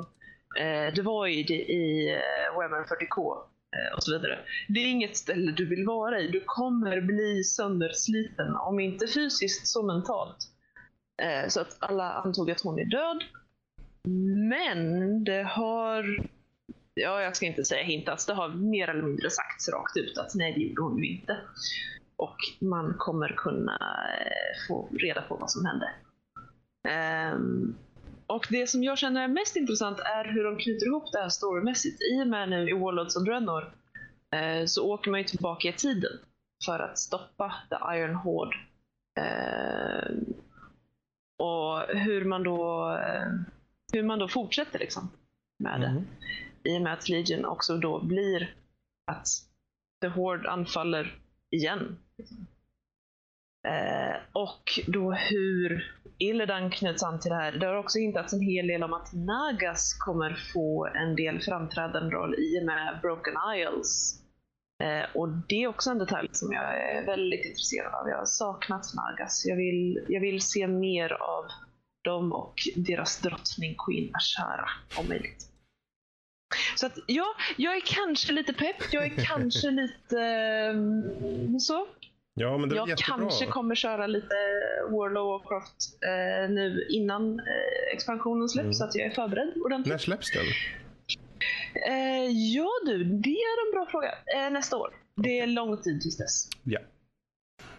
[0.59, 3.43] eh, The Void i eh, Warhammer 40K eh,
[3.75, 4.39] Eh, och så vidare.
[4.67, 6.27] Det är inget ställe du vill vara i.
[6.27, 10.37] Du kommer bli söndersliten, om inte fysiskt så mentalt.
[11.21, 13.23] Eh, så att alla antog att hon är död.
[14.49, 16.27] Men det har,
[16.93, 20.35] ja jag ska inte säga hintats, det har mer eller mindre sagts rakt ut att
[20.35, 21.37] nej det gjorde hon ju inte.
[22.15, 25.89] Och man kommer kunna eh, få reda på vad som hände.
[26.87, 27.75] Ehm,
[28.29, 31.29] och det som jag känner är mest intressant är hur de knyter ihop det här
[31.29, 32.01] storymässigt.
[32.01, 33.73] I och med nu i Warlords of Draenor
[34.35, 36.11] eh, så åker man ju tillbaka i tiden
[36.65, 38.55] för att stoppa The Iron Horde.
[39.19, 40.11] Eh,
[41.39, 43.31] och hur man då eh,
[43.93, 45.09] hur man då fortsätter liksom
[45.63, 45.87] med det.
[45.87, 46.07] Mm.
[46.63, 48.55] I och med att Legion också då blir
[49.11, 49.27] att
[50.01, 51.19] The Horde anfaller
[51.51, 51.97] igen.
[53.67, 57.51] Eh, och då hur Illidan knöts an till det här.
[57.51, 62.15] Det har också hintats en hel del om att Nagas kommer få en del framträdande
[62.15, 64.19] roll i och med Broken Isles.
[64.83, 68.09] Eh, och det är också en detalj som jag är väldigt intresserad av.
[68.09, 69.45] Jag har saknat Nagas.
[69.45, 71.45] Jag vill, jag vill se mer av
[72.01, 75.45] dem och deras drottning Queen Ashara om möjligt.
[76.75, 77.25] Så att ja,
[77.57, 78.83] jag är kanske lite pepp.
[78.91, 81.87] Jag är kanske lite eh, så.
[82.33, 83.17] Ja, men det Jag jättebra.
[83.17, 84.35] kanske kommer köra lite
[84.89, 88.73] World of Warcraft eh, nu innan eh, expansionen släpps Mm.
[88.73, 89.91] så att jag är förberedd ordentligt.
[89.91, 90.45] När släpps den?
[91.87, 92.25] Eh,
[92.55, 94.11] ja du, det är en bra fråga.
[94.37, 94.89] Eh, nästa år.
[95.15, 96.49] Det är lång tid tills dess.
[96.63, 96.79] Ja.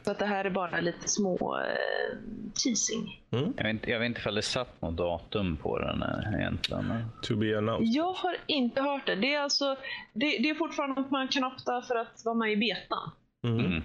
[0.05, 2.16] Så att det här är bara lite små eh,
[2.64, 3.22] teasing.
[3.30, 7.05] Jag vet, inte, jag vet inte ifall det satt något datum på den eh, egentligen.
[7.22, 7.86] To be announced.
[7.88, 9.14] Jag har inte hört det.
[9.14, 9.76] Det är, alltså,
[10.12, 13.11] det, det är fortfarande att man kan opta för att vara med i betan.
[13.44, 13.82] Mm.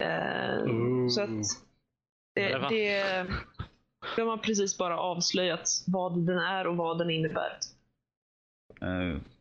[0.00, 1.30] Eh, så att
[2.34, 3.26] det, det,
[4.16, 7.52] de har precis bara avslöjat vad den är och vad den innebär.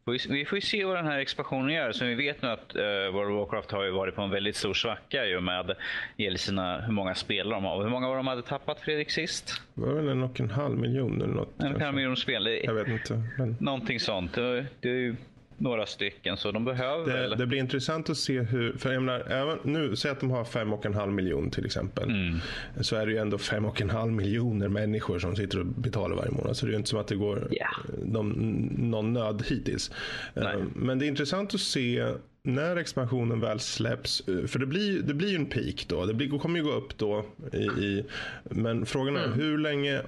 [0.05, 1.91] Får vi- får ju se vad den här expansionen gör.
[1.91, 4.55] Så vi vet nu att uh, World of Warcraft har ju varit på en väldigt
[4.55, 5.75] stor svacka i och med
[6.17, 7.75] gäller sina, hur många spelare de har.
[7.75, 9.61] Och Hur många var de hade tappat Fredrik sist?
[9.73, 11.49] Det var väl en och en halv miljon eller något.
[11.57, 11.83] En kanske.
[11.83, 12.59] halv miljon spel.
[12.63, 13.23] Jag vet inte.
[13.37, 14.33] Men Någonting sånt.
[14.33, 15.15] Det, det är ju
[15.59, 17.37] några stycken så de behöver det, väl...
[17.37, 20.43] det blir intressant att se hur, för jag menar, även nu, säg att de har
[20.45, 22.09] fem och en halv miljon till exempel.
[22.09, 22.39] Mm.
[22.81, 26.15] Så är det ju ändå fem och en halv miljoner människor som sitter och betalar
[26.15, 26.57] varje månad.
[26.57, 27.67] Så det är ju inte som att det går Ja.
[28.05, 28.31] någon,
[28.77, 29.91] någon nöd hittills.
[30.33, 30.53] Nej.
[30.55, 32.07] Eh, Men det är intressant att se
[32.55, 34.27] när expansionen väl släpps.
[34.27, 36.05] eh, För det blir, det blir ju en peak då.
[36.05, 37.25] Det blir, kommer ju gå upp då.
[37.53, 38.05] I, i,
[38.43, 40.01] men frågan är hur länge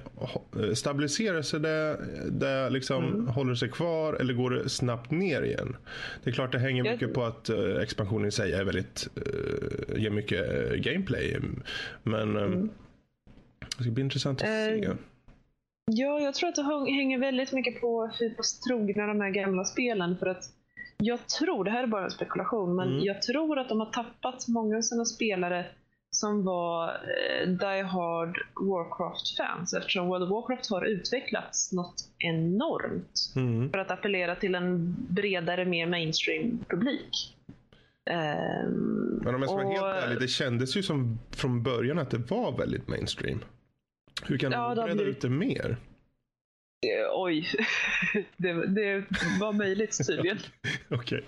[0.60, 2.00] eh, stabiliserar sig det?
[2.30, 5.76] Det liksom håller sig kvar eller går det snabbt ner igen?
[6.24, 9.08] Det är klart det hänger Jag- mycket på att eh, expansionen i sig är väldigt,
[9.16, 11.36] uh, ger mycket gameplay.
[12.02, 12.48] Men eh,
[13.78, 14.88] det ska bli intressant att se.
[15.90, 19.30] Ja, jag tror att det häng- hänger väldigt mycket på hur pass trogna de här
[19.30, 20.16] gamla spelen.
[20.18, 20.44] För att
[21.04, 23.04] jag tror, det här är bara en spekulation, men Mm.
[23.04, 25.66] jag tror att de har tappat många av sina spelare
[26.10, 33.70] som var eh, Die Hard Warcraft-fans eftersom World of Warcraft har utvecklats något enormt Mm.
[33.70, 37.36] för att appellera till en bredare, mer mainstream-publik.
[38.10, 42.10] Ehm, Men om jag ska vara helt ärlig, det kändes ju som från början att
[42.10, 43.38] det var väldigt mainstream.
[44.26, 45.76] Hur kan Ja, de breda blivit- ut det mer?
[46.86, 47.48] Eh, Oj,
[48.36, 49.04] det, det
[49.40, 50.38] var möjligt tydligen.
[50.90, 51.24] Okej.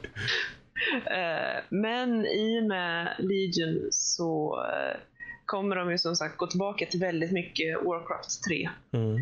[1.06, 5.00] Eh, Men i och med Legion så eh,
[5.46, 9.18] kommer de ju som sagt gå tillbaka till väldigt mycket Warcraft 3 Mm,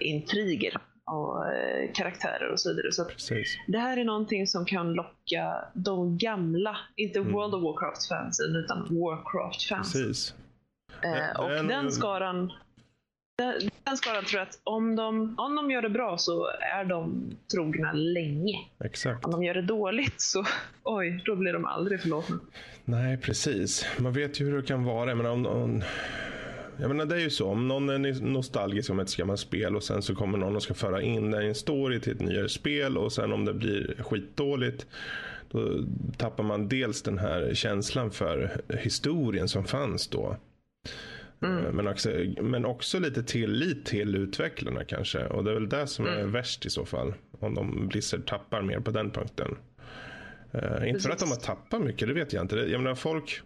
[0.00, 0.76] intriger
[1.06, 1.44] och
[1.94, 2.92] karaktärer och så vidare.
[2.92, 3.06] Så
[3.66, 7.32] det här är någonting som kan locka de gamla, inte Mm.
[7.32, 9.92] World of Warcraft-fansen utan Warcraft-fans.
[9.92, 10.34] Precis.
[11.02, 12.52] Eh, och nog- den skaran
[13.36, 16.84] den, den skaran tror jag att om de, om de gör det bra så är
[16.84, 18.58] de trogna länge.
[18.84, 19.24] Exakt.
[19.24, 20.46] Om de gör det dåligt så,
[20.82, 22.38] oj, då blir de aldrig förlåtna.
[22.84, 23.86] Nej, precis.
[23.98, 25.14] Man vet ju hur det kan vara.
[25.14, 25.82] Menar, om, om,
[26.76, 27.48] jag menar, det är ju så.
[27.48, 30.74] Om någon är nostalgisk om ett gammalt spel och sen så kommer någon och ska
[30.74, 33.96] föra in det i en story till ett nyare spel och sen om det blir
[34.02, 34.86] skitdåligt
[35.50, 35.84] då
[36.16, 40.36] tappar man dels den här känslan för historien som fanns då.
[41.44, 42.10] Eh, Men, också,
[42.42, 45.26] men också lite tillit till utvecklarna kanske.
[45.26, 47.14] Och det är väl det som är värst i så fall.
[47.40, 49.56] Om de Blizzard tappar mer på den punkten.
[50.52, 52.56] Eh, inte för att de har tappat mycket, det vet jag inte.
[52.56, 53.40] Jag menar folk,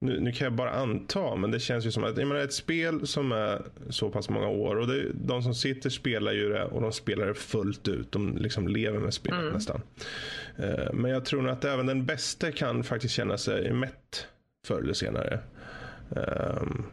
[0.00, 2.52] nu, nu kan jag bara anta, men det känns ju som att jag menar, ett
[2.52, 6.64] spel som är så pass många år och det, de som sitter spelar ju det
[6.64, 8.12] och de spelar det fullt ut.
[8.12, 9.80] De liksom lever med spelet nästan.
[10.56, 14.26] Eh, men jag tror nog att även den bästa kan faktiskt känna sig mätt
[14.66, 15.40] förr eller senare.
[16.16, 16.84] Ehm,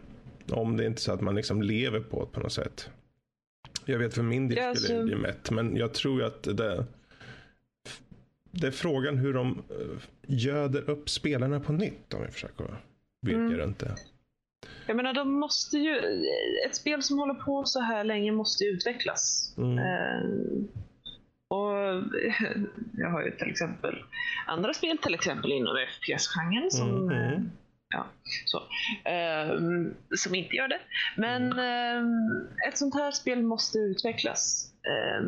[0.51, 2.89] om det inte är så att man liksom lever på det på något sätt.
[3.85, 6.43] Jag vet för min del skulle det alltså- bli mätt, men jag tror ju att
[6.43, 6.85] det
[8.51, 9.97] det är frågan hur de eh,
[10.27, 12.65] göder upp spelarna på nytt om vi försöker
[13.21, 13.57] virka Mm.
[13.57, 13.95] runt det.
[14.85, 15.95] Jag menar, de måste ju...
[16.67, 19.53] Ett spel som håller på så här länge måste ju utvecklas.
[19.57, 19.77] Mm.
[19.79, 20.29] Eh,
[21.47, 21.73] och
[22.97, 23.95] jag har ju till exempel
[24.47, 27.33] andra spel, till exempel inom FPS-genren som, Mm, mm.
[27.33, 27.39] eh,
[27.89, 28.05] ja,
[28.45, 28.57] så,
[29.09, 29.59] eh,
[30.17, 30.79] som inte gör det.
[31.17, 34.71] Men eh, ett sånt här spel måste utvecklas.
[34.87, 35.25] Eh,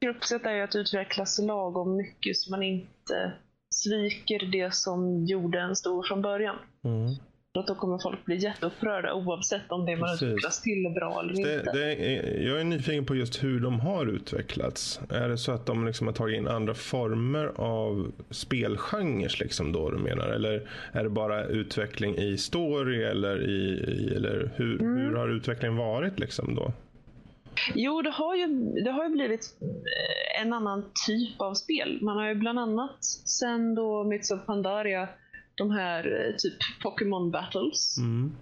[0.00, 3.32] Gruppsätt är ju att utvecklas lagom mycket så man inte
[3.70, 6.56] sviker det som gjorde en stor från början.
[6.84, 7.14] Mm.
[7.58, 10.22] Att då kommer folk bli jätteupprörda oavsett om det man Precis.
[10.22, 11.72] utvecklas till är bra eller Det, inte.
[11.72, 15.00] det är, jag är nyfiken på just hur de har utvecklats.
[15.10, 19.90] Är det så att de liksom har tagit in andra former av spelgenrer liksom då
[19.90, 20.28] du menar?
[20.28, 24.96] Eller är det bara utveckling i story eller, i, i, eller hur, Mm.
[24.96, 26.72] hur har utvecklingen varit liksom då?
[27.74, 28.46] Jo, det har, ju,
[28.84, 31.98] det har ju blivit eh, en annan typ av spel.
[32.02, 35.08] Man har ju bland annat sen då Myths of Pandaria,
[35.54, 37.96] de här eh, typ Pokémon Battles.
[37.98, 38.32] Mm.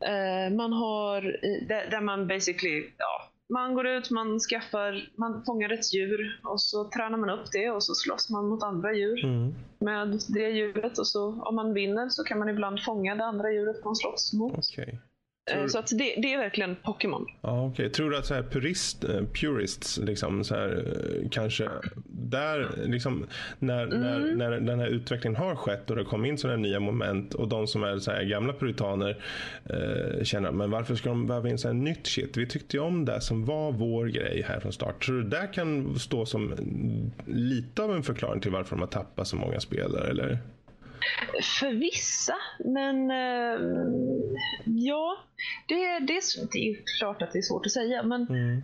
[0.00, 5.44] Eh, man har, eh, där, där man basically, ja, man går ut, man skaffar, man
[5.46, 8.92] fångar ett djur och så tränar man upp det och så slåss man mot andra
[8.94, 9.54] djur Mm.
[9.80, 13.52] med det djuret och så om man vinner så kan man ibland fånga det andra
[13.52, 14.52] djuret man slåss mot.
[14.78, 14.94] Eh,
[15.54, 17.26] Tror- Så att det, det är verkligen Pokémon.
[17.42, 17.90] Ja, okej.
[17.92, 19.04] Tror du att så här purist,
[19.40, 21.68] purists, liksom, så här, kanske
[22.30, 23.26] där, liksom,
[23.58, 27.34] när, när, när den här utvecklingen har skett och det kom in sådana nya moment
[27.34, 29.24] och de som är så här gamla puritaner
[29.64, 32.36] eh, känner men varför ska de behöva in så här nytt shit?
[32.36, 35.04] Vi tyckte ju om det som var vår grej här från start.
[35.04, 36.54] Tror du det kan stå som
[37.26, 40.10] lite av en förklaring till varför de har tappat så många spelare?
[40.10, 40.38] Eller?
[41.60, 42.34] För vissa,
[42.64, 43.60] men eh,
[44.64, 45.18] ja,
[45.68, 48.02] det, det, är, det är klart att det är svårt att säga.
[48.02, 48.62] Men Mm.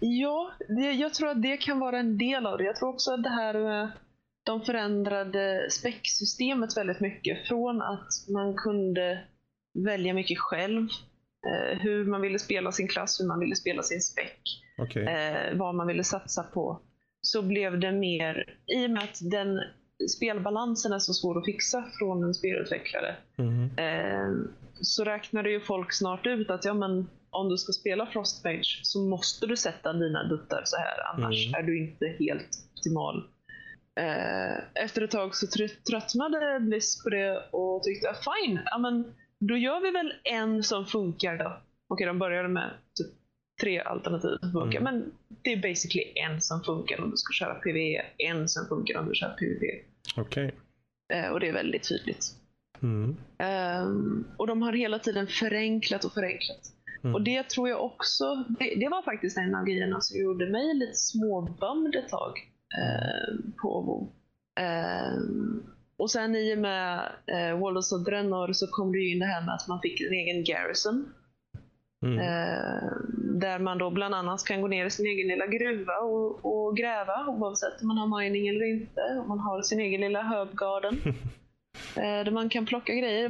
[0.00, 2.64] Ja, det, jag tror att det kan vara en del av det.
[2.64, 3.90] Jag tror också att det här med
[4.44, 7.48] de förändrade späcksystemet väldigt mycket.
[7.48, 9.24] Från att man kunde
[9.84, 10.88] välja mycket själv,
[11.46, 14.40] eh, hur man ville spela sin klass, hur man ville spela sin späck
[14.78, 15.04] Okej.
[15.06, 16.80] eh, vad man ville satsa på
[17.20, 19.60] så blev det mer, i och med att den
[20.16, 23.70] spelbalansen är så svår att fixa från en spelutvecklare Mm.
[23.78, 24.46] eh,
[24.80, 29.00] så räknade ju folk snart ut att ja, men om du ska spela Frostmage så
[29.00, 31.60] måste du sätta dina duttar så här annars Mm.
[31.60, 33.24] är du inte helt optimal.
[34.00, 38.78] Eh, efter ett tag så tr- tröttnade Bliss på det och tyckte ah, fine, ja,
[38.78, 41.60] men då gör vi väl en som funkar då.
[41.88, 43.06] Okej, de började med typ
[43.62, 44.94] tre alternativ som funkar, Mm.
[44.94, 45.12] men
[45.42, 49.08] det är basically en som funkar om du ska köra PvE, en som funkar om
[49.08, 49.84] du kör PvP.
[50.16, 50.54] Okej.
[51.12, 52.26] Eh, och det är väldigt tydligt.
[52.82, 53.16] Mm.
[53.38, 56.72] Ehm, och de har hela tiden förenklat och förenklat.
[57.04, 57.14] Mm.
[57.14, 60.74] Och det tror jag också, det, det var faktiskt en av grejerna som gjorde mig
[60.74, 62.32] lite småbummed ett tag
[62.78, 64.12] ehm, på WoW.
[64.60, 65.62] Ehm,
[65.96, 69.26] och sen i och med uh, Walls of Draenor så kom det ju in det
[69.26, 71.12] här med att man fick en egen garrison.
[72.06, 72.18] Mm.
[72.18, 76.44] Ehm, där man då bland annat kan gå ner i sin egen lilla gruva och,
[76.44, 79.00] och gräva oavsett om man har mining eller inte.
[79.20, 80.96] Och man har sin egen lilla Herbgarden.
[81.96, 83.28] Eh, där man kan plocka grejer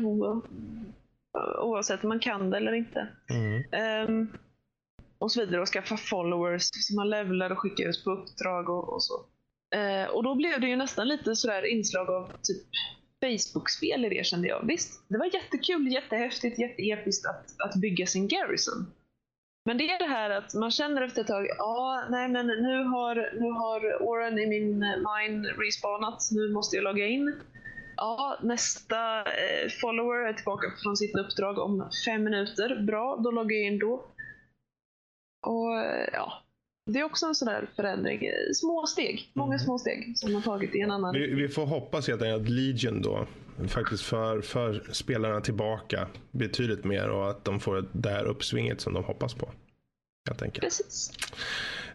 [1.62, 3.09] oavsett om man kan det eller inte.
[3.31, 3.62] Mm.
[3.73, 4.28] Ehm,
[5.19, 8.93] och så vidare och skaffa followers som man levlar och skickar ut på uppdrag och,
[8.93, 9.15] och så.
[9.77, 12.66] Eh, och då blev det ju nästan lite sådär inslag av typ
[13.24, 14.66] Facebook-spel i det kände jag.
[14.66, 18.86] Visst, det var jättekul, jättehäftigt, jätteepiskt att, att bygga sin garrison.
[19.65, 22.85] Men det är det här att man känner efter ett tag, ja, nej men nu
[22.85, 27.35] har, nu har Oren i min eh, mine respawnat, nu måste jag logga in.
[27.96, 32.82] Ja, nästa eh, follower är tillbaka från sitt uppdrag om fem minuter.
[32.86, 34.04] Bra, då loggar jag in då.
[35.46, 36.32] Och eh, ja,
[36.90, 38.26] det är också en sån där förändring.
[38.26, 39.58] Eh, Små steg, många Mm.
[39.64, 42.48] små steg som har tagit i en annan Vi, vi får hoppas helt enkelt att
[42.48, 43.26] Legion då
[43.68, 48.94] faktiskt för, för spelarna tillbaka betydligt mer och att de får det här uppsvinget som
[48.94, 49.50] de hoppas på.
[50.28, 50.64] Helt enkelt.
[50.64, 51.10] Precis.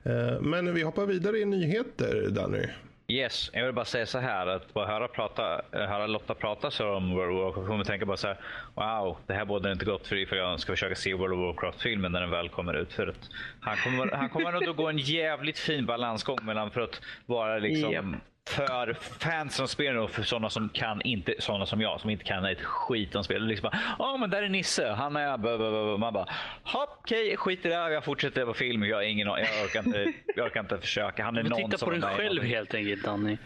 [0.03, 2.65] Eh, Men vi hoppar vidare i nyheter, Danny.
[3.11, 6.71] Yes, jag vill bara säga så här att bara höra, prata, eh, höra Lotta prata
[6.71, 8.37] så om World of Warcraft kommer tänka bara så här
[8.75, 12.11] Wow, det här bådar inte gott för för jag ska försöka se World of Warcraft-filmen
[12.11, 12.93] när den väl kommer ut.
[12.93, 13.29] För att
[13.59, 17.57] han kommer, han kommer nog att gå en jävligt fin balansgång mellan för att vara
[17.57, 18.15] liksom
[18.49, 22.23] för fans som spelar och för sådana som kan inte, sådana som jag som inte
[22.23, 23.47] kan ett skit om spel.
[23.47, 25.97] Liksom bara, ja men där är Nisse, han är, blah, blah, blah.
[25.97, 26.25] man bara,
[26.73, 30.13] okej, skit i det här, jag fortsätter på film, jag har ingen jag orkar inte,
[30.35, 31.23] jag orkar inte försöka.
[31.23, 33.37] Han är Men någon titta som på i själv helt enkelt Danny.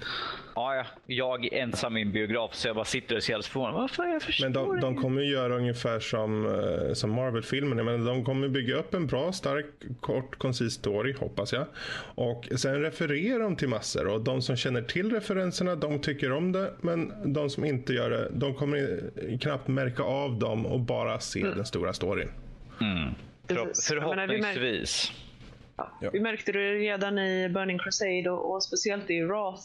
[0.56, 3.46] Ja, ja, jag är ensam i en biograf så jag bara sitter och ser helt
[3.46, 3.74] förvånad.
[3.74, 4.04] Varför?
[4.04, 7.84] Jag förstår Men de, de kommer ju göra ungefär som, eh, som Marvel-filmerna.
[7.84, 9.66] Men de kommer bygga upp en bra, stark,
[10.02, 11.66] kort, koncis story, hoppas jag.
[12.16, 14.08] Och sen refererar de till massor.
[14.08, 16.74] Och de som känner till referenserna, de tycker om det.
[16.82, 19.12] Men de som inte gör det, de kommer
[19.42, 22.30] knappt märka av dem och bara se den stora storyn.
[22.80, 25.12] Märk, Förhoppningsvis.
[25.78, 26.10] ja, Ja.
[26.14, 29.64] vi märkte det redan i Burning Crusade och, och speciellt i Wrath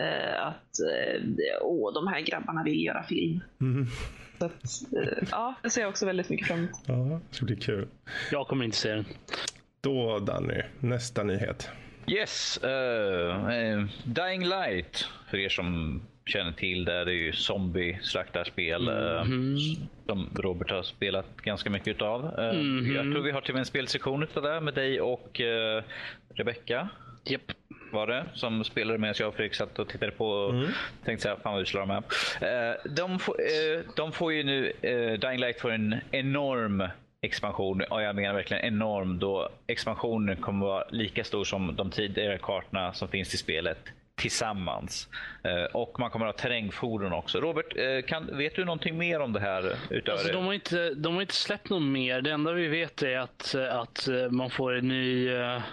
[0.00, 1.22] eh, att eh,
[1.60, 3.40] åh, de här grabbarna vill göra film.
[3.58, 3.86] Mhm.
[4.38, 6.70] Så att, eh, ja, det ser jag också väldigt mycket fram emot.
[6.86, 7.88] Ja, det ska bli kul.
[8.30, 9.04] Jag kommer inte se den.
[9.80, 11.68] Då Danny, nästa nyhet.
[12.06, 15.08] Yes, eh, eh, Dying Light.
[15.30, 19.24] För er som känner till det, det är ju zombie-slaktarspel eh,
[20.06, 22.24] som Robert har spelat ganska mycket utav.
[22.38, 25.40] Eh, Jag tror vi har till och med en spelsektion utav det med dig och
[25.40, 25.82] uh,
[26.34, 26.88] Rebecca
[27.24, 27.40] Japp.
[27.92, 30.54] var det som spelade med jag och Fredrik satt och tittade på och
[31.04, 32.70] tänkte säga fan vad vi slår dem här.
[32.70, 33.36] Eh, de, får,
[33.96, 34.72] de får ju nu,
[35.20, 36.88] Dying Light får en enorm
[37.22, 42.38] expansion och jag menar verkligen enorm då expansionen kommer vara lika stor som de tidigare
[42.38, 43.78] kartorna som finns i spelet
[44.14, 45.08] tillsammans.
[45.44, 47.40] Eh, och man kommer att ha terrängfordon också.
[47.40, 49.76] Robert, eh, kan, vet du någonting mer om det här?
[49.90, 52.20] Utöver Alltså, de, har inte, de har inte släppt något mer.
[52.20, 55.28] Det enda vi vet är att, att eh, man får en ny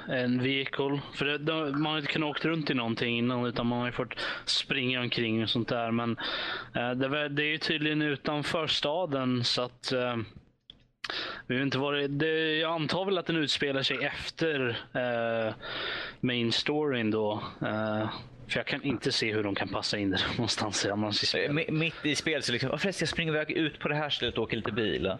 [0.09, 0.99] en vehicle.
[1.13, 3.85] För det, de, man har inte kunnat åka runt i någonting innan utan man har
[3.85, 5.91] ju fått springa omkring och sånt där.
[5.91, 6.17] Men
[6.73, 9.93] det, det är ju tydligen utanför staden så att
[11.47, 15.53] vi vet inte vad det, det, jag antar väl att den utspelar sig efter eh,
[16.21, 17.43] main storyn då.
[17.61, 18.09] Eh,
[18.47, 21.27] för jag kan inte se hur de kan passa in det någonstans annars i Eh,
[21.27, 21.51] spelet.
[21.51, 24.09] mi- Mitt i spelet så liksom, "Åh, förresten jag springer iväg ut på det här
[24.09, 25.11] stället och åker lite bil.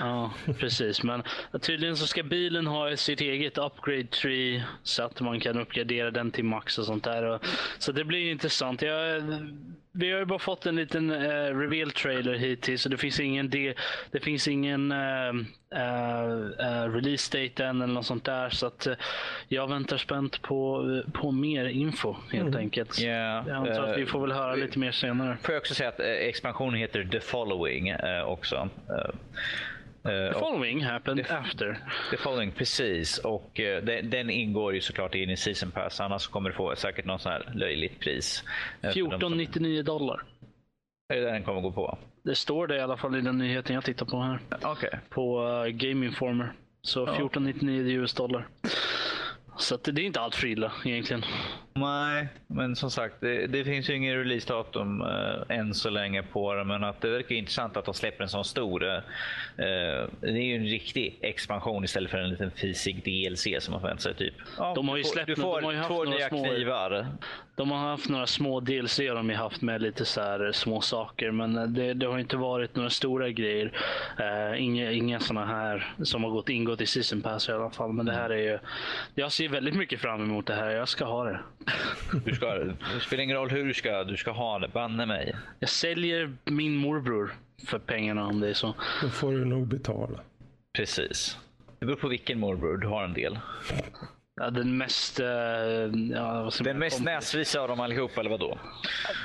[0.00, 1.02] Ja, precis.
[1.02, 1.22] Men
[1.60, 6.30] tydligen så ska bilen ha sitt eget upgrade tree så att man kan uppgradera den
[6.30, 7.38] till max och sånt där.
[7.78, 8.82] Så det blir intressant.
[8.82, 9.22] Jag,
[9.96, 13.50] vi har ju bara fått en liten uh, reveal trailer hittills så det finns ingen,
[13.50, 13.74] de,
[14.10, 15.28] det finns ingen eh,
[15.74, 18.50] eh, release date än eller något sånt där.
[18.50, 18.86] Så att
[19.48, 23.00] jag väntar spänt på, på mer info helt enkelt.
[23.00, 25.36] Ja, Jag antar att vi får väl höra lite mer senare.
[25.42, 27.94] Får jag också säga att expansionen heter The Following
[28.24, 28.68] också.
[30.08, 31.78] Eh, eh, The following happened after.
[32.10, 33.18] The Following, precis.
[33.18, 36.00] Och eh, den, den ingår ju såklart in i Season Pass.
[36.00, 38.44] Annars kommer du få säkert någon sån här löjligt pris.
[38.82, 40.22] eh, för de som- 14,99 dollar.
[41.08, 41.98] Är det där den kommer gå på?
[42.24, 44.38] Det står det i alla fall i den nyheten jag tittar på här.
[44.62, 44.98] Okej.
[45.08, 46.52] På uh, Game Informer.
[46.82, 48.48] Så 14,99 US dollar.
[49.58, 51.22] Så det är inte allt för illa egentligen.
[51.76, 56.54] Nej, men som sagt, det, det finns ju ingen releasedatum eh, än så länge på
[56.54, 56.64] det.
[56.64, 58.84] Men att det verkar intressant att de släpper en sån stor.
[58.84, 63.72] Eh, eh, det är ju en riktig expansion istället för en liten fisig DLC som
[63.72, 64.14] man förväntar sig.
[64.14, 64.34] Typ.
[64.58, 66.16] Ja, De har ju du får, släppt du får de har ju haft två några
[66.18, 67.06] nya små- knivar.
[67.54, 70.80] De har haft några små DLC har de ju haft med lite så här små
[70.80, 71.30] saker.
[71.30, 73.72] Men eh, det, det har inte varit några stora grejer.
[74.20, 77.92] Uh, inga, inga sådana här som har gått, ingått i Season Pass i alla fall.
[77.92, 78.58] Men det här är ju...
[79.14, 80.70] Jag ser väldigt mycket fram emot det här.
[80.70, 81.40] Jag ska ha det.
[82.24, 84.68] Du ska, det spelar ingen roll hur du ska, du ska ha det.
[84.68, 85.36] Banne mig.
[85.58, 87.34] Jag säljer min morbror
[87.66, 88.74] för pengarna om det är så.
[89.02, 90.20] Då får du nog betala.
[90.76, 91.38] Precis.
[91.78, 92.76] Det beror på vilken morbror.
[92.76, 93.38] Du har en del.
[94.40, 95.20] Ja, den mest...
[95.20, 95.26] eh,
[96.12, 98.58] ja, Den mest näsvisa av dem allihop, eller vadå?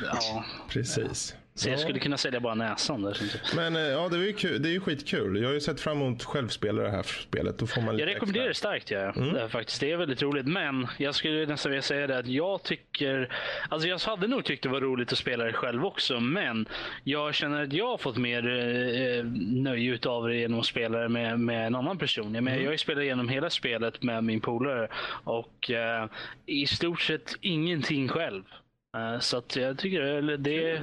[0.04, 1.36] Ja, Precis.
[1.56, 1.78] Så jag Ja.
[1.82, 3.12] skulle kunna sälja bara näsan där.
[3.12, 3.56] det.
[3.56, 4.62] Men eh, ja, det är ju kul.
[4.62, 5.42] Det är ju skitkul.
[5.42, 7.58] Jag har ju sett fram emot självspelare det här spelet.
[7.58, 8.92] Då får man Jag rekommenderar det starkt.
[8.92, 9.00] Ja.
[9.16, 10.46] Det, är faktiskt, det är väldigt roligt.
[10.48, 13.34] Men jag skulle nästan vilja säga det att jag tycker...
[13.70, 16.20] Alltså jag hade nog tyckt det var roligt att spela det själv också.
[16.20, 16.66] Men
[17.04, 19.26] jag känner att jag har fått mer eh,
[19.62, 22.36] nöje utav det genom att spela det med, med en annan person.
[22.36, 24.88] Jag, menar, jag har ju spelat igenom hela spelet med min polare.
[25.24, 26.08] Och eh,
[26.46, 28.44] i stort sett ingenting själv.
[28.98, 30.82] Eh, Så att jag tycker det,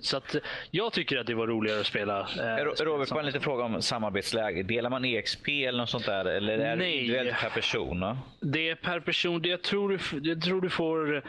[0.00, 0.36] så att
[0.70, 2.20] jag tycker att det var roligare att spela.
[2.20, 4.62] eh, spela Robert, bara en liten fråga om samarbetsläge.
[4.62, 6.24] Delar man EXP eller något sånt där?
[6.24, 6.94] Eller är det Nej.
[6.98, 8.00] individuellt per person?
[8.00, 8.18] va?
[8.40, 9.40] Det är per person.
[9.44, 11.16] Jag tror du, jag tror du får...
[11.16, 11.20] eh,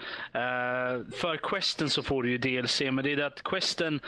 [1.16, 4.00] för questen så får du ju DLC, men det är det att questen...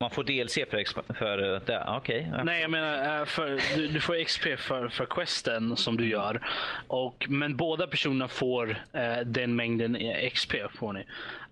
[0.00, 1.84] Man får DLC för, för eh, det?
[1.88, 2.28] Okej.
[2.32, 2.44] ja.
[2.44, 6.46] Nej, jag menar, eh, för, du, du får XP för, för questen som du gör.
[6.88, 9.98] Och, men båda personerna får eh, den mängden
[10.32, 10.54] XP.
[10.74, 11.04] får ni.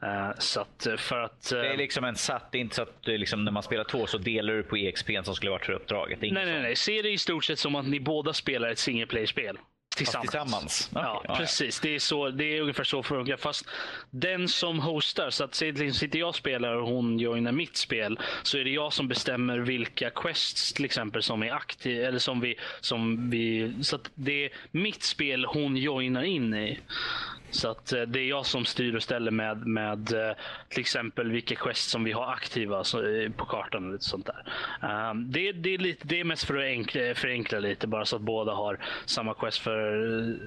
[0.03, 1.53] Eh, så att eh, för att...
[1.53, 3.85] eh, Det är liksom en satt, det är inte så att liksom, när man spelar
[3.85, 6.21] två så delar du på EXP som skulle varit för uppdraget.
[6.21, 6.63] Nej, nej, sånt.
[6.63, 6.77] nej.
[6.77, 9.59] Se det i stort sett som att ni båda spelar ett single player-spel.
[9.97, 10.31] Tillsammans.
[10.31, 10.91] tillsammans?
[10.95, 11.37] Ja, Okej, ja, ja.
[11.37, 11.81] precis.
[11.81, 13.37] Det är, så, det är ungefär så funkar.
[13.37, 13.69] Fast
[14.11, 18.19] den som hostar, så att säg sitter jag och spelar och hon joinar mitt spel,
[18.43, 22.09] så är det jag som bestämmer vilka quests till exempel som är aktiva.
[22.09, 26.79] Eller som vi, som vi, så att det är mitt spel hon joinar in i.
[27.55, 30.37] Så att eh, det är jag som styr och ställer med, med eh,
[30.69, 34.53] till exempel vilka quests som vi har aktiva eh, på kartan och lite sånt där.
[34.83, 38.17] Ehm, det, det, är lite, det är mest för att enkla, förenkla lite bara så
[38.17, 40.39] att båda har samma quest för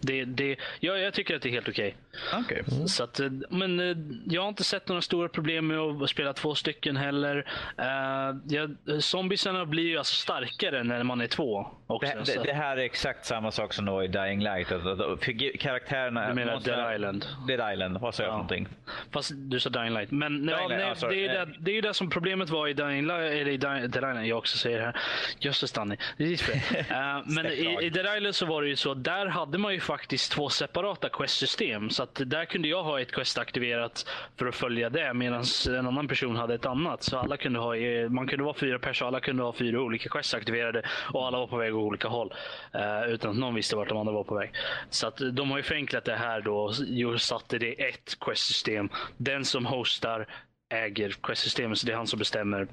[0.00, 1.96] Det, det, ja, jag tycker att det är helt okej.
[2.34, 2.64] Okej.
[2.86, 3.96] Så att, eh, men eh,
[4.26, 7.36] jag har inte sett några stora problem med att spela två stycken heller.
[7.78, 11.66] Uh, jag, zombiesarna blir ju alltså starkare när man är två.
[11.86, 14.72] Också, Det, det, det här är exakt samma sak som då i Dying Light.
[14.72, 15.20] Att, att, att,
[15.60, 16.28] karaktärerna...
[16.28, 17.26] Du menar Dead Island?
[17.48, 18.36] Dead Island, vad sa jag för Ja.
[18.36, 18.68] någonting?
[19.12, 20.10] Fast du sa Dying Light.
[20.10, 21.16] Men Dying Light, nej, ja, sorry.
[21.16, 23.32] det, är ju det, det är det som problemet var i Dying Light.
[23.32, 24.96] Eller i Dying, Dead Island, jag också säger det här.
[25.38, 25.96] Jösses Danny.
[26.16, 26.84] Det är ditt fel.
[26.94, 28.94] Eh, men i, i Dead Island så var det ju så.
[28.94, 31.90] Där hade man ju faktiskt två separata questsystem.
[31.90, 34.06] Så att där kunde jag ha ett quest aktiverat
[34.38, 35.14] för att följa det.
[35.14, 37.02] Medan en annan person hade ett annat.
[37.02, 39.08] Så alla kunde ha, eh, man kunde vara fyra personer.
[39.08, 40.82] Alla kunde ha fyra olika quest aktiverade.
[41.12, 42.34] Och alla var på väg åt olika håll.
[42.72, 44.52] eh, utan att någon visste vart de andra var på väg.
[44.90, 46.72] Så att eh, de har ju förenklat det här då.
[47.12, 48.88] och satte det i ett questsystem.
[49.16, 50.26] Den som hostar
[50.74, 51.78] äger questsystemet.
[51.78, 52.66] Så det är han som bestämmer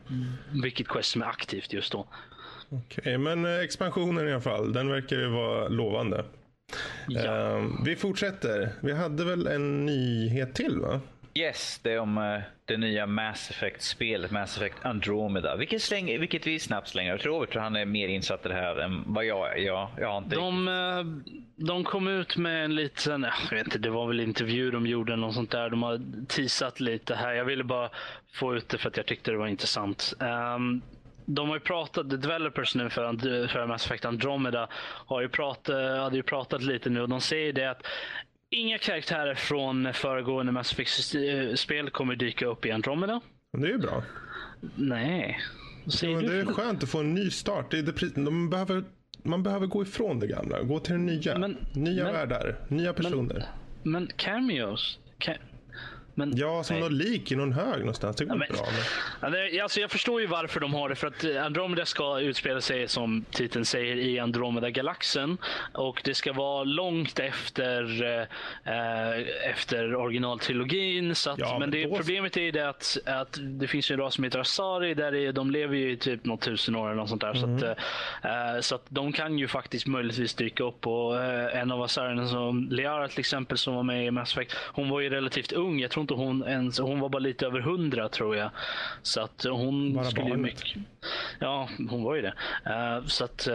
[0.64, 2.08] vilket quest som är aktivt just då.
[2.70, 6.26] Okej, men eh, expansionen i alla fall, den verkar ju vara lovande.
[7.08, 7.58] Ja.
[7.58, 8.70] Eh, vi fortsätter.
[8.80, 11.02] Vi hade väl en nyhet till va?
[11.34, 15.56] Yes, det är om eh, det nya Mass Effect-spelet, Mass Effect Andromeda.
[15.56, 17.12] Vilket, släng, vilket vi snabbt slänger.
[17.12, 19.62] Jag tror Robert han är mer insatt i det här än vad jag är.
[19.62, 23.78] Jag, jag har inte De, eh, de kom ut med en liten, jag vet inte,
[23.80, 25.70] det var väl intervju de gjorde eller något sånt där.
[25.70, 27.34] De har teasat lite här.
[27.34, 27.90] Jag ville bara
[28.34, 30.14] få ut det för att jag tyckte det var intressant.
[30.20, 30.82] Ehm,
[31.36, 34.68] de har ju pratat, the developers nu för, för Mass Effect Andromeda
[35.06, 37.86] har ju pratat, hade ju pratat lite nu och de säger det att
[38.50, 43.22] inga karaktärer från föregående Mass Effect-spel kommer dyka upp i Andromeda.
[43.58, 44.04] Det är ju bra.
[44.76, 45.40] Nej.
[46.04, 47.72] Men du det är skönt att få en ny start.
[47.72, 48.84] Det är det, de behöver,
[49.24, 50.62] man behöver gå ifrån det gamla.
[50.62, 51.38] Gå till det nya.
[51.38, 53.46] Men- nya men- världar, nya personer.
[53.84, 55.00] Men cameos?
[55.20, 55.38] Ca-
[56.30, 56.84] men, ja, som nej.
[56.84, 58.16] något lik i någon hög någonstans.
[58.16, 58.66] Det går men- bra.
[59.22, 59.34] Men...
[59.52, 60.96] Ja, alltså jag förstår ju varför de har det.
[60.96, 65.38] För att eh, Andromeda ska utspela sig, som titeln säger, i Andromeda-galaxen.
[65.74, 68.22] Och det ska vara långt efter, eh,
[68.76, 71.16] eh, efter originaltrilogin.
[71.16, 73.92] Så att, Ja, men men det, då- problemet är ju det att, att det finns
[73.92, 74.94] ju en ras som heter Asari.
[74.94, 77.34] Där det, de lever ju i typ något tusen år eller något sånt där.
[77.34, 77.64] Så, att,
[78.24, 80.88] eh, så att de kan ju faktiskt möjligtvis dyka upp.
[80.88, 84.56] Och, eh, en av Asarierna, som Liara till exempel, som var med i Mass Effect.
[84.74, 85.80] Hon var ju relativt ung.
[85.80, 88.50] Jag tror inte hon ens, hon var bara lite över hundra tror jag.
[89.02, 90.42] Så att hon Bara skulle barnet.
[90.42, 90.78] mycket...
[91.40, 92.34] Ja, hon var ju det.
[92.66, 93.48] Eh, så att...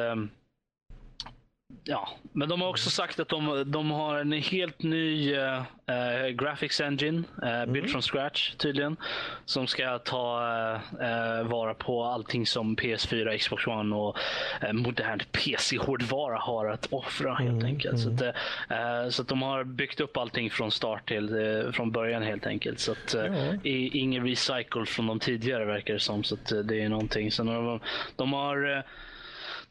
[1.84, 5.34] Ja, men de har också sagt att de, de har en helt ny
[5.86, 8.96] eh, graphics engine, uh, built from scratch tydligen.
[9.44, 10.40] Som ska ta
[11.00, 14.18] eh, vara på allting som PS4, Xbox One och
[14.64, 18.00] uh, modern PC-hårdvara har att offra helt enkelt.
[18.00, 21.26] Så, att, eh, så att de har byggt upp allting från start till
[21.72, 22.78] från början helt enkelt.
[22.78, 23.14] Så att,
[23.62, 26.24] i, ingen recycle från de tidigare verkar det som.
[26.24, 27.32] Så att, det är någonting.
[27.32, 27.80] Sen har de,
[28.16, 28.84] de har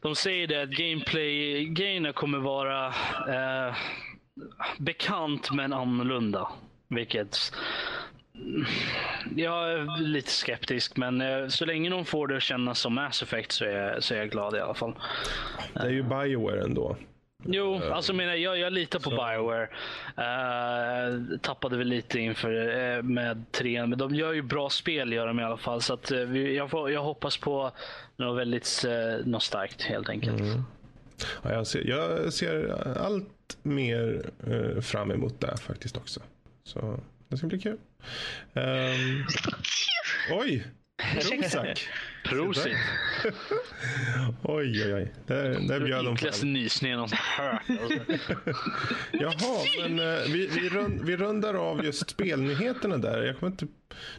[0.06, 2.86] de säger det att gameplay-grejerna kommer vara
[3.68, 3.74] eh,
[4.78, 6.48] bekant men annorlunda.
[6.88, 7.52] Vilket
[9.36, 13.22] jag är lite skeptisk, men eh, så länge de får det att kännas som Mass
[13.22, 14.94] Effect så är, jag- så är jag glad i alla fall.
[15.74, 16.96] Det är ju Bioware ändå.
[17.48, 19.68] Jo, alltså menar jag, jag litar på Bioware.
[20.18, 25.26] Uh, tappade väl lite inför eh, med trean, men de gör ju bra spel gör
[25.26, 25.82] de i alla fall.
[25.82, 27.72] Så att, eh, vi, jag, får, jag hoppas på
[28.16, 30.42] något väldigt uh, något starkt helt enkelt.
[31.42, 32.68] Ja, jag, ser, jag ser
[32.98, 36.20] allt mer eh, fram emot det faktiskt också.
[36.64, 37.78] Så det ska bli kul.
[38.52, 39.26] Um,
[40.30, 40.66] oj!
[41.14, 41.88] Prozac!
[42.28, 42.76] Prosit!
[44.42, 45.12] Oj, oj, oj.
[45.26, 47.62] Där, där bjöd de jag någonsin hört.
[47.68, 48.54] Alltså.
[49.12, 53.22] Jaha, men eh, vi, vi, rund, vi rundar av just spelnyheterna där.
[53.22, 53.66] Jag kommer inte,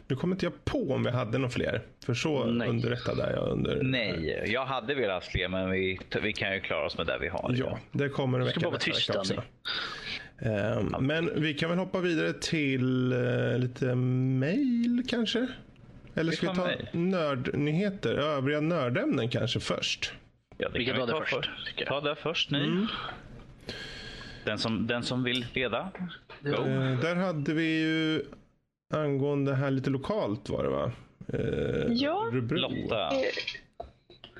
[0.06, 1.82] nu kommer inte jag på om vi hade några fler.
[2.06, 2.68] För så Nej.
[2.68, 3.82] underrättad är jag under.
[3.82, 7.28] Nej, jag hade velat fler men vi, vi kan ju klara oss med det vi
[7.28, 7.54] har.
[7.56, 9.42] Ja, det kommer en ska vecka bara vara nästa tyst, vecka också.
[10.38, 15.46] Ehm, men vi kan väl hoppa vidare till eh, lite mail kanske?
[16.18, 20.12] Eller ska vi ta nördnyheter, övriga nördämnen kanske först?
[20.56, 21.88] Ja, det Vi kan vi ta det först, jag.
[21.88, 22.86] Ta det först ni.
[24.44, 25.90] Den, som, den som vill leda.
[26.40, 26.50] Go.
[26.50, 28.24] Eh, där hade vi ju
[28.94, 30.92] angående här lite lokalt var det va?
[31.32, 32.28] Eh, Ja.
[32.32, 32.56] Örebro.
[32.58, 33.10] Lotta.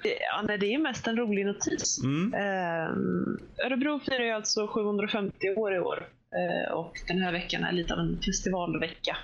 [0.03, 2.01] Ja, nej, det är mest en rolig notis.
[2.05, 2.35] Mm.
[2.35, 6.09] Ehm, Örebro firar ju alltså 750 år i år.
[6.35, 9.17] Eh, och den här veckan är lite av en festivalvecka.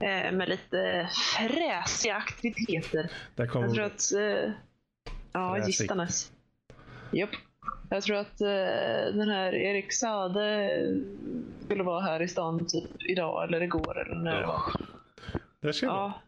[0.00, 1.08] Eh, med lite
[1.38, 3.10] fräsiga aktiviteter.
[3.34, 4.12] Där kom Jag tror att...
[4.12, 4.52] Eh,
[5.32, 5.66] ja.
[5.66, 6.32] Gistanes.
[7.12, 7.30] Japp.
[7.90, 8.46] Jag tror att eh,
[9.14, 10.70] den här Erik Sade
[11.64, 14.72] skulle vara här i stan typ idag eller igår eller när det var.
[15.60, 15.96] Där ser man.
[15.96, 16.22] Ja.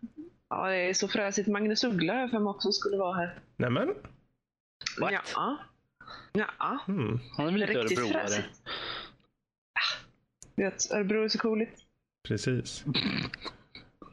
[0.48, 1.48] ja, det är så fräsigt.
[1.48, 3.38] Magnus Uggla jag för mig också skulle vara här.
[3.56, 3.94] Nämen.
[5.00, 5.12] What?
[5.12, 5.56] Ja.
[6.32, 6.78] Ja.
[6.88, 7.18] Mm.
[7.36, 8.26] Han är väl lite Riktigt örebroare.
[8.26, 8.62] fräsigt.
[10.56, 11.78] Vet, Örebro är så cooligt.
[12.28, 12.84] Precis.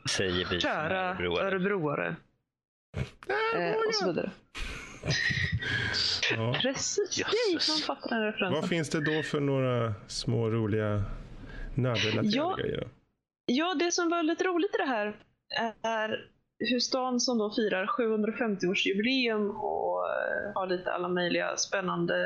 [0.09, 1.47] Säger vi Kära örebroare.
[1.47, 2.15] örebroare.
[3.55, 4.31] Eh, och så vidare.
[6.35, 6.57] Ja.
[6.61, 7.17] Precis.
[7.19, 7.69] Jösses.
[7.69, 8.61] Yay, man fattar den referensen.
[8.61, 11.03] Vad finns det då för några små roliga
[11.75, 12.55] nördrelaterade Ja.
[12.55, 12.87] grejer?
[13.45, 15.15] Ja, det som var lite roligt i det här
[15.81, 16.29] är
[16.59, 22.25] hur stan som då firar 750-årsjubileum och eh, har lite alla möjliga spännande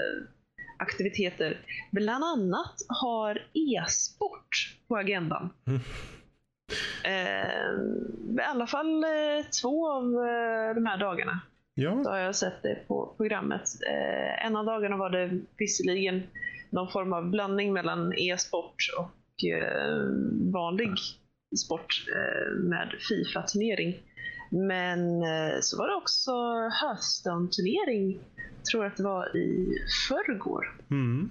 [0.80, 1.66] aktiviteter.
[1.92, 5.50] Bland annat har e-sport på agendan.
[5.68, 5.80] Mm.
[7.04, 7.72] Eh,
[8.38, 11.40] I alla fall eh, två av eh, de här dagarna
[11.76, 13.62] så Ja, har jag sett det på programmet.
[13.88, 16.24] Eh, en av dagarna var det visserligen
[16.70, 19.98] någon form av blandning mellan e-sport och eh,
[20.54, 20.92] vanlig
[21.66, 23.96] sport eh, med Fifa-turnering.
[24.52, 26.32] Men eh, så var det också
[26.82, 28.20] Hearthstone-turnering,
[28.72, 29.78] tror att det var i
[30.10, 30.66] förrgår.
[30.92, 31.30] mm.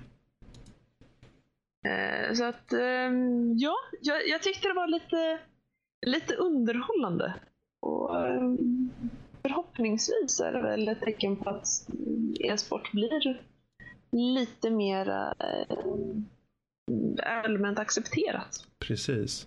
[1.86, 5.38] Eh, så att, ehm, ja, jag, jag tyckte det var lite,
[6.06, 7.34] lite underhållande.
[7.80, 8.90] Och, ehm,
[9.42, 11.66] förhoppningsvis är det väl ett tecken på att
[12.40, 13.40] e-sport blir
[14.12, 15.76] lite mer eh,
[17.44, 18.66] allmänt accepterat.
[18.78, 19.46] precis.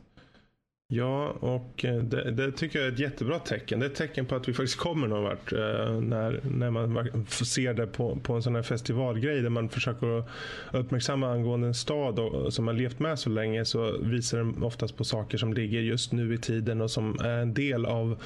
[0.94, 3.80] Ja, och eh, det, det tycker jag är ett jättebra tecken.
[3.80, 5.54] Det är ett tecken på att vi faktiskt kommer någon vart.
[5.54, 9.50] eh, När, när man verk- får se det på, på en sån här festivalgrej där
[9.50, 10.24] man försöker
[10.74, 14.98] uppmärksamma angående en stad och, som har levt med så länge så visar den oftast
[14.98, 18.22] på saker som ligger just nu i tiden och som är en del av,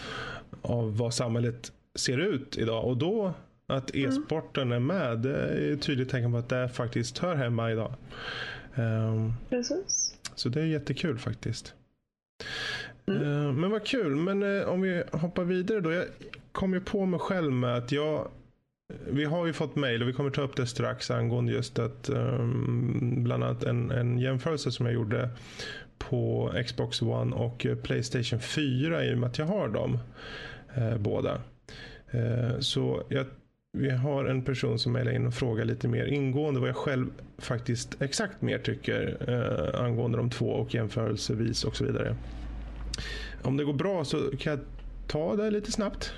[0.62, 2.86] av vad samhället ser ut idag.
[2.86, 3.34] Och då
[3.68, 7.72] att e-sporten är med, det är ett tydligt tecken på att det faktiskt hör hemma
[7.72, 7.94] idag.
[8.76, 10.16] Ehm, Precis.
[10.36, 11.74] så det är jättekul faktiskt.
[13.08, 13.22] Mm.
[13.22, 14.16] Eh, men vad kul.
[14.16, 15.92] Men eh, om vi hoppar vidare då.
[15.92, 16.06] Jag
[16.52, 20.08] kom ju på mig själv med att jag eh, vi har ju fått mejl och
[20.08, 24.72] vi kommer ta upp det strax angående just att um, bland annat en, en jämförelse
[24.72, 25.30] som jag gjorde
[25.98, 29.98] på Xbox One och Playstation 4 i och med att jag har dem
[30.76, 31.42] eh, båda.
[32.12, 33.26] Eh, så jag,
[33.76, 37.08] vi har en person som mejlar in och frågar lite mer ingående vad jag själv
[37.38, 42.16] faktiskt exakt mer tycker eh, angående de två och jämförelsevis och så vidare.
[43.44, 44.60] Om det går bra så kan jag
[45.08, 46.14] ta det lite snabbt.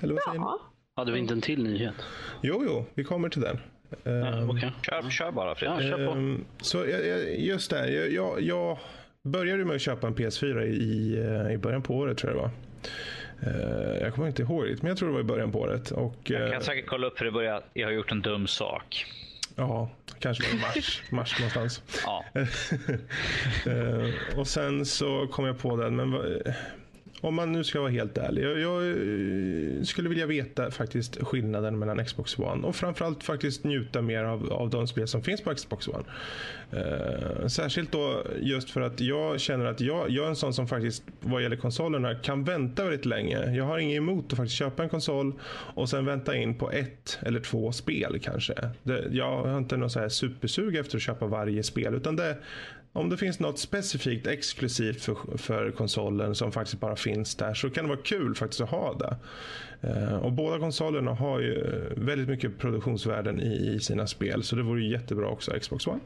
[0.00, 0.44] Eller vad säger ni?
[0.44, 0.60] Ja,
[0.96, 1.94] Hade vi inte en till nyhet?
[2.42, 3.58] Jo, jo, vi kommer till den.
[4.02, 4.72] Ja, Ehm, Okej.
[4.82, 5.84] Kör, kör bara Fredrik.
[5.92, 6.12] Ja, kör på.
[6.12, 8.78] ehm, så jag, jag, just det, här, jag, jag, jag
[9.22, 12.42] började med att köpa en PS4 i, eh, i början på året tror jag det
[12.42, 12.50] var.
[13.46, 15.90] Eh, jag kommer inte ihåg det, men jag tror det var i början på året.
[15.90, 18.46] Och, Jag eh, kan säkert kolla upp för det börjar, jag har gjort en dum
[18.46, 19.06] sak.
[19.56, 21.82] Ja, kanske var i mars, mars någonstans.
[22.04, 22.24] Ja,
[23.66, 26.14] Eh, och sen så kom jag på den, men
[27.24, 28.44] om man nu ska vara helt ärlig.
[28.44, 34.02] Jag, jag eh, skulle vilja veta faktiskt skillnaden mellan Xbox One och framförallt faktiskt njuta
[34.02, 36.04] mer av, av de spel som finns på Xbox One.
[36.74, 40.68] Uh, särskilt då just för att jag känner att jag, jag är en sån som
[40.68, 43.54] faktiskt vad gäller konsolerna kan vänta väldigt länge.
[43.54, 45.32] Jag har inget emot att faktiskt köpa en konsol
[45.74, 48.54] och sen vänta in på ett eller två spel kanske.
[48.82, 52.36] Det, jag har inte någon så här supersug efter att köpa varje spel utan det
[52.96, 57.70] om det finns något specifikt exklusivt för, för konsolen som faktiskt bara finns där så
[57.70, 59.16] kan det vara kul faktiskt att ha det.
[59.86, 64.62] Eh, och båda konsolerna har ju eh, väldigt mycket produktionsvärden i, sina spel så det
[64.62, 66.00] vore ju jättebra också Xbox One.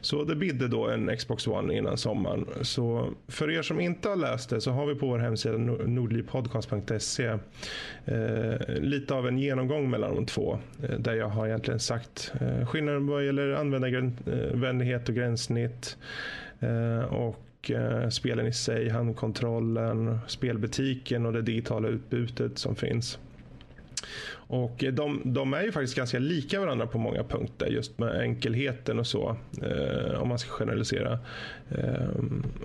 [0.00, 2.46] Så det bidde då en Xbox One innan sommaren.
[2.62, 5.86] Så för er som inte har läst det så har vi på vår hemsida nor-
[5.86, 7.24] nordlivpodcast.se
[8.04, 10.58] eh, lite av en genomgång mellan de två.
[10.82, 15.96] Eh, där jag har egentligen sagt eh, skillnaden vad gäller användarvänlighet eh, och gränssnitt.
[16.60, 17.00] Eh,
[17.64, 23.18] och eh, spelen i sig, handkontrollen, spelbutiken och det digitala utbudet som finns.
[24.54, 28.98] Och de, de är ju faktiskt ganska lika varandra på många punkter just med enkelheten
[28.98, 29.36] och så.
[29.62, 31.18] Eh, om man ska generalisera.
[31.70, 32.08] Eh,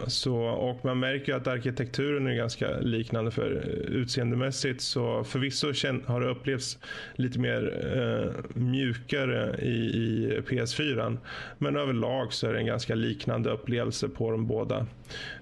[0.07, 3.49] så, och man märker ju att arkitekturen är ganska liknande för
[3.89, 6.77] utseendemässigt så förvisso känn, har det upplevts
[7.15, 11.17] lite mer eh, mjukare i, i PS4.
[11.57, 14.87] Men överlag så är det en ganska liknande upplevelse på de båda.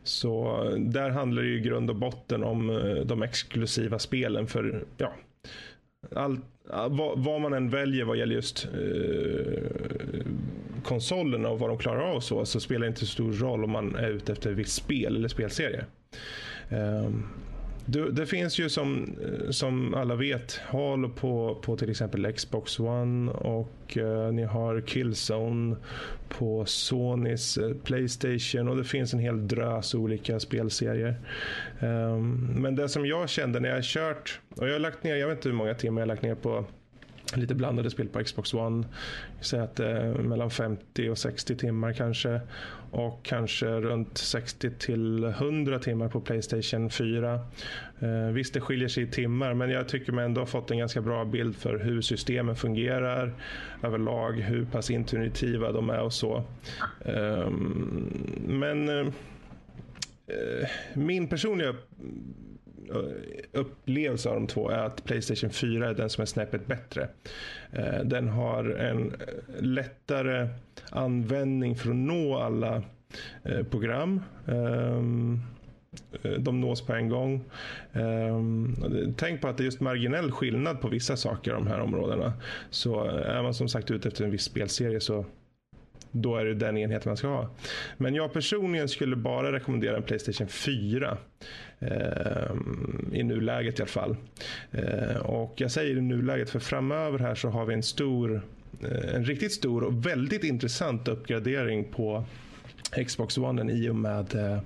[0.03, 4.85] Så där handlar det ju i grund och botten om eh, de exklusiva spelen för
[4.97, 5.13] ja,
[6.15, 6.39] All,
[6.89, 10.21] vad, vad man än väljer vad gäller just eh,
[10.83, 13.71] konsolerna och vad de klarar av så, så spelar det inte så stor roll om
[13.71, 15.85] man är ute efter ett visst spel eller spelserie.
[16.69, 17.23] Ehm,
[17.89, 22.79] det, det finns ju som, eh, som alla vet HAL på, på till exempel Xbox
[22.79, 25.75] One och eh, ni har Killzone
[26.29, 31.15] på Sonys eh, Playstation och det finns en hel drös olika spelserier.
[31.79, 35.15] Um, men det som jag kände när jag har kört och jag har lagt ner,
[35.15, 36.65] jag vet inte hur många timmar jag har lagt ner på
[37.35, 38.87] lite blandade spel på Xbox One.
[39.41, 42.41] Säg att eh, mellan 50 och 60 timmar kanske.
[42.91, 47.33] Och kanske runt 60 till 100 timmar på Playstation 4.
[47.99, 50.77] Eh, visst, det skiljer sig i timmar, men jag tycker man ändå har fått en
[50.77, 53.33] ganska bra bild för hur systemen fungerar
[53.83, 56.43] överlag, hur pass intuitiva de är och så.
[57.05, 57.49] Ehm, eh,
[58.47, 59.07] men eh,
[60.93, 61.75] min personliga
[62.89, 67.07] Eh, upplevelse av de två är att Playstation 4 är den som är snäppet bättre.
[67.71, 70.47] Eh, den har en eh, lättare
[70.91, 72.83] användning för att nå alla
[73.69, 74.21] program.
[74.47, 75.39] Ehm,
[76.39, 77.43] de nås på en gång.
[77.93, 78.75] Ehm,
[79.17, 82.33] tänk på att det är just marginell skillnad på vissa saker i de här områdena.
[82.69, 85.25] Så är man som sagt ute efter en viss spelserie så
[86.21, 87.49] då är det den enheten man ska ha.
[87.97, 91.17] Men jag personligen skulle bara rekommendera en Playstation 4.
[91.79, 92.51] Eh,
[93.13, 94.15] I nuläget i alla fall.
[94.71, 98.41] Eh, och jag säger i nuläget för framöver här så har vi en stor
[98.83, 102.25] eh, en riktigt stor och väldigt intressant uppgradering på
[103.07, 104.59] Xbox One i och med eh,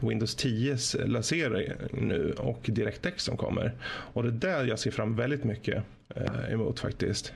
[0.00, 3.72] Windows 10s lansering nu och DirectX som kommer.
[3.86, 5.84] Och det är där jag ser fram väldigt mycket
[6.14, 7.32] eh, emot faktiskt.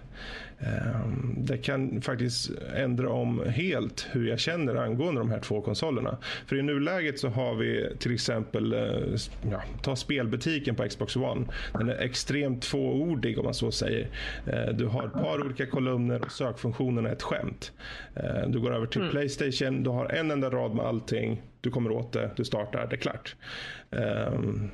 [0.58, 6.18] Ehm, det kan faktiskt ändra om helt hur jag känner angående de här två konsolerna.
[6.46, 9.16] För i nuläget så har vi till exempel, eh,
[9.50, 11.46] ja, ta spelbutiken på Xbox One.
[11.72, 14.08] Den är extremt tvåordig om man så säger.
[14.46, 17.72] Eh, du har ett par olika kolumner och sökfunktionen är ett skämt.
[18.46, 19.10] Du går över till mm.
[19.10, 21.42] Playstation, du har en enda rad med allting.
[21.60, 23.36] Du kommer åt det, du startar, det är klart.
[23.90, 24.70] Ehm,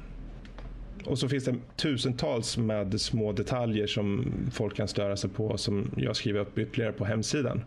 [1.07, 5.91] och så finns det tusentals med små detaljer som folk kan störa sig på som
[5.97, 7.65] jag skriver upp ytterligare på hemsidan.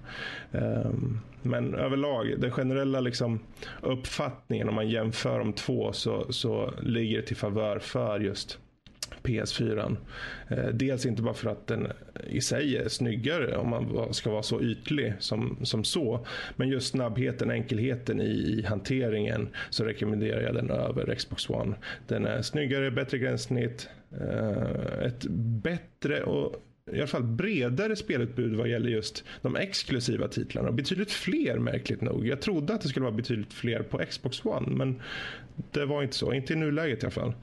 [0.51, 3.39] Ehm, men överlag, den generella liksom
[3.81, 8.59] uppfattningen om man jämför de två så, så ligger det till favör för just
[9.29, 9.97] PS4.
[10.47, 11.87] Eh, dels inte bara för att den
[12.27, 16.25] i sig är snyggare om man ska vara så ytlig som, som så.
[16.55, 21.75] Men just snabbheten, enkelheten i, i hanteringen så rekommenderar jag den över Xbox One.
[22.07, 25.25] Den är snyggare, bättre gränssnitt, eh, ett
[25.63, 30.71] bättre och i alla fall bredare spelutbud vad gäller just de exklusiva titlarna.
[30.71, 32.27] Betydligt fler märkligt nog.
[32.27, 35.01] Jag trodde att det skulle vara betydligt fler på Xbox One men
[35.71, 36.33] det var inte så.
[36.33, 37.33] Inte i nuläget i alla fall.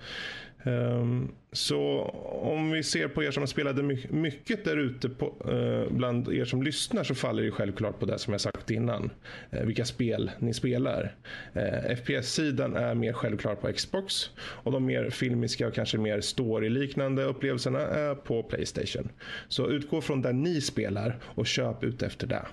[0.67, 2.03] Um, så
[2.43, 3.77] om vi ser på er som har spelat
[4.11, 8.33] mycket där ute uh, bland er som lyssnar så faller det självklart på det som
[8.33, 9.11] jag sagt innan.
[9.55, 11.15] Uh, vilka spel ni spelar.
[11.53, 16.21] Eh, uh, FPS-sidan är mer självklar på Xbox och de mer filmiska och kanske mer
[16.21, 19.09] story-liknande upplevelserna är på Playstation.
[19.49, 22.47] Så utgå från där ni spelar och köp ut efter det.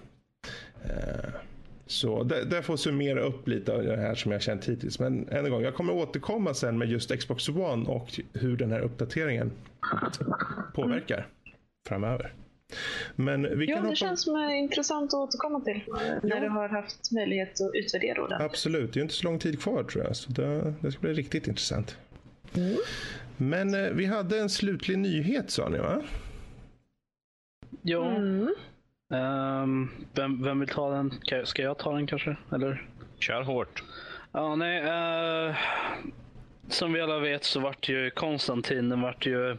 [1.94, 5.00] Så det, det får summera upp lite av det här som jag känt hittills.
[5.00, 8.72] Men än en gång, jag kommer återkomma sen med just Xbox One och hur den
[8.72, 9.52] här uppdateringen
[10.74, 11.28] påverkar
[11.88, 12.34] framöver.
[13.16, 13.96] Men vi ja, kan det hoppa...
[13.96, 15.82] känns som intressant att återkomma till
[16.24, 16.40] när ja.
[16.40, 18.52] du har haft möjlighet att utvärdera ordentligt.
[18.52, 20.16] Absolut, det är inte så lång tid kvar tror jag.
[20.16, 21.98] Så det, det ska bli riktigt intressant.
[22.56, 22.78] Mm.
[23.38, 26.04] Men eh, vi hade en slutlig nyhet sa ni va?
[27.82, 28.16] Ja.
[28.16, 28.56] Mm.
[29.14, 31.14] Um, vem, vem vill ta den?
[31.46, 32.36] Ska jag ta den kanske?
[32.52, 32.90] Eller?
[33.20, 33.84] Kör hårt.
[34.32, 34.84] Ja, nej.
[34.84, 35.56] Uh,
[36.70, 39.58] som vi alla vet så vart ju Konstantin den vart ju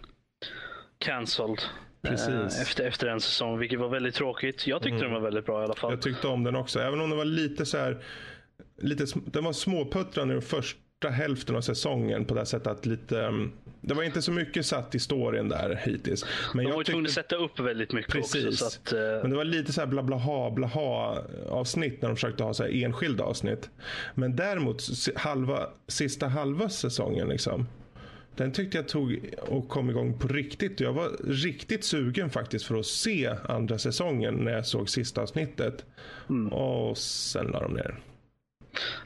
[0.98, 1.62] cancelled.
[2.02, 2.28] Precis.
[2.28, 4.66] Uh, efter, efter en säsong, vilket var väldigt tråkigt.
[4.66, 5.02] Jag tyckte mm.
[5.02, 5.90] den var väldigt bra i alla fall.
[5.90, 8.04] Jag tyckte om den också, även om den var lite så här,
[8.78, 13.16] lite, den var småputtrande först första hälften av säsongen på det sättet att lite...
[13.16, 16.24] Um, det var inte så mycket satt i storyn där hittills.
[16.54, 18.46] Men De var tvungna att sätta upp väldigt mycket Precis.
[18.46, 18.56] också.
[18.56, 19.22] Så att, uh...
[19.22, 22.44] Men det var lite så här bla bla ha, bla ha avsnitt när de försökte
[22.44, 23.70] ha så enskilda avsnitt.
[24.14, 24.82] Men däremot
[25.16, 27.66] halva, sista halva säsongen liksom.
[28.36, 30.80] Den tyckte jag tog och kom igång på riktigt.
[30.80, 35.84] Jag var riktigt sugen faktiskt för att se andra säsongen när jag såg sista avsnittet.
[36.28, 36.52] Mm.
[36.52, 38.00] Och sen la de ner.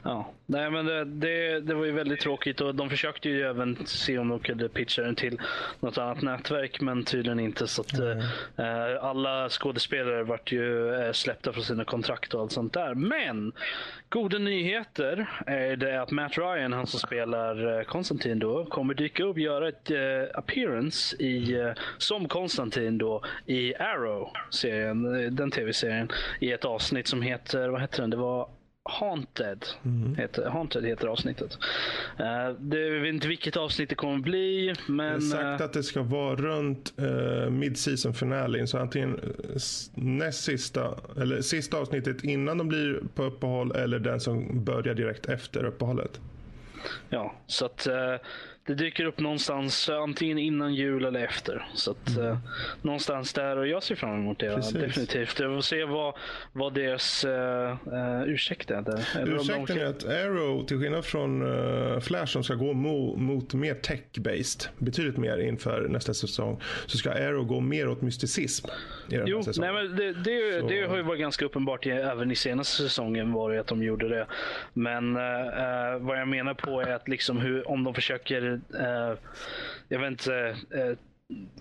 [0.03, 3.85] Ja, nej men det, det, det, var ju väldigt tråkigt och de försökte ju även
[3.85, 5.41] se om de kunde pitcha den till
[5.79, 7.67] något annat nätverk men tydligen inte.
[7.67, 8.19] Så att, mm.
[8.57, 12.93] eh, alla skådespelare vart ju eh, släppta från sina kontrakt och allt sånt där.
[12.93, 13.51] Men
[14.09, 19.23] goda nyheter är det att Matt Ryan, han som spelar eh, Konstantin då, kommer dyka
[19.23, 19.99] upp och göra ett eh,
[20.33, 26.09] appearance i, eh, som Konstantin då i Arrow-serien, den tv-serien,
[26.39, 28.09] i ett avsnitt som heter, vad heter den?
[28.09, 28.49] Det var
[28.89, 30.15] Haunted, mm.
[30.15, 31.57] heter, Haunted heter avsnittet.
[32.19, 34.75] Uh, det, vet inte vilket avsnitt det kommer bli.
[34.87, 38.67] Men, det är sagt uh, att det ska vara runt uh, mid-season finale.
[38.67, 39.19] Så antingen
[39.93, 45.25] näst sista, eller sista avsnittet innan de blir på uppehåll eller den som börjar direkt
[45.25, 46.19] efter uppehållet.
[47.09, 47.93] Ja, så att uh,
[48.69, 51.67] det dyker upp någonstans eh, antingen innan jul eller efter.
[51.75, 52.37] Så att, eh,
[52.81, 54.55] någonstans där och jag ser fram emot det.
[54.55, 54.73] Precis.
[54.73, 55.39] Definitivt.
[55.39, 56.15] Jag får se vad,
[56.53, 58.81] vad deras uh, uh, ursäkt är.
[58.81, 59.07] Där.
[59.15, 61.41] Eller de Ursäkten kan- är att Arrow, till skillnad från
[61.93, 66.97] eh, Flash som ska gå mo- mot mer tech-based, betydligt mer inför nästa säsong, så
[66.97, 68.67] ska Arrow gå mer åt mysticism
[69.11, 72.83] Jo, nej, men det, det, det har ju varit ganska uppenbart i, även i senaste
[72.83, 74.25] säsongen var det att de gjorde det.
[74.73, 79.17] Men eh, eh, vad jag menar på är att liksom hur, om de försöker, eh,
[79.87, 80.97] jag vet inte, eh,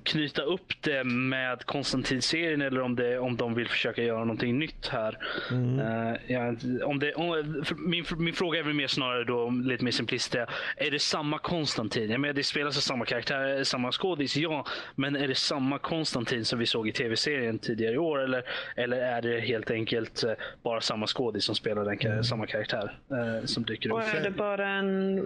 [0.03, 4.87] knyta upp det med Konstantin-serien eller om, det, om de vill försöka göra någonting nytt
[4.89, 5.19] här.
[5.51, 6.55] Eh, ja,
[6.85, 10.35] om det, om, min, min fråga är väl mer snarare då, lite mer simplistiskt,
[10.77, 12.11] är det samma Konstantin?
[12.11, 14.67] Jag menar, det spelas av samma karaktär, samma skådis, ja.
[14.95, 18.19] Men är det samma Konstantin som vi såg i tv-serien tidigare i år?
[18.25, 18.43] Eller,
[18.77, 20.33] eller är det helt enkelt eh,
[20.63, 24.15] bara samma skådis som spelar den, kar- samma karaktär eh, som dyker Och upp?
[24.15, 25.19] är det bara en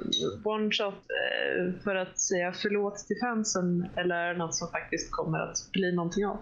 [0.44, 5.10] one shot eh, för att säga förlåt till fansen eller är det något som faktiskt
[5.10, 6.38] kommer att bli någonting av?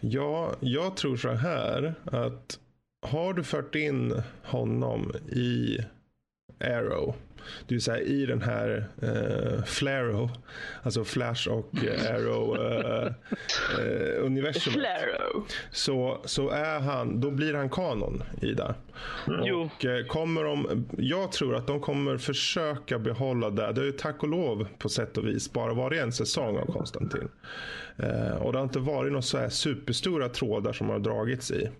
[0.00, 2.58] Ja, jag tror så här att
[3.06, 5.78] har du fört in honom i
[6.60, 7.14] Arrow,
[7.68, 10.30] det vill säga i den här eh, Flaro,
[10.82, 13.06] alltså Flash och eh, Arrow eh,
[13.78, 14.80] eh, universumet.
[14.80, 15.46] Flaro.
[15.70, 18.74] Så, så är han, då blir han kanon i det.
[19.44, 19.60] Jo.
[19.60, 23.72] Och eh, kommer de, jag tror att de kommer försöka behålla det.
[23.72, 26.66] Det är ju tack och lov på sätt och vis bara varit en säsong av
[26.66, 27.28] Konstantin.
[27.96, 31.70] Eh, och det har inte varit några så här superstora trådar som har dragits i.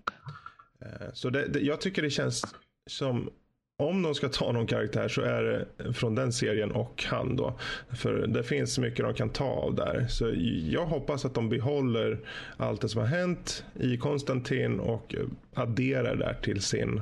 [0.81, 2.55] Eh, så det, det, jag tycker det känns
[2.87, 3.29] som
[3.77, 7.59] om de ska ta någon karaktär så är det från den serien och han då.
[7.95, 10.07] För det finns mycket de kan ta av där.
[10.09, 10.33] Så
[10.69, 12.19] jag hoppas att de behåller
[12.57, 15.15] allt det som har hänt i Konstantin och
[15.53, 17.01] adderar där till sin.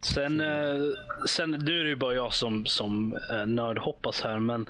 [0.00, 0.80] Sen, eh,
[1.26, 4.66] sen, nu är det ju bara jag som, som eh, nörd hoppas här, men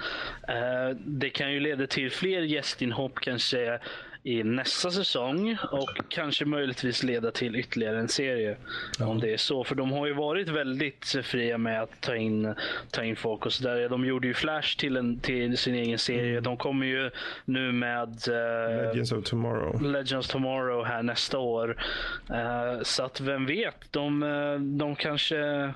[0.48, 3.80] eh, det kan ju leda till fler gästinhopp kanske
[4.26, 8.56] i nästa säsong och kanske möjligtvis leda till ytterligare en serie.
[9.00, 9.64] Om det är så.
[9.64, 12.54] För de har ju varit väldigt fria med att ta in,
[12.90, 13.88] ta in folk och sådär.
[13.88, 16.40] De gjorde ju Flash till, en, till sin egen serie.
[16.40, 17.10] De kommer ju
[17.44, 19.82] nu med eh, Legends of Tomorrow.
[19.82, 21.82] Legends Tomorrow här nästa år.
[22.30, 25.72] Eh, så att vem vet, de, eh, de kanske...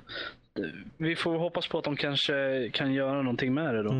[0.96, 3.94] Vi får hoppas på att de kanske kan göra någonting med det då.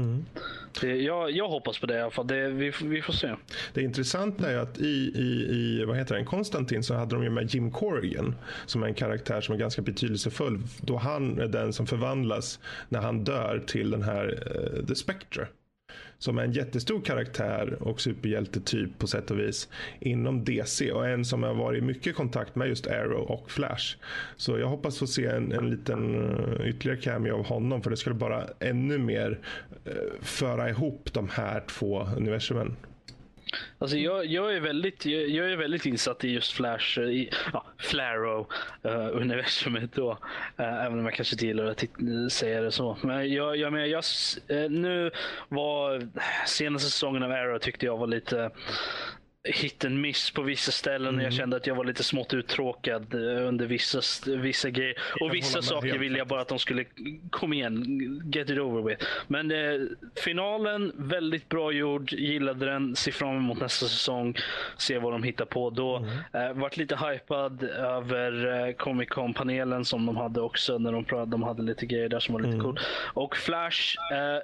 [0.80, 2.26] Det, jag, jag hoppas på det i alla fall.
[2.26, 3.35] Det, vi, vi får se.
[3.74, 7.30] Det intressanta är att i, i, i vad heter den, Konstantin så hade de ju
[7.30, 8.35] med Jim Corrigan
[8.66, 13.01] som är en karaktär som är ganska betydelsefull då han är den som förvandlas när
[13.01, 15.47] han dör till den här eh, The Spectre.
[16.19, 19.69] Som är en jättestor karaktär och superhjältetyp på sätt och vis
[20.01, 23.97] inom DC och en som har varit i mycket kontakt med just Arrow och Flash.
[24.36, 26.15] Så jag hoppas få se en, en liten
[26.60, 29.39] eh, ytterligare cameo av honom för det skulle bara ännu mer
[29.85, 32.77] eh, föra ihop de här två universumen.
[33.78, 37.30] Alltså jag, jag, är väldigt, jag, jag är väldigt insatt i just Flash, eh, i
[37.52, 40.10] ja, Flaro-universumet eh, då.
[40.10, 41.84] uh, även om jag kanske inte gillar att
[42.32, 42.98] säga det så.
[43.02, 44.04] Men jag, jag, men jag,
[44.70, 45.10] nu
[45.48, 46.08] var
[46.46, 48.50] senaste säsongen av Arrow tyckte jag var lite
[49.48, 51.20] hit and miss på vissa ställen.
[51.20, 54.96] Jag kände att jag var lite smått uttråkad eh, under vissa, vissa grejer.
[55.20, 56.84] Och vissa saker ville jag bara att de skulle
[57.30, 59.04] kom igen, get it over with.
[59.26, 59.80] Men eh,
[60.24, 62.12] finalen, väldigt bra gjord.
[62.12, 62.96] Gillade den.
[62.96, 64.36] Ser fram emot nästa säsong.
[64.76, 66.06] Se vad de hittar på då.
[66.32, 70.78] Eh, vart lite hypad över eh, Comic Con-panelen som de hade också.
[70.78, 72.80] När de, de hade lite grejer där som var lite cool.
[73.14, 73.96] Och Flash.
[74.12, 74.42] Eh,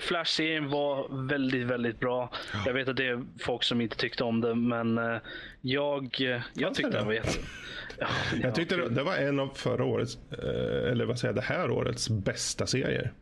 [0.00, 2.30] Flash-serien var väldigt, väldigt bra.
[2.66, 5.16] Jag vet att det är folk som inte tyckte om det, men eh,
[5.60, 6.96] jag, eh, jag tyckte det?
[6.98, 7.28] den var jätte...
[7.98, 8.06] Ja,
[8.42, 11.46] Jag tyckte det, det var en av förra årets, eh, eller vad säger jag, det
[11.46, 13.12] här årets bästa serier.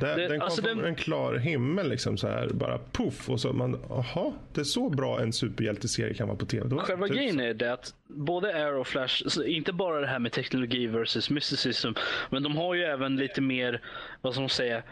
[0.00, 3.30] Det, Det- den kom alltså från den- en klar himmel liksom så här, bara puff
[3.30, 6.76] och så man, jaha, det är så bra en superhjälteserie kan vara på tv.
[6.76, 10.18] Själva typ- grejen är det att både Arrow och Flash, så inte bara det här
[10.18, 11.88] med teknologi versus mysticism,
[12.30, 13.80] men de har ju även lite mer,
[14.20, 14.82] vad ska man säga,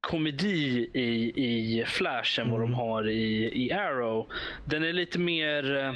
[0.00, 4.26] komedi i, i Flash än vad de har i, i Arrow.
[4.64, 5.92] Den är lite mer eh,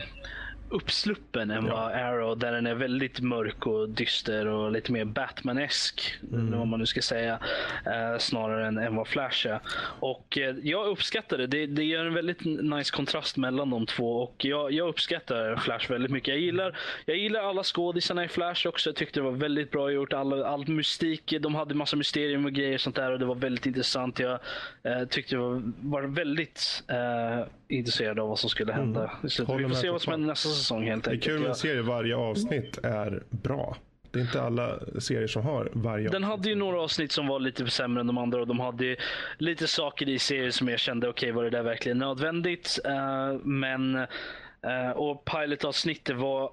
[0.73, 6.15] uppsluppen än vad Arrow, där den är väldigt mörk och dyster och lite mer Batman-esk,
[6.31, 7.39] vad man nu ska säga,
[7.87, 9.61] eh, snarare än, än vad Flash är.
[10.01, 11.47] Och eh, jag uppskattar det.
[11.47, 11.67] det.
[11.67, 16.11] Det gör en väldigt nice kontrast mellan de två och jag, jag uppskattar Flash väldigt
[16.11, 16.29] mycket.
[16.29, 18.91] Jag gillar, jag gillar alla skådisarna i Flash också.
[18.91, 20.13] Jag tyckte det var väldigt bra gjort.
[20.13, 23.35] All, all mystik, de hade massa mysterium och grejer och sånt där och det var
[23.35, 24.19] väldigt intressant.
[24.19, 24.39] Jag
[24.83, 29.11] eh, tyckte jag var, var väldigt eh, intresserad av vad som skulle hända.
[29.29, 31.33] Så Håller vi får se vad som händer nästa säsong helt Det är enkelt.
[31.33, 33.77] kul med en serie, varje avsnitt är bra.
[34.11, 36.31] Det är inte alla serier som har varje Den avsnitt.
[36.31, 38.97] hade ju några avsnitt som var lite sämre än de andra och de hade
[39.39, 42.79] lite saker i serien som jag kände, okej var det där verkligen nödvändigt?
[42.85, 46.51] Eh, men, eh, och pilotavsnittet var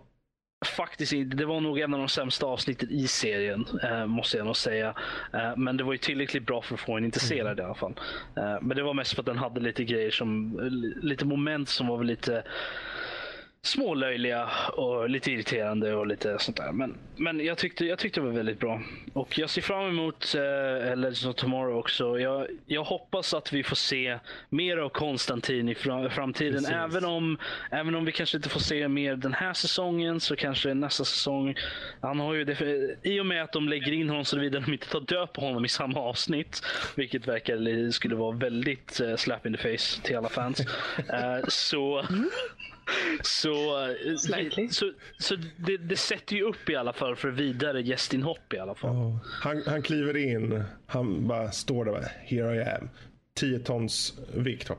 [0.66, 4.46] faktiskt inte, det var nog en av de sämsta avsnitten i serien, eh, måste jag
[4.46, 4.94] nog säga.
[5.34, 7.94] Eh, men det var ju tillräckligt bra för att få en intresserad i alla fall.
[8.36, 10.60] Eh, men det var mest för att den hade lite grejer som,
[11.02, 12.44] lite moment som var väl lite
[13.62, 16.72] smålöjliga och lite irriterande och lite sånt där.
[16.72, 18.82] Men, men jag, tyckte, jag tyckte det var väldigt bra.
[19.14, 22.20] Och jag ser fram emot eh, Legends of Tomorrow också.
[22.20, 24.20] Jag, jag hoppas att vi får se
[24.50, 26.54] mer av Konstantin i fra, framtiden.
[26.54, 26.70] Precis.
[26.70, 27.38] Även om,
[27.72, 31.56] även om vi kanske inte får se mer den här säsongen så kanske nästa säsong.
[32.02, 34.74] Han har ju det, I och med att de lägger in honom så vidare de
[34.74, 36.62] inte tar död på honom i samma avsnitt.
[36.96, 40.60] Vilket verkar skulle vara väldigt eh, slap in the face till alla fans.
[41.10, 42.06] eh, så
[43.24, 44.70] så, eh, Slightly.
[44.70, 48.76] så, så det, det sätter ju upp i alla fall för vidare gästinhopp i alla
[48.76, 48.96] fall.
[48.96, 49.20] Ja.
[49.44, 51.92] Han, han kliver in, han bara står där.
[51.92, 52.90] Bara, Here I am.
[53.36, 54.72] 10 tons vikt.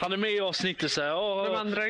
[0.00, 1.82] Han är med i avsnittet så här, "Ja, De andra...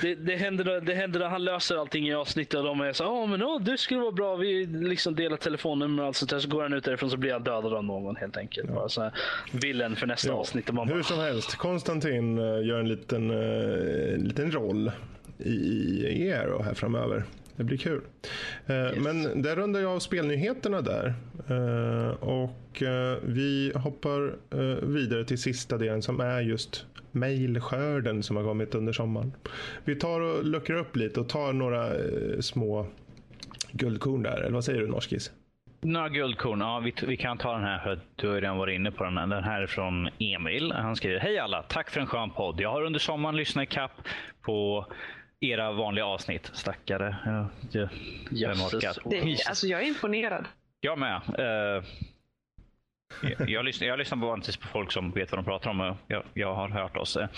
[0.00, 3.26] det, det, händer, det händer, han löser allting i avsnittet och de är så ja
[3.26, 6.38] men ja, det skulle vara bra, vi liksom delar telefonnummer och allt sånt där.
[6.38, 8.70] Så går han ut därifrån så blir han dödad av någon helt enkelt.
[8.70, 9.12] Bara så här,
[9.52, 10.34] villen för nästa Ja.
[10.34, 10.68] avsnitt.
[10.68, 14.90] Och man bara, Hur som helst, Konstantin eh, gör en liten, eh, liten roll
[15.38, 15.52] i,
[16.06, 17.24] i Aero här framöver.
[17.56, 18.00] Det blir kul.
[18.66, 21.14] Eh, Men där rundar jag av spelnyheterna där.
[21.48, 22.82] Eh, och
[23.22, 24.36] vi hoppar
[24.86, 29.32] vidare till sista delen som är just mejlskörden som har kommit under sommaren.
[29.84, 32.86] Vi tar och luckrar upp lite och tar några eh, små
[33.72, 34.40] guldkorn där.
[34.40, 35.32] Eller vad säger du Norskis?
[35.80, 36.60] Några guldkorn.
[36.60, 39.04] Ja, vi, vi kan ta den här för att du har redan varit inne på
[39.04, 39.18] den.
[39.18, 39.26] här.
[39.26, 40.72] Den här är från Emil.
[40.72, 41.62] Han skriver Hej alla!
[41.62, 42.60] Tack för en skön podd.
[42.60, 43.92] Jag har under sommaren lyssnat i kapp
[44.42, 44.86] på
[45.40, 46.50] era vanliga avsnitt.
[46.52, 47.16] Stackare.
[47.24, 47.48] Ja,
[48.30, 48.74] Jösses.
[48.74, 49.10] orkar?
[49.10, 50.44] Det, alltså jag är imponerad.
[50.80, 51.14] Jag med.
[51.14, 51.84] Eh,
[53.38, 55.80] jag, jag, lyssnar, jag lyssnar på vanligtvis på folk som vet vad de pratar om.
[55.80, 57.16] och Jag, jag har hört oss.
[57.16, 57.28] Eh,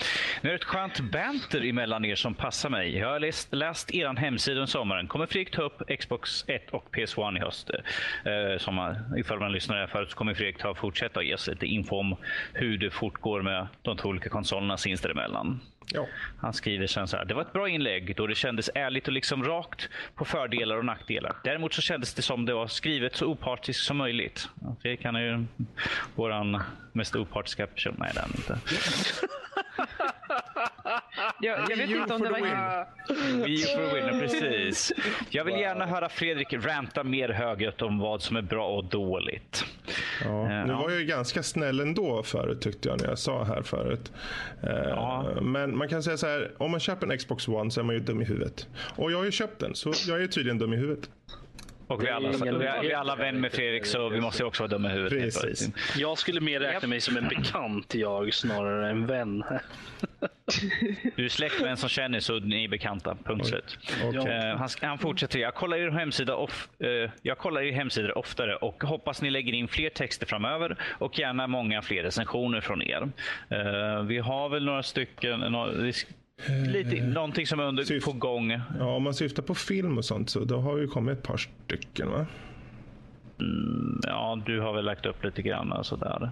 [0.41, 2.97] nu är det ett skönt banter emellan er som passar mig.
[2.97, 5.07] Jag har läst, läst er hemsida under sommaren.
[5.07, 7.69] Kommer Fredrik ta upp Xbox 1 och PS1 i höst?
[7.69, 11.47] Eh, som, ifall man lyssnar här förut så kommer Fredrik ta och fortsätta ge oss
[11.47, 12.15] lite info om
[12.53, 15.59] hur det fortgår med de två olika konsolerna sinsemellan.
[15.91, 16.07] Ja.
[16.37, 17.25] Han skriver sen så här.
[17.25, 20.85] Det var ett bra inlägg då det kändes ärligt och liksom rakt på fördelar och
[20.85, 21.35] nackdelar.
[21.43, 24.49] Däremot så kändes det som det var skrivet så opartiskt som möjligt.
[25.03, 25.45] Han är ju
[26.15, 26.63] våran
[26.93, 27.95] mest opartiska person.
[27.97, 28.59] Nej, det är inte.
[31.41, 32.39] Jag, jag vet You inte om det var...
[32.39, 34.93] We for winner, precis.
[35.29, 39.65] Jag vill gärna höra Fredrik ranta mer högljutt om vad som är bra och dåligt.
[40.23, 43.43] Ja, Eh, nu var jag ju ganska snäll ändå förut tyckte jag när jag sa
[43.43, 44.11] här förut.
[44.63, 45.25] Eh, Ja.
[45.41, 47.95] Men man kan säga så här, om man köper en Xbox One så är man
[47.95, 48.67] ju dum i huvudet.
[48.95, 51.09] Och jag har ju köpt den, så jag är tydligen dum i huvudet.
[51.87, 54.43] Och vi är alla, vi är, vi är alla vän med Fredrik så vi måste
[54.43, 55.19] också vara dumma i huvudet.
[55.41, 55.69] Precis.
[55.97, 59.43] Jag skulle mer räkna mig som en bekant jag snarare än vän.
[61.15, 63.17] Du är släkt med en som känner så ni är bekanta.
[63.23, 63.77] Punkt slut.
[64.03, 64.31] Okej.
[64.33, 65.39] Eh, han, han fortsätter.
[65.39, 69.53] Jag kollar er hemsida, off, eh, jag kollar er hemsidor oftare och hoppas ni lägger
[69.53, 73.09] in fler texter framöver och gärna många fler recensioner från er.
[73.49, 76.05] Eh, vi har väl några stycken, nå- vi sk-
[76.67, 78.51] lite, någonting som är under, Syft- på gång.
[78.79, 81.37] Ja, om man syftar på film och sånt så då har ju kommit ett par
[81.37, 82.25] stycken va?
[84.03, 86.31] Ja, du har väl lagt upp lite grann och sådär.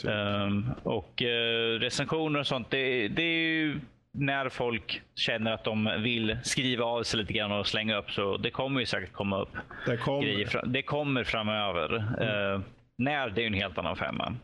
[0.00, 0.10] Typ.
[0.10, 3.80] Ehm, och eh, recensioner och sånt, det, det är ju
[4.12, 8.36] när folk känner att de vill skriva av sig lite grann och slänga upp så
[8.36, 9.52] det kommer ju säkert komma upp
[9.86, 10.62] Där kom, grejer.
[10.66, 11.94] Det kommer framöver.
[11.96, 12.60] Eh,
[12.98, 14.34] när, det är ju en helt annan femma.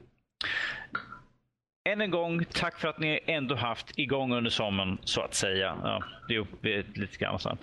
[1.88, 5.76] Än en gång, tack för att ni ändå haft igång under sommaren, så att säga.
[5.82, 6.34] Ja, det
[6.74, 7.56] är lite grann så.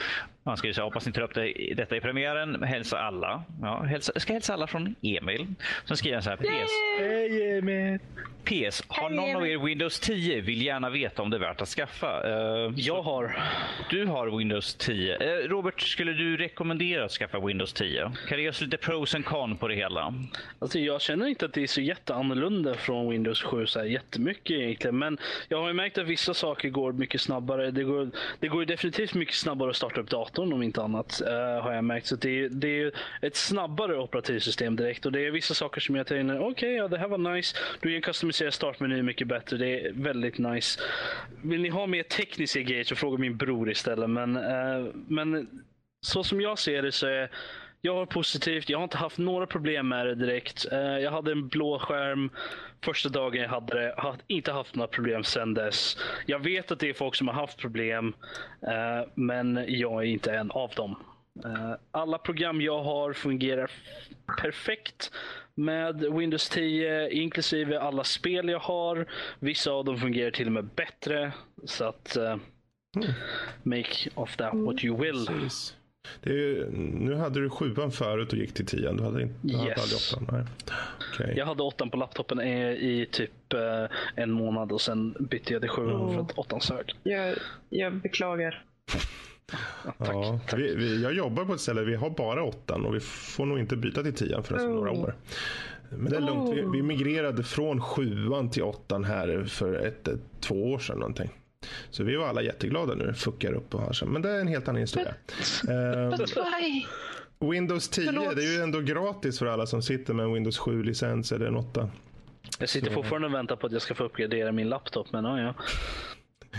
[0.43, 2.63] Man ska ju säga, hoppas ni tar upp det, detta i premiären.
[2.63, 3.43] Hälsa alla.
[3.61, 5.47] Ja, hälsa, jag ska hälsa alla från Emil.
[5.85, 6.37] Sen skriver han så här.
[6.37, 6.71] PS.
[6.99, 7.99] Hej Emil!
[8.43, 8.83] PS.
[8.87, 10.41] Har någon av er Windows 10?
[10.41, 12.21] Vill gärna veta om det är värt att skaffa.
[12.25, 13.43] Eh, Jag har.
[13.89, 15.15] du har Windows 10.
[15.15, 18.11] Eh, Robert, skulle du rekommendera att skaffa Windows 10?
[18.27, 20.13] Kan du ge oss lite pros and con på det hela?
[20.59, 24.51] Alltså jag känner inte att det är så jätteannorlunda från Windows 7 så här jättemycket
[24.51, 24.97] egentligen.
[24.97, 25.17] Men
[25.49, 27.71] jag har ju märkt att vissa saker går mycket snabbare.
[27.71, 28.09] Det går,
[28.39, 31.21] det går ju definitivt mycket snabbare att starta upp datorn om inte annat.
[31.25, 32.07] Uh, har jag märkt.
[32.07, 32.91] Så det, är- det är
[33.21, 35.05] ett snabbare operativsystem direkt.
[35.05, 37.57] Och det är vissa saker som jag tänker, okej ja det här var nice.
[37.79, 39.57] Du kan customisera startmeny mycket bättre.
[39.57, 40.79] Det är väldigt nice.
[41.43, 44.09] Vill ni ha mer tekniska grejer så fråga min bror istället.
[44.09, 45.47] Men, uh, men
[46.05, 47.31] så som jag ser det så är
[47.81, 48.69] jag har positivt.
[48.69, 50.65] Jag har inte haft några problem med det direkt.
[50.71, 52.29] Eh, Jag hade en blå skärm
[52.83, 53.93] första dagen jag hade det.
[53.97, 55.97] Har inte haft några problem sedan dess.
[56.25, 58.13] Jag vet att det är folk som har haft problem,
[58.67, 60.95] eh, men jag är inte en av dem.
[61.45, 63.71] Eh, alla program jag har fungerar
[64.41, 65.11] perfekt
[65.55, 69.05] med Windows 10, inklusive alla spel jag har.
[69.39, 71.31] Vissa av dem fungerar till och med bättre.
[71.65, 72.35] Så att uh,
[73.63, 75.25] make of that what you will.
[75.27, 75.75] Precis.
[76.23, 78.97] Det är ju, nu hade du sjuan förut och gick till tian.
[78.97, 79.79] Du hade, inte, du hade Yes.
[79.81, 80.35] aldrig åttan?
[80.37, 80.45] Nej.
[81.13, 81.33] Okej.
[81.37, 85.61] Jag hade åttan på laptopen i, i typ eh, en månad och sen bytte jag
[85.61, 86.13] till sjuan Oh.
[86.13, 86.95] för att åttan sög.
[87.03, 87.35] Jag,
[87.69, 88.65] jag beklagar.
[89.85, 90.09] Ja, tack.
[90.15, 90.59] Ja, tack.
[90.59, 93.59] vi, vi, jag jobbar på ett ställe, vi har bara åttan och vi får nog
[93.59, 94.75] inte byta till tian förrän om Oh.
[94.75, 95.15] några år.
[95.89, 96.49] Men det är lugnt.
[96.55, 101.29] Vi, vi migrerade från sjuan till åttan här för ett, ett, två år sedan någonting.
[101.89, 103.13] Så vi var alla jätteglada nu.
[103.13, 105.13] Fuckar upp och har Men det är en helt annan historia.
[105.63, 106.85] Why?
[107.49, 108.35] Windows 10, Förlåt.
[108.35, 111.55] det är ju ändå gratis för alla som sitter med en Windows 7-licens eller en
[111.55, 111.89] 8.
[112.59, 115.11] Jag sitter fortfarande och väntar på att jag ska få uppgradera min laptop.
[115.11, 115.53] Men ja, ja.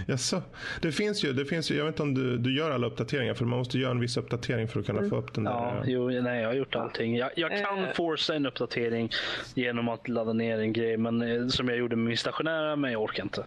[0.07, 0.43] Jaså?
[0.83, 3.35] Det finns ju, det finns ju, jag vet inte om du, du gör alla uppdateringar
[3.35, 5.51] för man måste göra en viss uppdatering för att kunna få upp den där.
[5.51, 7.17] Ja, jo, nej, jag har gjort allting.
[7.17, 7.93] Jag, jag kan Eh.
[7.95, 9.11] forsa en uppdatering
[9.55, 12.93] genom att ladda ner en grej, men eh, som jag gjorde med min stationära, men
[12.93, 13.45] jag orkar inte.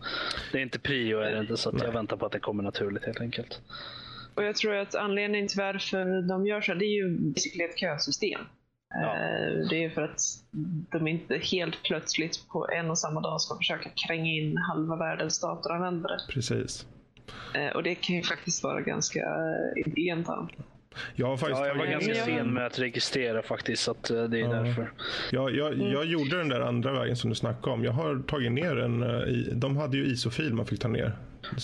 [0.52, 2.64] Det är inte prio, är det inte, så att jag väntar på att det kommer
[2.64, 3.62] naturligt helt enkelt.
[4.34, 7.80] Och jag tror att anledningen till varför de gör så det är ju basically ett
[7.80, 8.42] kösystem.
[9.02, 9.16] Ja.
[9.16, 10.20] Eh, Det är för att
[10.92, 15.40] de inte helt plötsligt på en och samma dag ska försöka kränga in halva världens
[15.42, 16.18] datoranvändare.
[16.30, 16.86] Precis.
[17.54, 20.50] Eh, Och det kan ju faktiskt vara ganska eh, intelligent av dem.
[21.16, 24.04] Jag har faktiskt Ja, jag var ganska ner- sen med att registrera faktiskt, så att
[24.04, 24.92] det är därför.
[25.32, 25.92] Jag, jag, Mm.
[25.92, 27.84] jag gjorde den där andra vägen som du snackade om.
[27.84, 29.00] Jag har tagit ner en,
[29.60, 31.16] de hade ju ISO-fil man fick ta ner.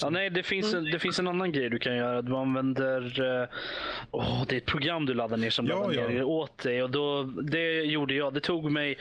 [0.01, 2.21] Ja, nej, det finns, en, det finns en annan grej du kan göra.
[2.21, 3.49] Du använder...
[4.11, 6.07] åh, det är ett program du laddar ner som Ja, laddar ja.
[6.07, 6.83] ner åt dig.
[6.83, 8.33] Och då, det gjorde jag.
[8.33, 8.97] Det tog mig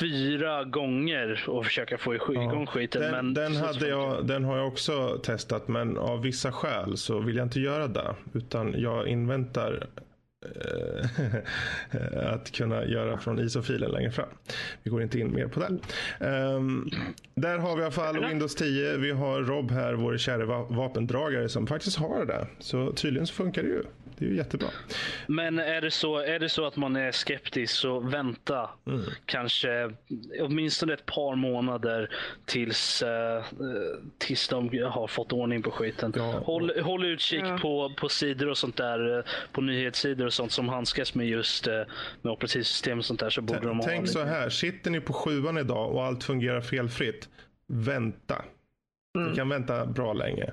[0.00, 3.02] fyra gånger att försöka få igång skiten.
[3.02, 7.18] Den, men den, hade jag, den har jag också testat men av vissa skäl så
[7.18, 8.14] vill jag inte göra det.
[8.34, 9.86] Utan jag inväntar
[12.34, 14.28] att kunna göra från ISO-filen längre fram.
[14.82, 15.66] Vi går inte in mer på det.
[16.26, 16.90] Ehm,
[17.34, 18.96] där har vi i alla fall Windows 10.
[18.96, 22.46] Vi har Rob här, vår kära va- vapendragare som faktiskt har det.
[22.58, 23.82] Så tydligen så funkar det ju.
[24.18, 24.68] Det är ju jättebra.
[25.26, 29.00] Men är det, så, är det så att man är skeptisk så vänta Mm.
[29.26, 29.90] kanske
[30.40, 32.10] åtminstone ett par månader
[32.44, 33.44] tills, eh,
[34.18, 36.12] tills de har fått ordning på skiten.
[36.16, 36.22] Ja.
[36.44, 37.58] Håll, håll utkik Ja.
[37.62, 41.66] på, på sidor och sånt där, eh, på nyhetssidor och sånt som handskas med just
[41.66, 41.82] eh,
[42.22, 45.12] med operativsystem och sånt där så borde de ha Tänk så här, sitter ni på
[45.12, 47.28] sjuan idag och allt fungerar felfritt.
[47.72, 48.44] Vänta.
[49.18, 49.30] Mm.
[49.30, 50.52] Ni kan vänta bra länge.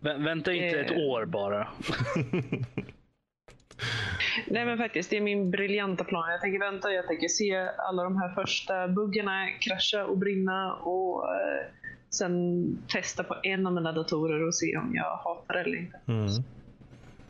[0.00, 0.98] Vä- Vänta inte ett Eh.
[0.98, 1.68] år bara.
[4.46, 6.30] Nej men faktiskt, det är min briljanta plan.
[6.30, 11.24] Jag tänker vänta, jag tänker se alla de här första buggarna krascha och brinna och
[11.34, 11.66] eh,
[12.10, 16.00] sen testa på en av mina datorer och se om jag hatar det eller inte.
[16.06, 16.26] Mm.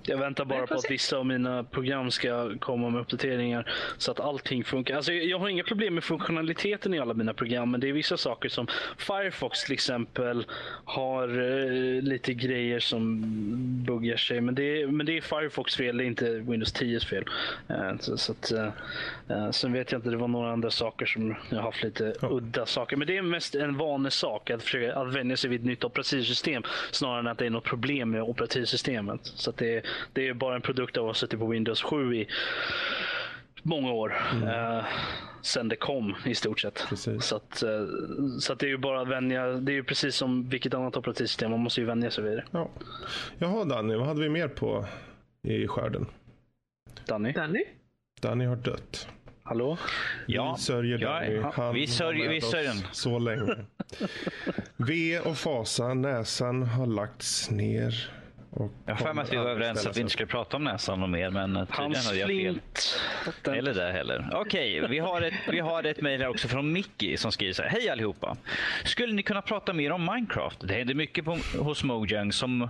[0.03, 4.21] Jag väntar bara på att vissa av mina program ska komma med uppdateringar så att
[4.21, 4.97] allting funkar.
[4.97, 8.17] Alltså, jag har inga problem med funktionaliteten i alla mina program, men det är vissa
[8.17, 8.67] saker som
[8.99, 10.47] Firefox till exempel
[10.85, 13.21] har eh, lite grejer som
[13.85, 14.41] buggar sig.
[14.41, 17.25] Men det, är, men det är Firefox fel, det är inte Windows 10 fel.
[17.69, 18.69] Eh, så, så att, eh,
[19.29, 22.15] eh, sen vet jag inte, det var några andra saker som jag har haft lite
[22.23, 22.29] Ja.
[22.31, 22.97] udda saker.
[22.97, 26.63] Men det är mest en vanesak att försöka att vänja sig vid ett nytt operativsystem
[26.91, 29.21] snarare än att det är något problem med operativsystemet.
[29.23, 32.17] Så att det, det är bara en produkt av att ha suttit på Windows 7
[32.17, 32.29] i
[33.63, 34.17] många år.
[34.45, 34.85] Eh,
[35.43, 36.85] sen det kom i stort sett.
[36.89, 37.25] Precis.
[37.25, 37.71] Så, att, eh,
[38.41, 39.47] så att det är ju bara att vänja.
[39.47, 41.51] Det är ju precis som vilket annat operativsystem.
[41.51, 42.45] Man måste ju vänja sig vid det.
[42.51, 42.71] Ja.
[43.39, 44.87] Jaha Danny, vad hade vi mer på
[45.43, 46.07] i skörden?
[47.07, 47.65] Danny, Danny?
[48.21, 49.09] Danny har dött.
[49.43, 49.79] hallå?
[50.27, 51.35] Ja, vi sörjer ja, Danny.
[51.35, 51.53] ja.
[51.57, 52.73] Han Vi sörjer- vi oss sörjer.
[52.93, 53.57] Så länge.
[54.77, 58.11] V och fasa, näsan har lagts ner.
[58.51, 60.65] Och Jag har för mig att vi var överens att vi inte skulle prata om
[60.65, 62.61] näsan och mer, men tydligen hade jag fel.
[63.57, 64.29] Eller det heller.
[64.33, 67.63] Okej, vi har ett, vi har ett mejl här också från Mickey som skriver så
[67.63, 67.71] här.
[67.71, 68.37] Hej allihopa!
[68.85, 70.61] Skulle ni kunna prata mer om Minecraft?
[70.61, 72.69] Det händer mycket på, hos Mojang som,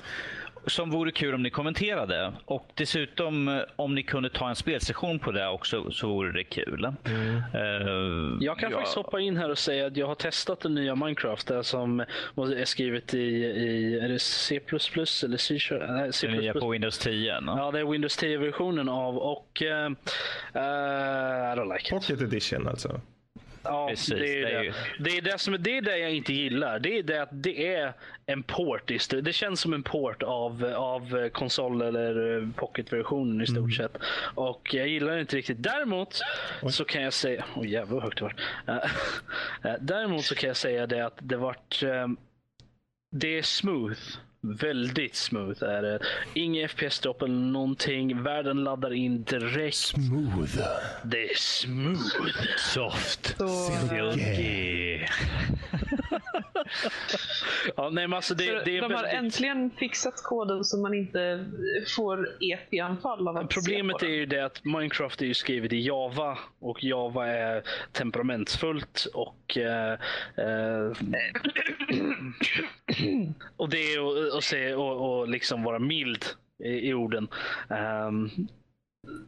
[0.66, 2.32] som vore kul om ni kommenterade.
[2.44, 6.44] Och dessutom eh, om ni kunde ta en spelsession på det också så vore det
[6.44, 6.84] kul.
[6.84, 6.90] Eh,
[8.40, 10.94] Jag kan ja, faktiskt hoppa in här och säga att jag har testat den nya
[10.94, 14.60] Minecraft där som är skrivet i, i är det C++
[15.24, 15.58] eller C,
[15.88, 16.26] nej, C++.
[16.26, 17.40] Det nya på Windows 10.
[17.40, 17.54] no?
[17.58, 19.68] Ja, det är Windows 10-versionen av och uh,
[20.54, 21.90] I don't like it.
[21.90, 23.00] Pocket edition alltså.
[23.62, 24.64] Ja, Precis, det, är det är det.
[24.64, 26.78] ju- Det, är det, som, det är det jag inte gillar.
[26.78, 27.92] Det är det att det är
[28.26, 28.90] en port.
[29.22, 33.70] Det känns som en port av, av konsol eller eh, pocket-versionen i stort Mm.
[33.72, 33.96] sett.
[34.34, 35.62] Och jag gillar det inte riktigt.
[35.62, 36.20] Däremot
[36.70, 37.44] så kan jag säga...
[37.56, 38.34] Oj oh, jävlar vad högt det var.
[39.64, 41.82] Eh, Däremot så kan jag säga det att det vart...
[41.82, 42.08] eh,
[43.16, 43.98] Det är smooth.
[44.42, 45.98] Väldigt smooth är det.
[46.34, 48.22] Ingen FPS-dropp eller någonting.
[48.22, 49.76] Världen laddar in direkt.
[49.76, 50.58] Smooth.
[51.04, 52.00] Det är smooth.
[52.56, 53.36] Soft.
[53.78, 55.06] Silky.
[57.76, 59.12] Ja, nej, men alltså det, så det är de har väldigt...
[59.12, 61.44] äntligen fixat koden så man inte
[61.96, 65.80] får EP-anfall av att Problemet se är ju det att Minecraft är ju skrivet i
[65.80, 67.62] Java och Java är
[67.92, 69.92] temperamentsfullt och eh,
[70.36, 70.92] eh,
[73.56, 76.24] och det är och, se och, och liksom vara mild
[76.64, 77.28] i, i orden.
[78.08, 78.48] Um,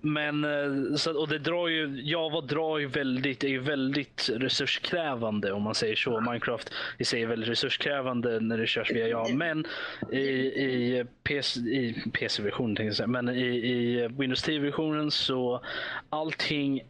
[0.01, 5.53] men eh, så, och det drar ju, Java drar ju väldigt, är ju väldigt resurskrävande
[5.53, 6.21] om man säger så.
[6.21, 9.29] Minecraft i sig är väldigt resurskrävande när det körs via Java.
[9.35, 9.67] Men
[10.13, 15.63] i, i, PC, i PC-versionen tänkte jag säga, men i, i Windows 10-versionen så
[16.11, 16.83] allting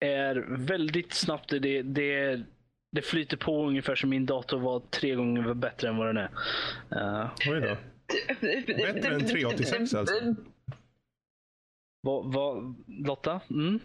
[0.00, 1.48] är väldigt snabbt.
[1.60, 2.40] Det, det,
[2.92, 6.30] det flyter på ungefär som min dator var tre gånger bättre än vad den är.
[6.92, 7.76] Uh, Oj då.
[8.66, 10.14] Bättre än 386 alltså.
[12.02, 13.40] vad, vad, Lotta?
[13.50, 13.80] Mm?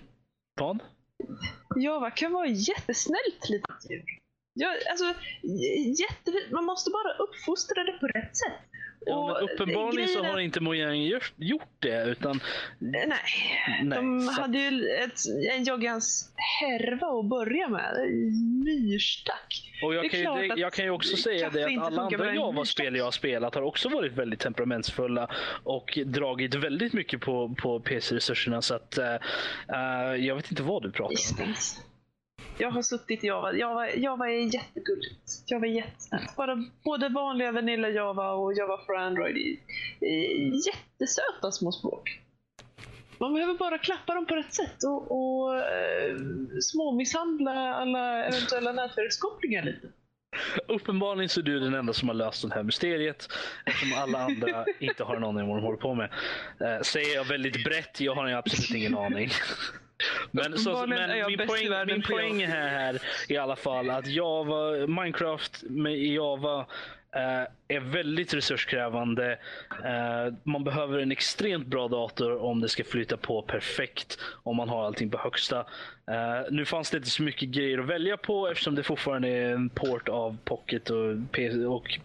[0.59, 0.79] Vad?
[1.75, 4.19] Java kan vara jättesnällt litet djur.
[4.53, 5.05] Ja, alltså,
[5.99, 8.53] jätte, man måste bara uppfostra det på rätt sätt.
[9.09, 11.01] Och uppenbarligen så har inte Mojang
[11.37, 12.03] gjort, det.
[12.03, 12.39] Utan,
[12.79, 15.19] Nej, nej, de så- hade ju ett,
[15.57, 17.93] en joggans härva att börja med.
[18.65, 19.71] Myrstack.
[19.83, 22.33] och Det jag, är kan ju, jag kan ju också säga det att alla andra
[22.35, 25.29] Java-spel jag har spelat har också varit väldigt temperamentsfulla
[25.63, 28.61] och dragit väldigt mycket på, på PC-resurserna.
[28.61, 31.11] Så att, eh, eh, jag vet inte vad du pratar om.
[31.11, 31.81] Gissnings.
[32.59, 33.53] Jag har suttit i Java.
[33.53, 35.43] Java, Java är jättegulligt.
[35.45, 36.35] Java är jättesnällt.
[36.35, 42.19] Bara både vanliga Vanilla Java och Java för Android är, är jättesöta små språk.
[43.19, 46.15] Man behöver bara klappa dem på rätt sätt och, och eh,
[46.61, 49.87] småmisshandla alla eventuella nätverkskopplingar lite.
[50.67, 53.27] Uppenbarligen så är du den enda som har löst det här mysteriet
[53.65, 56.09] eftersom alla andra inte har en aning om vad de håller på med.
[56.59, 59.29] Eh, säger jag väldigt brett, jag har absolut ingen aning.
[60.31, 65.63] Men, så, men min poäng, min poäng här, här i alla fall att Java, Minecraft
[65.63, 66.65] med Java
[67.15, 69.31] eh, är väldigt resurskrävande.
[69.83, 74.69] Eh, man behöver en extremt bra dator om det ska flyta på perfekt om man
[74.69, 75.59] har allting på högsta.
[76.11, 79.53] Eh, nu fanns det inte så mycket grejer att välja på eftersom det fortfarande är
[79.53, 81.11] en port av Pocket och,
[81.67, 81.99] och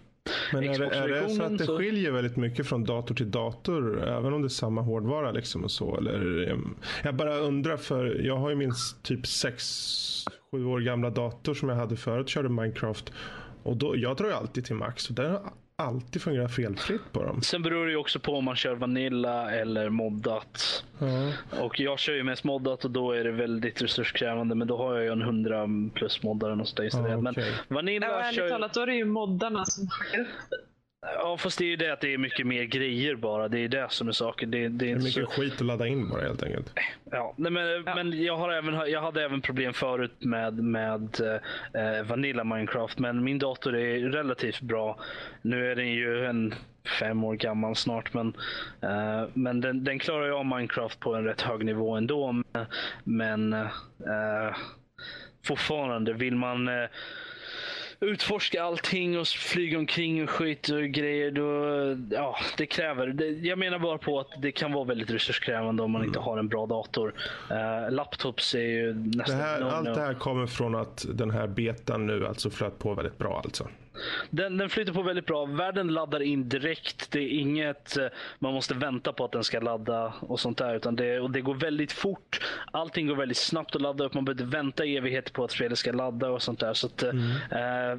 [0.53, 3.31] Men är det, är det så att det så- skiljer väldigt mycket från dator till
[3.31, 5.97] dator, även om det är samma hårdvara liksom och så?
[5.97, 6.75] Eller, em,
[7.05, 8.73] jag bara undrar, för jag har ju min
[9.03, 13.13] typ 6-7 år gamla dator som jag hade förut, körde Minecraft.
[13.63, 15.43] Och då, jag drar ju alltid till max och den har
[15.83, 17.43] alltid fungerat felfritt på dem.
[17.43, 20.85] Sen beror det ju också på om man kör Vanilla eller moddat.
[20.99, 21.33] Ja.
[21.61, 24.55] Och jag kör ju mest moddat och då är det väldigt resurskrävande.
[24.55, 26.95] Men då har jag ju en 100 plus moddare någonstans.
[26.95, 27.17] Ja, okej.
[27.69, 28.49] Men Vanilla Ja, kör ärligt ju...
[28.49, 30.27] talat, då är det ju moddarna som hackar upp.
[31.03, 33.49] Ja, fast det är ju det att det är mycket mer grejer bara.
[33.49, 34.51] Det är det som är saken.
[34.51, 35.27] Det, det är Det är mycket så...
[35.27, 36.73] skit att ladda in bara helt enkelt.
[37.11, 37.95] Ja, nej, men, Ja.
[37.95, 41.21] men jag, har även, jag hade även problem förut med, med
[41.75, 42.99] eh, Vanilla Minecraft.
[42.99, 44.99] Men min dator är relativt bra.
[45.43, 46.55] Nu är den ju en
[47.01, 48.15] fem år gammal snart.
[48.15, 48.37] Men,
[48.83, 52.33] eh, men den, den klarar ju av Minecraft på en rätt hög nivå ändå.
[52.33, 52.67] Men,
[53.05, 54.57] men eh,
[55.47, 56.89] fortfarande vill man eh,
[58.03, 61.31] utforska allting och flyga omkring och skit och grejer.
[61.31, 63.07] Då, ja, det kräver.
[63.07, 66.39] Det, jag menar bara på att det kan vara väldigt resurskrävande om man inte har
[66.39, 67.15] en bra dator.
[67.51, 69.71] Uh, laptops är ju Det nästan här, no-no.
[69.71, 73.41] allt det här kommer från att den här betan nu alltså flöt på väldigt bra
[73.45, 73.69] alltså.
[74.31, 75.45] Den, den flyter på väldigt bra.
[75.45, 77.11] Världen laddar in direkt.
[77.11, 78.07] Det är inget eh,
[78.39, 80.75] man måste vänta på att den ska ladda och sånt där.
[80.75, 82.41] Utan det, och det går väldigt fort.
[82.71, 84.15] Allting går väldigt snabbt att ladda upp.
[84.15, 86.75] Man behöver inte vänta i evigheter på att spelet ska ladda och sånt där.
[86.75, 87.13] Så att, eh,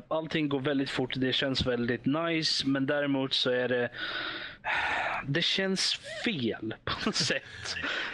[0.07, 1.13] allting går väldigt fort.
[1.15, 2.67] Det känns väldigt nice.
[2.67, 3.89] Men däremot så är det
[5.27, 7.43] det känns fel på något sätt.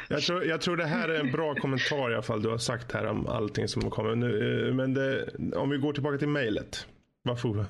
[0.08, 2.58] Jag tror, jag tror det här är en bra kommentar i alla fall du har
[2.58, 4.16] sagt här om allting som kommer.
[4.16, 6.88] Nu, eh, men det, om vi går tillbaka till mejlet.
[7.24, 7.66] Varför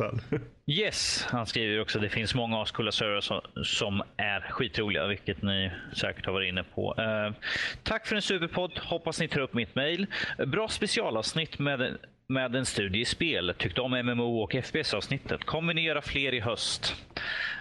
[0.04, 0.20] han?
[0.66, 5.70] Yes, han skriver också det finns många ascoola servrar som, som är skitroliga, vilket ni
[5.92, 6.94] säkert har varit inne på.
[6.98, 7.34] Eh,
[7.82, 8.78] tack för en superpodd.
[8.78, 10.06] Hoppas ni tar upp mitt mejl.
[10.46, 11.98] Bra specialavsnitt med,
[12.28, 13.54] med en studie i spel.
[13.58, 15.44] Tyckte om MMO och FPS-avsnittet.
[15.44, 16.94] Kommer ni göra fler i höst?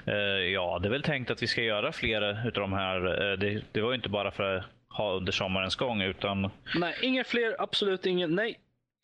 [0.05, 0.13] Eh,
[0.53, 3.31] ja, det är väl tänkt att vi ska göra fler utav de här.
[3.31, 6.95] Eh, det, det var ju inte bara för att ha under sommarens gång, utan Nej,
[7.01, 7.55] inga fler.
[7.59, 8.35] Absolut ingen.
[8.35, 8.59] Nej.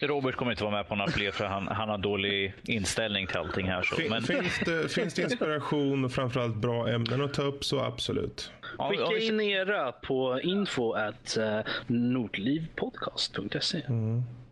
[0.08, 3.38] Robert kommer inte vara med på några fler för han, han har dålig inställning till
[3.38, 3.82] allting här.
[3.84, 3.96] Så.
[4.10, 8.52] Men, Finns, det, finns det inspiration och framförallt bra ämnen att ta upp så absolut.
[8.90, 13.82] Skicka vi- in era på info at uh, nordlivpodcast.se.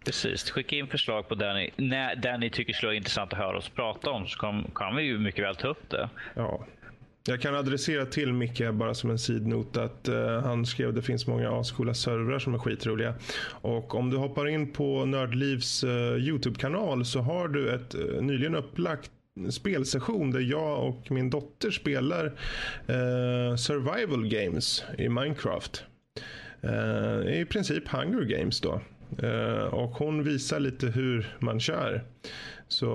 [0.06, 0.52] Precis.
[0.52, 3.58] Skicka in förslag på där ni, när, där ni tycker skulle vara intressant att höra
[3.58, 6.10] oss prata om så kan, kan vi ju mycket väl ta upp det.
[6.36, 6.66] Ja.
[7.28, 11.02] Jag kan adressera till Micke bara som en sidnot att uh, han skrev att det
[11.02, 13.14] finns många ascoola servrar som är skitroliga.
[13.50, 18.56] Och om du hoppar in på Nördlivs uh, Youtube-kanal så har du ett uh, nyligen
[18.56, 19.12] upplagt
[19.50, 22.34] spelsession där jag och min dotter spelar
[23.58, 25.84] survival games i Minecraft.
[27.28, 28.82] I princip Hunger Games då.
[29.72, 32.04] och hon visar lite hur man kör.
[32.70, 32.92] Så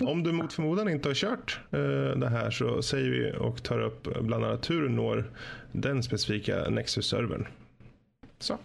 [0.00, 3.80] om du mot förmodan inte har kört eh, det här så säger vi och tar
[3.80, 5.30] upp bland annat hur du når
[5.72, 7.46] den specifika Nexus-servern.
[8.38, 8.58] Så.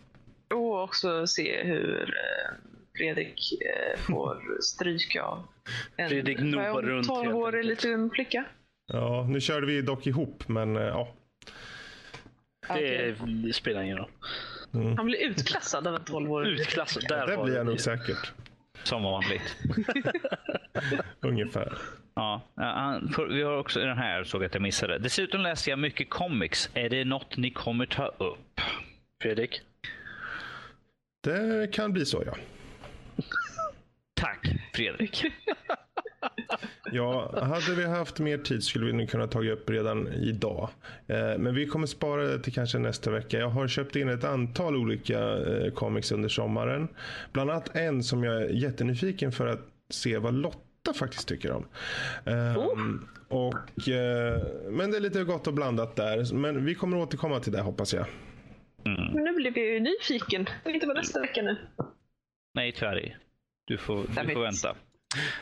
[0.54, 2.56] Och också se hur eh,
[2.98, 5.44] Fredrik eh, får stryk av
[5.96, 8.46] en Fredrik nobbar runt 12-årig liten flicka.
[8.94, 11.08] Ja, nu körde vi dock ihop men ja.
[12.68, 13.54] Det okay.
[13.54, 14.12] spelar ingen roll.
[14.74, 14.98] Mm.
[14.98, 16.60] Han blir utklassad av en 12-årig.
[16.60, 18.34] Utklassad, där ja, det blir jag nog säkert.
[18.86, 19.58] Som vanligt.
[21.22, 21.78] Ungefär.
[22.16, 22.42] Ja,
[23.30, 25.00] vi har också den här, såg att jag missade.
[25.00, 26.70] Dessutom läste jag mycket comics.
[26.74, 28.62] Är det något ni kommer ta upp?
[29.22, 29.62] Fredrik?
[31.24, 32.36] Det kan bli så, ja.
[34.14, 35.26] Tack, Fredrik.
[36.92, 40.70] Ja, hade vi haft mer tid skulle vi nog kunna ta upp redan idag.
[41.08, 43.40] Eh, men vi kommer spara det till kanske nästa vecka.
[43.40, 46.88] Jag har köpt in ett antal olika eh, comics under sommaren.
[47.32, 51.66] Bland annat en som jag är jättenyfiken för att se vad Lotta faktiskt tycker om.
[52.26, 52.80] Oh.
[53.28, 56.34] Och, eh, men det är lite gott och blandat där.
[56.34, 58.06] Men vi kommer återkomma till det hoppas jag.
[58.86, 59.14] Mm.
[59.14, 60.46] Men nu blev jag ju nyfiken.
[60.64, 61.58] Det inte vara nästa vecka nu.
[62.54, 63.18] Nej, tyvärr.
[63.66, 63.96] Du får,
[64.26, 64.76] du får vänta.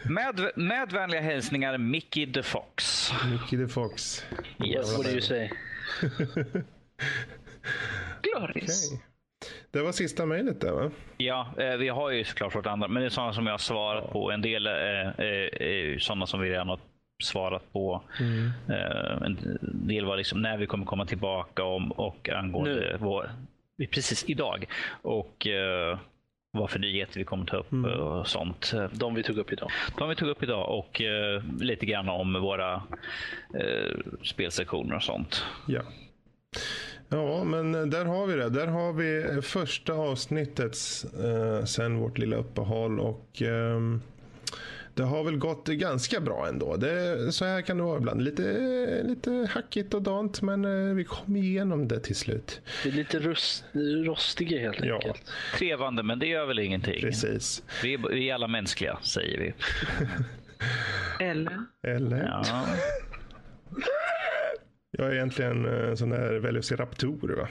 [0.03, 3.11] Med, med vänliga hälsningar Mickey the Fox.
[3.31, 4.25] Mickey the Fox.
[4.65, 5.49] Yes, what do you say?
[8.21, 8.91] Glorious.
[8.91, 8.99] Okay.
[9.71, 10.91] Det var sista mejlet där va?
[11.17, 13.57] Ja, eh, vi har ju såklart fått andra, men det är sådana som jag har
[13.57, 14.11] svarat ja.
[14.11, 14.31] på.
[14.31, 16.79] En del är eh, eh, sådana som vi redan har
[17.23, 18.01] svarat på.
[18.19, 18.51] Mm.
[19.23, 22.97] En del var liksom när vi kommer komma tillbaka om och angående nu.
[22.99, 23.31] vår,
[23.91, 24.65] precis idag.
[25.01, 25.47] Och
[26.57, 27.99] vad för nyheter vi kommer ta upp mm.
[27.99, 28.73] och sånt.
[28.91, 29.71] De vi tog upp idag.
[29.97, 35.45] De vi tog upp idag och uh, lite grann om våra uh, spelsektioner och sånt.
[35.67, 35.81] Ja.
[37.09, 38.49] Ja, men där har vi det.
[38.49, 40.77] Där har vi första avsnittet
[41.23, 44.01] uh, sen vårt lilla uppehåll och um,
[44.94, 46.78] det har väl gått ganska bra ändå.
[46.78, 48.22] Det, så här kan det vara ibland.
[48.22, 52.61] Lite, lite hackigt och dant men eh, vi kom igenom det till slut.
[52.84, 53.65] Det är lite rust,
[54.06, 54.95] rostiga helt ja.
[54.95, 55.32] enkelt.
[55.57, 57.02] Trevande men det gör väl ingenting.
[57.02, 57.64] Precis.
[57.84, 59.53] Vi är, vi är alla mänskliga säger vi.
[61.20, 61.65] Eller?
[61.84, 62.26] Eller?
[62.26, 62.65] Ja.
[64.98, 67.36] Jag är egentligen en eh, sån där velociraptor.
[67.38, 67.48] Va?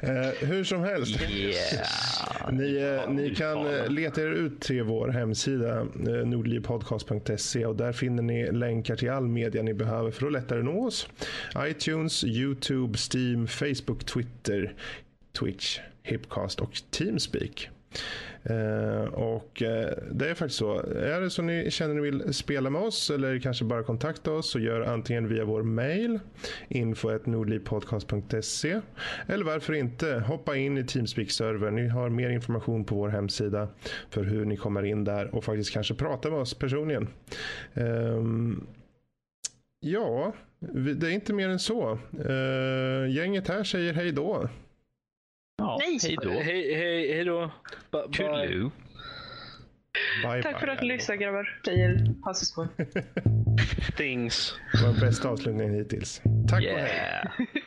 [0.00, 1.20] Eh, hur som helst.
[1.30, 2.52] Yeah.
[2.52, 7.92] ni, eh, ni kan eh, leta er ut till vår hemsida eh, nordlivpodcast.se och där
[7.92, 11.08] finner ni länkar till all media ni behöver för att lättare nå oss.
[11.58, 14.74] iTunes, Youtube, Steam, Facebook, Twitter,
[15.38, 17.70] Twitch, Hipcast och Teamspeak.
[18.46, 20.80] Eh, och eh, det är faktiskt så.
[20.80, 24.50] Är det så ni känner ni vill spela med oss eller kanske bara kontakta oss
[24.50, 26.20] så gör antingen via vår mail
[26.68, 28.80] info.nordlivpodcast.se
[29.26, 31.74] eller varför inte hoppa in i Teamspeak-servern.
[31.74, 33.68] Ni har mer information på vår hemsida
[34.10, 37.08] för hur ni kommer in där och faktiskt kanske prata med oss personligen.
[37.74, 38.66] Um,
[39.80, 40.32] ja,
[40.96, 41.98] det är inte mer än så.
[42.28, 44.48] Uh, gänget här säger hej då.
[45.56, 45.98] Ja, Nej.
[46.02, 46.30] hej då.
[46.30, 47.52] Hej, hej, hej då.
[47.90, 48.70] Bye.
[50.22, 51.60] Bye, Tack bye, för att ni lyssnade grabbar.
[51.64, 52.66] Tjejer, Hasselskoj.
[53.96, 54.54] Things.
[54.72, 56.22] Det var den bästa avslutningen hittills.
[56.48, 56.74] Tack yeah.
[56.74, 56.88] och
[57.38, 57.63] hej.